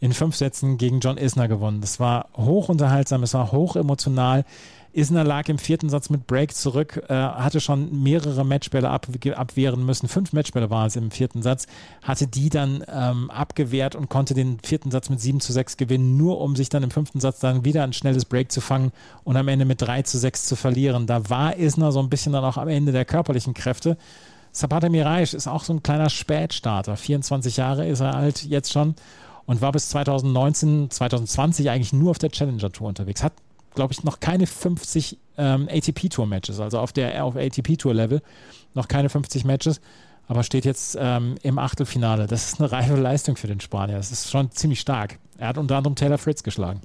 in 0.00 0.12
fünf 0.12 0.36
Sätzen 0.36 0.78
gegen 0.78 1.00
John 1.00 1.18
Isner 1.18 1.48
gewonnen. 1.48 1.80
Das 1.80 1.98
war 2.00 2.28
hoch 2.36 2.68
unterhaltsam, 2.68 3.22
es 3.22 3.34
war 3.34 3.52
hoch 3.52 3.76
emotional. 3.76 4.44
Isner 4.92 5.22
lag 5.22 5.48
im 5.48 5.58
vierten 5.58 5.90
Satz 5.90 6.08
mit 6.08 6.26
Break 6.26 6.54
zurück, 6.54 7.04
äh, 7.08 7.14
hatte 7.14 7.60
schon 7.60 8.02
mehrere 8.02 8.44
Matchbälle 8.44 8.88
ab, 8.88 9.06
abwehren 9.36 9.84
müssen. 9.84 10.08
Fünf 10.08 10.32
Matchbälle 10.32 10.70
waren 10.70 10.86
es 10.86 10.96
im 10.96 11.10
vierten 11.10 11.42
Satz, 11.42 11.66
hatte 12.02 12.26
die 12.26 12.48
dann 12.48 12.82
ähm, 12.88 13.30
abgewehrt 13.30 13.94
und 13.94 14.08
konnte 14.08 14.34
den 14.34 14.58
vierten 14.60 14.90
Satz 14.90 15.10
mit 15.10 15.20
7 15.20 15.40
zu 15.40 15.52
6 15.52 15.76
gewinnen, 15.76 16.16
nur 16.16 16.40
um 16.40 16.56
sich 16.56 16.68
dann 16.68 16.82
im 16.82 16.90
fünften 16.90 17.20
Satz 17.20 17.38
dann 17.38 17.64
wieder 17.64 17.84
ein 17.84 17.92
schnelles 17.92 18.24
Break 18.24 18.50
zu 18.50 18.60
fangen 18.60 18.92
und 19.24 19.36
am 19.36 19.48
Ende 19.48 19.66
mit 19.66 19.82
3 19.82 20.02
zu 20.02 20.18
6 20.18 20.46
zu 20.46 20.56
verlieren. 20.56 21.06
Da 21.06 21.28
war 21.28 21.56
Isner 21.56 21.92
so 21.92 22.00
ein 22.00 22.08
bisschen 22.08 22.32
dann 22.32 22.44
auch 22.44 22.56
am 22.56 22.68
Ende 22.68 22.92
der 22.92 23.04
körperlichen 23.04 23.54
Kräfte. 23.54 23.98
Zapata 24.52 24.88
Miraisch 24.88 25.34
ist 25.34 25.46
auch 25.46 25.64
so 25.64 25.74
ein 25.74 25.82
kleiner 25.82 26.08
Spätstarter. 26.08 26.96
24 26.96 27.58
Jahre 27.58 27.86
ist 27.86 28.00
er 28.00 28.16
alt 28.16 28.42
jetzt 28.44 28.72
schon 28.72 28.94
und 29.48 29.62
war 29.62 29.72
bis 29.72 29.88
2019, 29.88 30.90
2020 30.90 31.70
eigentlich 31.70 31.94
nur 31.94 32.10
auf 32.10 32.18
der 32.18 32.30
Challenger 32.30 32.70
Tour 32.70 32.88
unterwegs. 32.88 33.24
Hat, 33.24 33.32
glaube 33.74 33.94
ich, 33.94 34.04
noch 34.04 34.20
keine 34.20 34.46
50 34.46 35.18
ähm, 35.38 35.68
ATP 35.72 36.10
Tour 36.10 36.26
Matches, 36.26 36.60
also 36.60 36.78
auf 36.78 36.92
der 36.92 37.24
auf 37.24 37.34
ATP 37.34 37.78
Tour 37.78 37.94
Level 37.94 38.20
noch 38.74 38.88
keine 38.88 39.08
50 39.08 39.46
Matches, 39.46 39.80
aber 40.28 40.42
steht 40.42 40.66
jetzt 40.66 40.98
ähm, 41.00 41.36
im 41.42 41.58
Achtelfinale. 41.58 42.26
Das 42.26 42.46
ist 42.46 42.60
eine 42.60 42.70
reife 42.70 42.94
Leistung 42.96 43.36
für 43.36 43.46
den 43.46 43.60
Spanier. 43.60 43.96
Das 43.96 44.12
ist 44.12 44.30
schon 44.30 44.50
ziemlich 44.50 44.80
stark. 44.80 45.18
Er 45.38 45.48
hat 45.48 45.56
unter 45.56 45.76
anderem 45.78 45.96
Taylor 45.96 46.18
Fritz 46.18 46.42
geschlagen. 46.42 46.82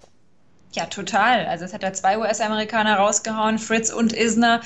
Ja, 0.71 0.85
total. 0.85 1.45
Also 1.45 1.65
es 1.65 1.73
hat 1.73 1.83
da 1.83 1.91
zwei 1.91 2.17
US-Amerikaner 2.17 2.95
rausgehauen, 2.95 3.59
Fritz 3.59 3.91
und 3.91 4.13
Isner. 4.13 4.61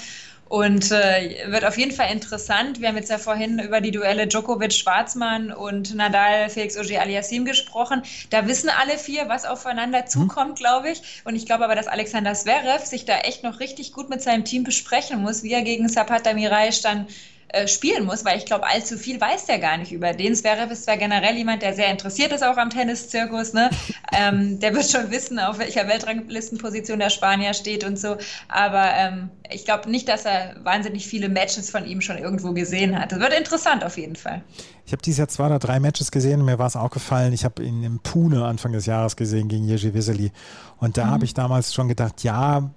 Und 0.49 0.91
äh, 0.91 1.51
wird 1.51 1.65
auf 1.65 1.77
jeden 1.77 1.91
Fall 1.91 2.12
interessant. 2.12 2.79
Wir 2.79 2.88
haben 2.88 2.95
jetzt 2.95 3.10
ja 3.10 3.17
vorhin 3.17 3.60
über 3.60 3.81
die 3.81 3.91
Duelle 3.91 4.27
Djokovic-Schwarzmann 4.27 5.51
und 5.51 5.93
Nadal-Felix 5.93 6.77
Auger-Aliassime 6.77 7.45
gesprochen. 7.45 8.01
Da 8.29 8.47
wissen 8.47 8.69
alle 8.69 8.97
vier, 8.97 9.27
was 9.27 9.45
aufeinander 9.45 9.99
hm. 9.99 10.07
zukommt, 10.07 10.51
mhm. 10.51 10.55
glaube 10.55 10.89
ich. 10.91 11.01
Und 11.25 11.36
ich 11.36 11.45
glaube 11.45 11.65
aber, 11.65 11.75
dass 11.75 11.88
Alexander 11.88 12.33
Zverev 12.33 12.86
sich 12.86 13.05
da 13.05 13.17
echt 13.19 13.43
noch 13.43 13.60
richtig 13.60 13.91
gut 13.91 14.10
mit 14.10 14.21
seinem 14.21 14.45
Team 14.45 14.63
besprechen 14.63 15.21
muss, 15.21 15.43
wie 15.43 15.51
er 15.51 15.63
gegen 15.63 15.89
Zapata 15.89 16.33
Miraisch 16.33 16.81
dann 16.81 17.07
äh, 17.49 17.67
spielen 17.67 18.05
muss, 18.05 18.25
weil 18.25 18.38
ich 18.38 18.45
glaube, 18.45 18.67
allzu 18.67 18.97
viel 18.97 19.21
weiß 19.21 19.45
der 19.45 19.60
gar 19.60 19.77
nicht 19.77 19.91
über 19.91 20.13
den. 20.13 20.36
Zverev 20.36 20.71
ist 20.71 20.83
zwar 20.83 20.97
generell 20.97 21.36
jemand, 21.36 21.62
der 21.62 21.73
sehr 21.73 21.89
interessiert 21.89 22.31
ist 22.31 22.43
auch 22.43 22.57
am 22.57 22.69
Tenniszirkus, 22.69 23.53
ne? 23.53 23.69
ähm, 24.12 24.60
der 24.60 24.75
wird 24.75 24.89
schon 24.89 25.10
wissen, 25.12 25.39
auf 25.39 25.57
welcher 25.60 25.88
Weltranglistenposition 25.88 26.99
der 26.99 27.10
Spanier 27.10 27.53
steht 27.53 27.83
und 27.83 27.97
so, 27.97 28.17
aber 28.49 28.91
ähm, 28.95 29.29
ich 29.49 29.65
glaube 29.65 29.89
nicht, 29.89 30.10
dass 30.10 30.25
er 30.25 30.55
wahnsinnig 30.63 31.07
viele 31.07 31.29
Matches 31.29 31.69
von 31.69 31.86
ihm 31.86 32.01
schon 32.01 32.17
irgendwo 32.17 32.51
gesehen 32.51 32.99
hat. 32.99 33.12
Das 33.12 33.19
wird 33.19 33.33
interessant 33.33 33.83
auf 33.83 33.97
jeden 33.97 34.15
Fall. 34.15 34.43
Ich 34.88 34.93
habe 34.93 35.02
dieses 35.02 35.17
Jahr 35.17 35.28
zwei 35.28 35.47
oder 35.47 35.60
drei 35.60 35.82
Matches 35.82 36.12
gesehen 36.12 36.45
mir 36.45 36.60
war 36.60 36.67
es 36.67 36.78
auch 36.78 36.91
gefallen. 36.91 37.34
Ich 37.34 37.43
habe 37.43 37.62
ihn 37.62 37.84
im 37.84 38.00
Pune 38.00 38.45
Anfang 38.45 38.71
des 38.71 38.86
Jahres 38.86 39.17
gesehen 39.17 39.50
gegen 39.50 39.65
Jerzy 39.65 39.93
Wissely. 39.93 40.32
Und 40.78 40.97
da 40.97 41.08
mhm. 41.08 41.10
habe 41.10 41.26
ich 41.26 41.34
damals 41.34 41.73
schon 41.73 41.89
gedacht, 41.89 42.23
ja, 42.23 42.71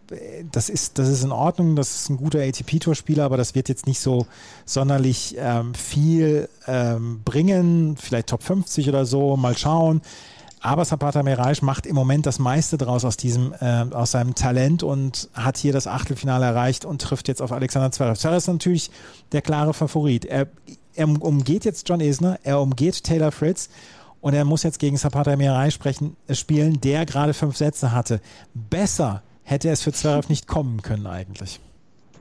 das 0.50 0.70
ist, 0.70 0.98
das 0.98 1.08
ist 1.08 1.22
in 1.22 1.30
Ordnung, 1.30 1.76
das 1.76 1.94
ist 1.94 2.10
ein 2.10 2.16
guter 2.16 2.40
ATP-Tour-Spieler, 2.40 3.24
aber 3.24 3.36
das 3.36 3.54
wird 3.54 3.68
jetzt 3.68 3.86
nicht 3.86 4.00
so 4.00 4.26
sonderlich 4.64 5.36
ähm, 5.38 5.72
viel 5.74 6.48
ähm, 6.66 7.22
bringen. 7.24 7.96
Vielleicht 7.96 8.30
Top 8.30 8.42
50 8.42 8.88
oder 8.88 9.06
so, 9.06 9.36
mal 9.36 9.56
schauen. 9.56 10.02
Aber 10.62 10.84
Zapata 10.84 11.22
Miraj 11.22 11.62
macht 11.62 11.86
im 11.86 11.94
Moment 11.94 12.26
das 12.26 12.38
meiste 12.38 12.76
draus 12.76 13.04
aus 13.04 13.16
diesem, 13.16 13.54
äh, 13.60 13.86
aus 13.92 14.10
seinem 14.10 14.34
Talent 14.34 14.82
und 14.82 15.30
hat 15.32 15.56
hier 15.56 15.72
das 15.72 15.86
Achtelfinale 15.86 16.44
erreicht 16.44 16.84
und 16.84 17.00
trifft 17.00 17.28
jetzt 17.28 17.40
auf 17.40 17.52
Alexander 17.52 17.92
Zverev. 17.92 18.18
Zverev 18.18 18.36
ist 18.36 18.48
natürlich 18.48 18.90
der 19.32 19.42
klare 19.42 19.72
Favorit. 19.72 20.26
Er, 20.26 20.48
er 21.00 21.08
umgeht 21.08 21.64
jetzt 21.64 21.88
John 21.88 22.00
Isner, 22.00 22.38
er 22.42 22.60
umgeht 22.60 23.02
Taylor 23.02 23.32
Fritz 23.32 23.70
und 24.20 24.34
er 24.34 24.44
muss 24.44 24.62
jetzt 24.62 24.78
gegen 24.78 24.98
Zapata 24.98 25.34
Mirai 25.34 25.70
sprechen, 25.70 26.16
äh, 26.26 26.34
spielen, 26.34 26.80
der 26.80 27.06
gerade 27.06 27.32
fünf 27.32 27.56
Sätze 27.56 27.92
hatte. 27.92 28.20
Besser 28.54 29.22
hätte 29.42 29.70
es 29.70 29.82
für 29.82 29.92
Zverev 29.92 30.28
nicht 30.28 30.46
kommen 30.46 30.82
können 30.82 31.06
eigentlich. 31.06 31.58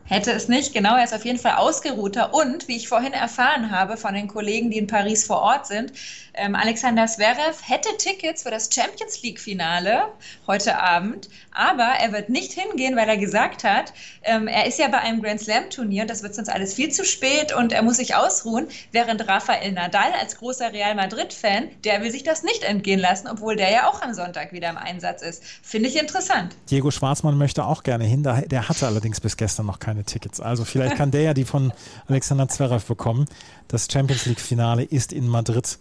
Hätte 0.10 0.32
es 0.32 0.48
nicht, 0.48 0.74
genau, 0.74 0.98
er 0.98 1.04
ist 1.04 1.14
auf 1.14 1.24
jeden 1.24 1.38
Fall 1.38 1.58
ausgeruhter. 1.58 2.34
Und, 2.34 2.68
wie 2.68 2.76
ich 2.76 2.88
vorhin 2.88 3.14
erfahren 3.14 3.70
habe 3.70 3.96
von 3.96 4.16
den 4.16 4.28
Kollegen, 4.28 4.72
die 4.72 4.80
in 4.80 4.88
Paris 4.88 5.24
vor 5.24 5.40
Ort 5.42 5.68
sind, 5.68 5.94
ähm, 6.34 6.56
Alexander 6.56 7.06
Zverev 7.06 7.62
hätte 7.62 7.90
Tickets 7.98 8.44
für 8.44 8.50
das 8.50 8.70
Champions 8.74 9.22
League-Finale 9.22 10.04
heute 10.48 10.80
Abend, 10.80 11.30
aber 11.52 11.84
er 12.00 12.14
wird 12.14 12.30
nicht 12.30 12.54
hingehen, 12.54 12.96
weil 12.96 13.10
er 13.10 13.18
gesagt 13.18 13.64
hat, 13.64 13.94
ähm, 14.24 14.48
er 14.48 14.66
ist 14.66 14.80
ja 14.80 14.88
bei 14.88 15.00
einem 15.00 15.22
Grand 15.22 15.42
Slam-Turnier 15.42 16.06
das 16.06 16.24
wird 16.24 16.34
sonst 16.36 16.50
alles 16.50 16.74
viel 16.74 16.92
zu 16.92 17.04
spät 17.04 17.54
und 17.54 17.74
er 17.74 17.82
muss 17.82 17.98
sich 17.98 18.16
ausruhen, 18.16 18.68
während 18.92 19.28
Rafael 19.28 19.72
Nadal 19.74 20.14
als 20.20 20.38
großer 20.38 20.72
Real 20.72 20.96
Madrid-Fan, 20.96 21.70
der 21.84 22.02
will 22.02 22.12
sich 22.12 22.24
das 22.24 22.44
nicht 22.44 22.64
entgehen 22.64 23.00
lassen, 23.00 23.28
obwohl 23.28 23.56
der 23.56 23.72
ja 23.72 23.90
auch 23.90 24.02
am 24.02 24.14
Sonntag 24.14 24.54
wieder 24.54 24.70
im 24.70 24.78
Einsatz 24.78 25.22
ist. 25.22 25.44
Finde 25.62 25.90
ich 25.90 26.00
interessant. 26.00 26.56
Diego 26.70 26.90
Schwarzmann 26.90 27.38
möchte 27.38 27.66
auch 27.66 27.84
gerne 27.84 28.06
hin, 28.06 28.24
der 28.24 28.70
hatte 28.70 28.88
allerdings 28.88 29.20
bis 29.20 29.36
gestern 29.36 29.66
noch 29.66 29.80
keine 29.80 29.99
Tickets. 30.06 30.40
Also 30.40 30.66
vielleicht 30.66 30.96
kann 30.96 31.12
der 31.12 31.22
ja 31.22 31.34
die 31.34 31.46
von 31.46 31.74
Alexander 32.08 32.48
Zverev 32.48 32.86
bekommen. 32.86 33.26
Das 33.68 33.88
Champions 33.92 34.26
League-Finale 34.26 34.84
ist 34.84 35.14
in 35.14 35.28
Madrid 35.28 35.78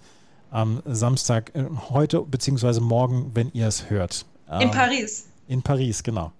am 0.50 0.82
Samstag, 0.86 1.54
äh, 1.54 1.64
heute 1.90 2.22
bzw. 2.22 2.80
morgen, 2.80 3.32
wenn 3.34 3.50
ihr 3.52 3.66
es 3.66 3.90
hört. 3.90 4.24
In 4.50 4.62
ähm, 4.62 4.70
Paris. 4.70 5.26
In 5.46 5.62
Paris, 5.62 6.02
genau. 6.02 6.32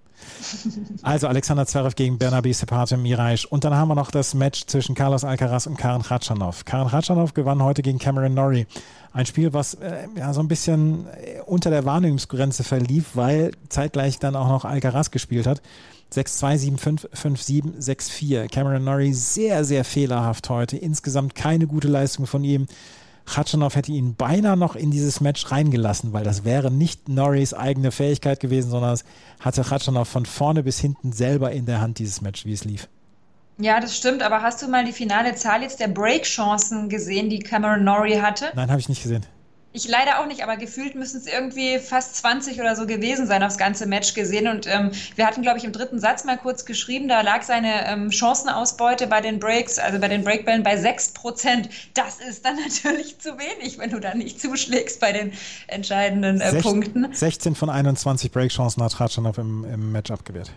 Also 1.01 1.27
Alexander 1.27 1.65
Zverev 1.65 1.95
gegen 1.95 2.17
Bernabe 2.17 2.53
Sepate 2.53 2.97
Miraisch. 2.97 3.45
Und 3.45 3.63
dann 3.63 3.73
haben 3.73 3.87
wir 3.87 3.95
noch 3.95 4.11
das 4.11 4.33
Match 4.33 4.65
zwischen 4.67 4.95
Carlos 4.95 5.23
Alcaraz 5.23 5.65
und 5.65 5.77
Karen 5.77 6.03
Khachanov. 6.03 6.65
Karen 6.65 6.89
Khachanov 6.89 7.33
gewann 7.33 7.63
heute 7.63 7.81
gegen 7.81 7.99
Cameron 7.99 8.33
Norrie. 8.33 8.67
Ein 9.13 9.25
Spiel, 9.25 9.53
was 9.53 9.75
äh, 9.75 10.07
ja 10.17 10.33
so 10.33 10.41
ein 10.41 10.47
bisschen 10.47 11.07
äh, 11.07 11.41
unter 11.45 11.69
der 11.69 11.85
Wahrnehmungsgrenze 11.85 12.63
verlief, 12.63 13.11
weil 13.15 13.51
zeitgleich 13.69 14.19
dann 14.19 14.35
auch 14.35 14.49
noch 14.49 14.65
Alcaraz 14.65 15.11
gespielt 15.11 15.47
hat. 15.47 15.61
6-2, 16.13 16.77
7-5, 16.77 17.09
5-7, 17.13 17.79
6-4. 17.79 18.47
Cameron 18.49 18.83
Norrie 18.83 19.13
sehr, 19.13 19.63
sehr 19.63 19.83
fehlerhaft 19.83 20.49
heute. 20.49 20.77
Insgesamt 20.77 21.35
keine 21.35 21.67
gute 21.67 21.87
Leistung 21.87 22.25
von 22.25 22.43
ihm. 22.43 22.67
Khachanov 23.25 23.75
hätte 23.75 23.91
ihn 23.91 24.15
beinahe 24.15 24.57
noch 24.57 24.75
in 24.75 24.89
dieses 24.89 25.21
Match 25.21 25.51
reingelassen, 25.51 26.13
weil 26.13 26.23
das 26.23 26.45
wäre 26.45 26.71
nicht 26.71 27.09
Norris 27.09 27.53
eigene 27.53 27.91
Fähigkeit 27.91 28.39
gewesen, 28.39 28.71
sondern 28.71 28.93
es 28.93 29.03
hatte 29.39 29.61
Khachanov 29.61 30.09
von 30.09 30.25
vorne 30.25 30.63
bis 30.63 30.79
hinten 30.79 31.11
selber 31.11 31.51
in 31.51 31.67
der 31.67 31.79
Hand, 31.79 31.99
dieses 31.99 32.21
Match, 32.21 32.45
wie 32.45 32.53
es 32.53 32.65
lief. 32.65 32.89
Ja, 33.59 33.79
das 33.79 33.95
stimmt, 33.95 34.23
aber 34.23 34.41
hast 34.41 34.61
du 34.61 34.67
mal 34.67 34.85
die 34.85 34.93
finale 34.93 35.35
Zahl 35.35 35.61
jetzt 35.61 35.79
der 35.79 35.89
Break-Chancen 35.89 36.89
gesehen, 36.89 37.29
die 37.29 37.39
Cameron 37.39 37.83
Norrie 37.83 38.19
hatte? 38.19 38.51
Nein, 38.55 38.71
habe 38.71 38.79
ich 38.79 38.89
nicht 38.89 39.03
gesehen. 39.03 39.25
Ich 39.71 39.87
leider 39.87 40.19
auch 40.19 40.25
nicht, 40.25 40.41
aber 40.41 40.57
gefühlt 40.57 40.95
müssen 40.95 41.17
es 41.17 41.27
irgendwie 41.27 41.77
fast 41.77 42.15
20 42.15 42.59
oder 42.59 42.75
so 42.75 42.87
gewesen 42.87 43.27
sein, 43.27 43.43
aufs 43.43 43.59
ganze 43.59 43.85
Match 43.85 44.15
gesehen. 44.15 44.47
Und 44.47 44.65
ähm, 44.65 44.89
wir 45.15 45.27
hatten, 45.27 45.43
glaube 45.43 45.59
ich, 45.59 45.63
im 45.63 45.71
dritten 45.71 45.99
Satz 45.99 46.23
mal 46.23 46.37
kurz 46.37 46.65
geschrieben, 46.65 47.07
da 47.07 47.21
lag 47.21 47.43
seine 47.43 47.85
ähm, 47.87 48.09
Chancenausbeute 48.09 49.05
bei 49.05 49.21
den 49.21 49.39
Breaks, 49.39 49.77
also 49.77 49.99
bei 49.99 50.07
den 50.07 50.23
Breakbällen 50.23 50.63
bei 50.63 50.75
6 50.75 51.09
Prozent. 51.13 51.69
Das 51.93 52.19
ist 52.19 52.45
dann 52.45 52.55
natürlich 52.67 53.19
zu 53.19 53.37
wenig, 53.37 53.77
wenn 53.77 53.91
du 53.91 53.99
dann 53.99 54.17
nicht 54.17 54.41
zuschlägst 54.41 54.99
bei 54.99 55.11
den 55.11 55.33
entscheidenden 55.67 56.41
äh, 56.41 56.49
16, 56.49 56.61
Punkten. 56.63 57.13
16 57.13 57.53
von 57.53 57.69
21 57.69 58.31
Breakchancen 58.31 58.81
hat 58.81 58.99
Ratschanow 58.99 59.37
im, 59.37 59.65
im 59.65 59.91
Match 59.91 60.09
abgewehrt. 60.09 60.51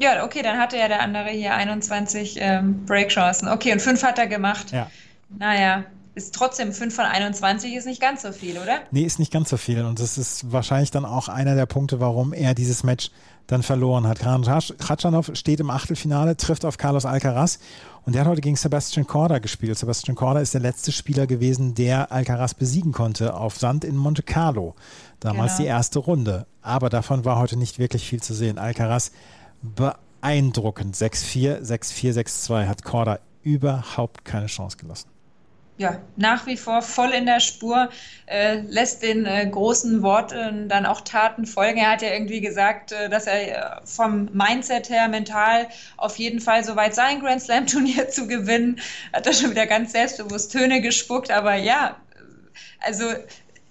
Ja, 0.00 0.22
okay, 0.22 0.42
dann 0.42 0.58
hatte 0.58 0.76
ja 0.76 0.86
der 0.88 1.00
andere 1.00 1.30
hier 1.30 1.54
21 1.54 2.36
ähm, 2.40 2.84
Breakchancen. 2.84 3.48
Okay, 3.48 3.72
und 3.72 3.80
fünf 3.80 4.02
hat 4.02 4.18
er 4.18 4.26
gemacht. 4.26 4.70
Ja. 4.70 4.90
Naja, 5.30 5.84
ist 6.18 6.34
trotzdem 6.34 6.72
5 6.72 6.94
von 6.94 7.04
21 7.04 7.74
ist 7.74 7.86
nicht 7.86 8.00
ganz 8.00 8.22
so 8.22 8.32
viel, 8.32 8.58
oder? 8.58 8.80
Nee, 8.90 9.02
ist 9.02 9.18
nicht 9.18 9.32
ganz 9.32 9.48
so 9.48 9.56
viel. 9.56 9.84
Und 9.84 10.00
das 10.00 10.18
ist 10.18 10.52
wahrscheinlich 10.52 10.90
dann 10.90 11.04
auch 11.04 11.28
einer 11.28 11.54
der 11.54 11.66
Punkte, 11.66 12.00
warum 12.00 12.32
er 12.32 12.54
dieses 12.54 12.82
Match 12.82 13.10
dann 13.46 13.62
verloren 13.62 14.06
hat. 14.06 14.18
Kratschanov 14.18 15.30
steht 15.32 15.60
im 15.60 15.70
Achtelfinale, 15.70 16.36
trifft 16.36 16.64
auf 16.64 16.76
Carlos 16.76 17.06
Alcaraz 17.06 17.60
und 18.04 18.14
der 18.14 18.22
hat 18.22 18.28
heute 18.28 18.40
gegen 18.40 18.56
Sebastian 18.56 19.06
Korda 19.06 19.38
gespielt. 19.38 19.78
Sebastian 19.78 20.16
Korda 20.16 20.40
ist 20.40 20.52
der 20.52 20.60
letzte 20.60 20.92
Spieler 20.92 21.26
gewesen, 21.26 21.74
der 21.74 22.12
Alcaraz 22.12 22.52
besiegen 22.52 22.92
konnte 22.92 23.34
auf 23.34 23.56
Sand 23.56 23.84
in 23.84 23.96
Monte 23.96 24.22
Carlo. 24.22 24.74
Damals 25.20 25.52
genau. 25.52 25.62
die 25.62 25.68
erste 25.68 26.00
Runde. 26.00 26.46
Aber 26.60 26.90
davon 26.90 27.24
war 27.24 27.38
heute 27.38 27.56
nicht 27.56 27.78
wirklich 27.78 28.06
viel 28.06 28.20
zu 28.20 28.34
sehen. 28.34 28.58
Alcaraz 28.58 29.12
beeindruckend. 29.62 30.96
6-4, 30.96 31.62
6-4, 31.62 32.12
6-2 32.48 32.66
hat 32.66 32.84
Korda 32.84 33.20
überhaupt 33.42 34.26
keine 34.26 34.46
Chance 34.46 34.76
gelassen 34.76 35.08
ja, 35.78 36.00
nach 36.16 36.46
wie 36.46 36.56
vor 36.56 36.82
voll 36.82 37.12
in 37.12 37.24
der 37.24 37.38
Spur, 37.38 37.88
äh, 38.26 38.56
lässt 38.62 39.02
den 39.02 39.24
äh, 39.26 39.46
großen 39.46 40.02
Worten 40.02 40.68
dann 40.68 40.84
auch 40.84 41.00
Taten 41.02 41.46
folgen. 41.46 41.78
Er 41.78 41.92
hat 41.92 42.02
ja 42.02 42.12
irgendwie 42.12 42.40
gesagt, 42.40 42.90
äh, 42.90 43.08
dass 43.08 43.28
er 43.28 43.78
äh, 43.78 43.86
vom 43.86 44.28
Mindset 44.32 44.90
her 44.90 45.08
mental 45.08 45.68
auf 45.96 46.16
jeden 46.16 46.40
Fall 46.40 46.64
soweit 46.64 46.96
sein 46.96 47.20
Grand 47.20 47.40
Slam 47.40 47.66
Turnier 47.68 48.08
zu 48.10 48.26
gewinnen. 48.26 48.80
Hat 49.12 49.26
er 49.28 49.32
schon 49.32 49.52
wieder 49.52 49.66
ganz 49.66 49.92
selbstbewusst 49.92 50.50
Töne 50.50 50.80
gespuckt, 50.80 51.30
aber 51.30 51.54
ja, 51.54 51.96
also 52.80 53.04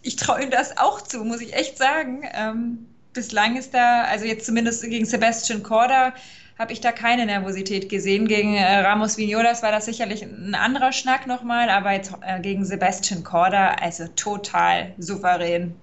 ich 0.01 0.15
traue 0.15 0.43
ihm 0.43 0.49
das 0.49 0.77
auch 0.77 1.01
zu, 1.01 1.25
muss 1.25 1.41
ich 1.41 1.53
echt 1.53 1.77
sagen. 1.77 2.21
Ähm, 2.33 2.87
bislang 3.11 3.57
ist 3.57 3.73
da, 3.73 4.03
also 4.03 4.23
jetzt 4.23 4.45
zumindest 4.45 4.81
gegen 4.83 5.05
Sebastian 5.05 5.61
Korda, 5.61 6.13
habe 6.57 6.73
ich 6.73 6.81
da 6.81 6.91
keine 6.91 7.25
Nervosität 7.25 7.89
gesehen. 7.89 8.27
Gegen 8.27 8.55
äh, 8.55 8.79
Ramos 8.79 9.17
Vignolas 9.17 9.61
war 9.63 9.71
das 9.71 9.85
sicherlich 9.85 10.23
ein 10.23 10.55
anderer 10.55 10.91
Schnack 10.91 11.27
nochmal, 11.27 11.69
aber 11.69 11.93
jetzt 11.93 12.13
äh, 12.21 12.39
gegen 12.39 12.65
Sebastian 12.65 13.23
Korda, 13.23 13.75
also 13.81 14.05
total 14.15 14.93
souverän. 14.97 15.75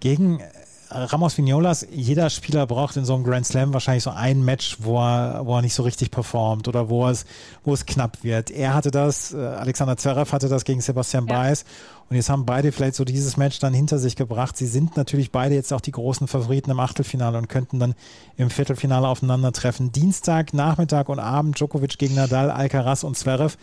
Gegen 0.00 0.40
äh, 0.40 0.48
Ramos 0.90 1.36
Vignolas, 1.38 1.86
jeder 1.90 2.30
Spieler 2.30 2.66
braucht 2.66 2.96
in 2.96 3.04
so 3.04 3.14
einem 3.14 3.24
Grand 3.24 3.46
Slam 3.46 3.72
wahrscheinlich 3.72 4.04
so 4.04 4.10
ein 4.10 4.44
Match, 4.44 4.76
wo 4.80 4.98
er, 5.00 5.44
wo 5.44 5.56
er 5.56 5.62
nicht 5.62 5.74
so 5.74 5.82
richtig 5.82 6.10
performt 6.10 6.68
oder 6.68 6.88
wo 6.88 7.08
es, 7.08 7.24
wo 7.64 7.72
es 7.72 7.86
knapp 7.86 8.22
wird. 8.22 8.50
Er 8.50 8.74
hatte 8.74 8.90
das, 8.90 9.32
äh, 9.32 9.38
Alexander 9.38 9.96
Zverev 9.96 10.32
hatte 10.32 10.48
das 10.48 10.64
gegen 10.64 10.80
Sebastian 10.80 11.26
ja. 11.26 11.34
Baez 11.34 11.64
und 12.08 12.16
jetzt 12.16 12.28
haben 12.28 12.44
beide 12.44 12.72
vielleicht 12.72 12.94
so 12.94 13.04
dieses 13.04 13.36
Match 13.36 13.58
dann 13.58 13.72
hinter 13.72 13.98
sich 13.98 14.16
gebracht. 14.16 14.56
Sie 14.56 14.66
sind 14.66 14.96
natürlich 14.96 15.30
beide 15.30 15.54
jetzt 15.54 15.72
auch 15.72 15.80
die 15.80 15.92
großen 15.92 16.28
Favoriten 16.28 16.70
im 16.70 16.80
Achtelfinale 16.80 17.38
und 17.38 17.48
könnten 17.48 17.78
dann 17.78 17.94
im 18.36 18.50
Viertelfinale 18.50 19.08
aufeinandertreffen. 19.08 19.92
Dienstag, 19.92 20.52
Nachmittag 20.52 21.08
und 21.08 21.18
Abend 21.18 21.58
Djokovic 21.58 21.98
gegen 21.98 22.14
Nadal, 22.14 22.50
Alcaraz 22.50 23.02
und 23.02 23.16
Zverev. 23.16 23.56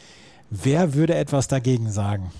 Wer 0.49 0.93
würde 0.93 1.15
etwas 1.15 1.47
dagegen 1.47 1.91
sagen? 1.91 2.31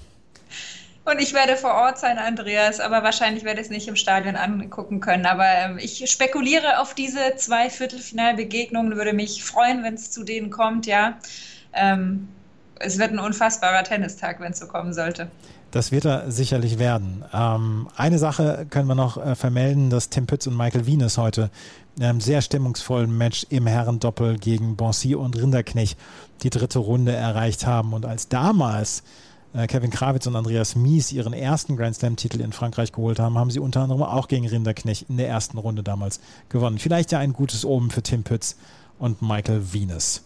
Und 1.06 1.20
ich 1.20 1.34
werde 1.34 1.56
vor 1.56 1.74
Ort 1.74 1.98
sein, 1.98 2.20
Andreas, 2.20 2.80
aber 2.80 3.04
wahrscheinlich 3.04 3.44
werde 3.44 3.62
ich 3.62 3.68
es 3.68 3.72
nicht 3.72 3.88
im 3.88 3.96
Stadion 3.96 4.36
angucken 4.36 5.00
können. 5.00 5.26
Aber 5.26 5.46
ähm, 5.46 5.78
ich 5.80 6.10
spekuliere 6.10 6.80
auf 6.80 6.94
diese 6.94 7.36
zwei 7.36 7.70
Viertelfinalbegegnungen, 7.70 8.96
würde 8.96 9.14
mich 9.14 9.44
freuen, 9.44 9.84
wenn 9.84 9.96
es 9.96 10.12
zu 10.12 10.24
denen 10.24 10.52
kommt, 10.52 10.86
ja. 10.86 11.18
Ähm, 11.74 12.28
es 12.80 13.00
wird 13.00 13.12
ein 13.12 13.20
unfassbarer 13.20 13.84
Tennistag, 13.84 14.40
wenn 14.40 14.52
es 14.52 14.60
so 14.60 14.68
kommen 14.68 14.94
sollte. 14.94 15.32
Das 15.72 15.92
wird 15.92 16.06
er 16.06 16.32
sicherlich 16.32 16.80
werden. 16.80 17.24
Ähm, 17.32 17.90
eine 17.96 18.18
Sache 18.18 18.66
können 18.70 18.88
wir 18.88 18.96
noch 18.96 19.18
äh, 19.18 19.36
vermelden, 19.36 19.90
dass 19.90 20.10
Tim 20.10 20.26
Pütz 20.26 20.48
und 20.48 20.58
Michael 20.58 20.88
Wienes 20.88 21.18
heute 21.18 21.52
in 21.96 22.04
einem 22.04 22.22
sehr 22.22 22.42
stimmungsvollen 22.42 23.16
Match 23.16 23.46
im 23.50 23.68
Herrendoppel 23.68 24.38
gegen 24.40 24.76
Bonsi 24.76 25.14
und 25.14 25.38
Rinderknecht 25.38 26.00
die 26.42 26.50
dritte 26.50 26.80
Runde 26.80 27.12
erreicht 27.12 27.68
haben. 27.68 27.94
Und 27.94 28.06
als 28.06 28.30
damals 28.30 29.04
äh, 29.54 29.68
Kevin 29.68 29.92
Krawitz 29.92 30.26
und 30.26 30.36
Andreas 30.36 30.76
Mies 30.76 31.12
ihren 31.12 31.34
ersten 31.34 31.76
Grand 31.76 31.96
Slam-Titel 31.96 32.42
in 32.42 32.52
Frankreich 32.52 32.92
geholt 32.92 33.20
haben, 33.20 33.38
haben 33.38 33.52
sie 33.52 33.60
unter 33.60 33.82
anderem 33.82 34.02
auch 34.02 34.28
gegen 34.28 34.48
Rinderknecht 34.48 35.06
in 35.08 35.18
der 35.18 35.28
ersten 35.28 35.60
Runde 35.60 35.84
damals 35.84 36.20
gewonnen. 36.50 36.80
Vielleicht 36.80 37.12
ja 37.12 37.20
ein 37.20 37.34
gutes 37.34 37.64
Omen 37.64 37.92
für 37.92 38.02
Tim 38.02 38.24
Pütz 38.24 38.56
und 38.98 39.22
Michael 39.22 39.72
Wienes. 39.72 40.24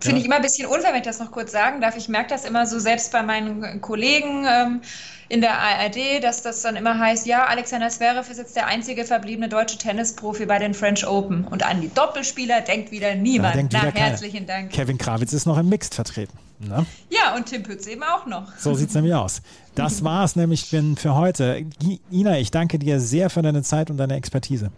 Finde 0.00 0.20
ich 0.20 0.26
immer 0.26 0.36
ein 0.36 0.42
bisschen 0.42 0.66
unfair, 0.66 0.92
wenn 0.92 1.00
ich 1.00 1.06
das 1.06 1.18
noch 1.18 1.30
kurz 1.30 1.52
sagen 1.52 1.80
darf. 1.80 1.96
Ich 1.96 2.08
merke 2.08 2.28
das 2.28 2.44
immer 2.44 2.66
so 2.66 2.78
selbst 2.78 3.12
bei 3.12 3.22
meinen 3.22 3.80
Kollegen 3.80 4.46
ähm, 4.46 4.80
in 5.28 5.40
der 5.40 5.58
ARD, 5.58 6.22
dass 6.22 6.42
das 6.42 6.62
dann 6.62 6.76
immer 6.76 6.98
heißt, 6.98 7.26
ja, 7.26 7.46
Alexander 7.46 7.88
Zverev 7.88 8.30
ist 8.30 8.36
jetzt 8.36 8.56
der 8.56 8.66
einzige 8.66 9.04
verbliebene 9.04 9.48
deutsche 9.48 9.78
Tennisprofi 9.78 10.46
bei 10.46 10.58
den 10.58 10.74
French 10.74 11.06
Open. 11.06 11.44
Und 11.44 11.64
an 11.66 11.80
die 11.80 11.92
Doppelspieler 11.92 12.60
denkt 12.60 12.90
wieder 12.90 13.14
niemand. 13.14 13.56
denkt 13.56 13.72
Na, 13.72 13.82
wieder 13.82 14.00
herzlichen 14.00 14.46
Dank. 14.46 14.70
Kevin 14.70 14.98
Krawitz 14.98 15.32
ist 15.32 15.46
noch 15.46 15.58
im 15.58 15.68
Mixed 15.68 15.94
vertreten. 15.94 16.38
Ne? 16.58 16.86
Ja, 17.10 17.34
und 17.34 17.46
Tim 17.46 17.62
Pütz 17.62 17.86
eben 17.86 18.02
auch 18.02 18.26
noch. 18.26 18.56
So 18.56 18.74
sieht 18.74 18.88
es 18.88 18.94
nämlich 18.94 19.14
aus. 19.14 19.42
Das 19.74 20.04
war 20.04 20.24
es 20.24 20.36
nämlich 20.36 20.74
für 20.96 21.14
heute. 21.14 21.64
Ina, 22.10 22.38
ich 22.38 22.50
danke 22.50 22.78
dir 22.78 23.00
sehr 23.00 23.30
für 23.30 23.42
deine 23.42 23.62
Zeit 23.62 23.90
und 23.90 23.96
deine 23.96 24.16
Expertise. 24.16 24.70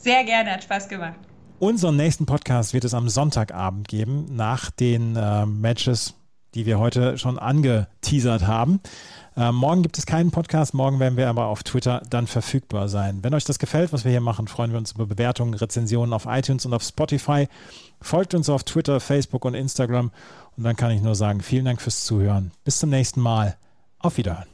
Sehr 0.00 0.24
gerne, 0.24 0.52
hat 0.52 0.64
Spaß 0.64 0.88
gemacht. 0.88 1.18
Unseren 1.58 1.96
nächsten 1.96 2.26
Podcast 2.26 2.74
wird 2.74 2.84
es 2.84 2.94
am 2.94 3.08
Sonntagabend 3.08 3.88
geben, 3.88 4.26
nach 4.30 4.70
den 4.70 5.16
äh, 5.16 5.46
Matches, 5.46 6.14
die 6.54 6.66
wir 6.66 6.78
heute 6.78 7.16
schon 7.16 7.38
angeteasert 7.38 8.46
haben. 8.46 8.80
Äh, 9.36 9.52
morgen 9.52 9.82
gibt 9.82 9.96
es 9.98 10.04
keinen 10.04 10.30
Podcast, 10.30 10.74
morgen 10.74 11.00
werden 11.00 11.16
wir 11.16 11.28
aber 11.28 11.46
auf 11.46 11.62
Twitter 11.62 12.02
dann 12.10 12.26
verfügbar 12.26 12.88
sein. 12.88 13.20
Wenn 13.22 13.34
euch 13.34 13.44
das 13.44 13.58
gefällt, 13.58 13.92
was 13.92 14.04
wir 14.04 14.10
hier 14.10 14.20
machen, 14.20 14.48
freuen 14.48 14.72
wir 14.72 14.78
uns 14.78 14.92
über 14.92 15.06
Bewertungen, 15.06 15.54
Rezensionen 15.54 16.12
auf 16.12 16.26
iTunes 16.26 16.66
und 16.66 16.74
auf 16.74 16.82
Spotify. 16.82 17.48
Folgt 18.00 18.34
uns 18.34 18.48
auf 18.48 18.64
Twitter, 18.64 19.00
Facebook 19.00 19.44
und 19.44 19.54
Instagram. 19.54 20.10
Und 20.56 20.64
dann 20.64 20.76
kann 20.76 20.90
ich 20.90 21.02
nur 21.02 21.14
sagen, 21.14 21.40
vielen 21.40 21.64
Dank 21.64 21.80
fürs 21.80 22.04
Zuhören. 22.04 22.52
Bis 22.64 22.78
zum 22.78 22.90
nächsten 22.90 23.20
Mal. 23.20 23.56
Auf 23.98 24.18
Wiederhören. 24.18 24.53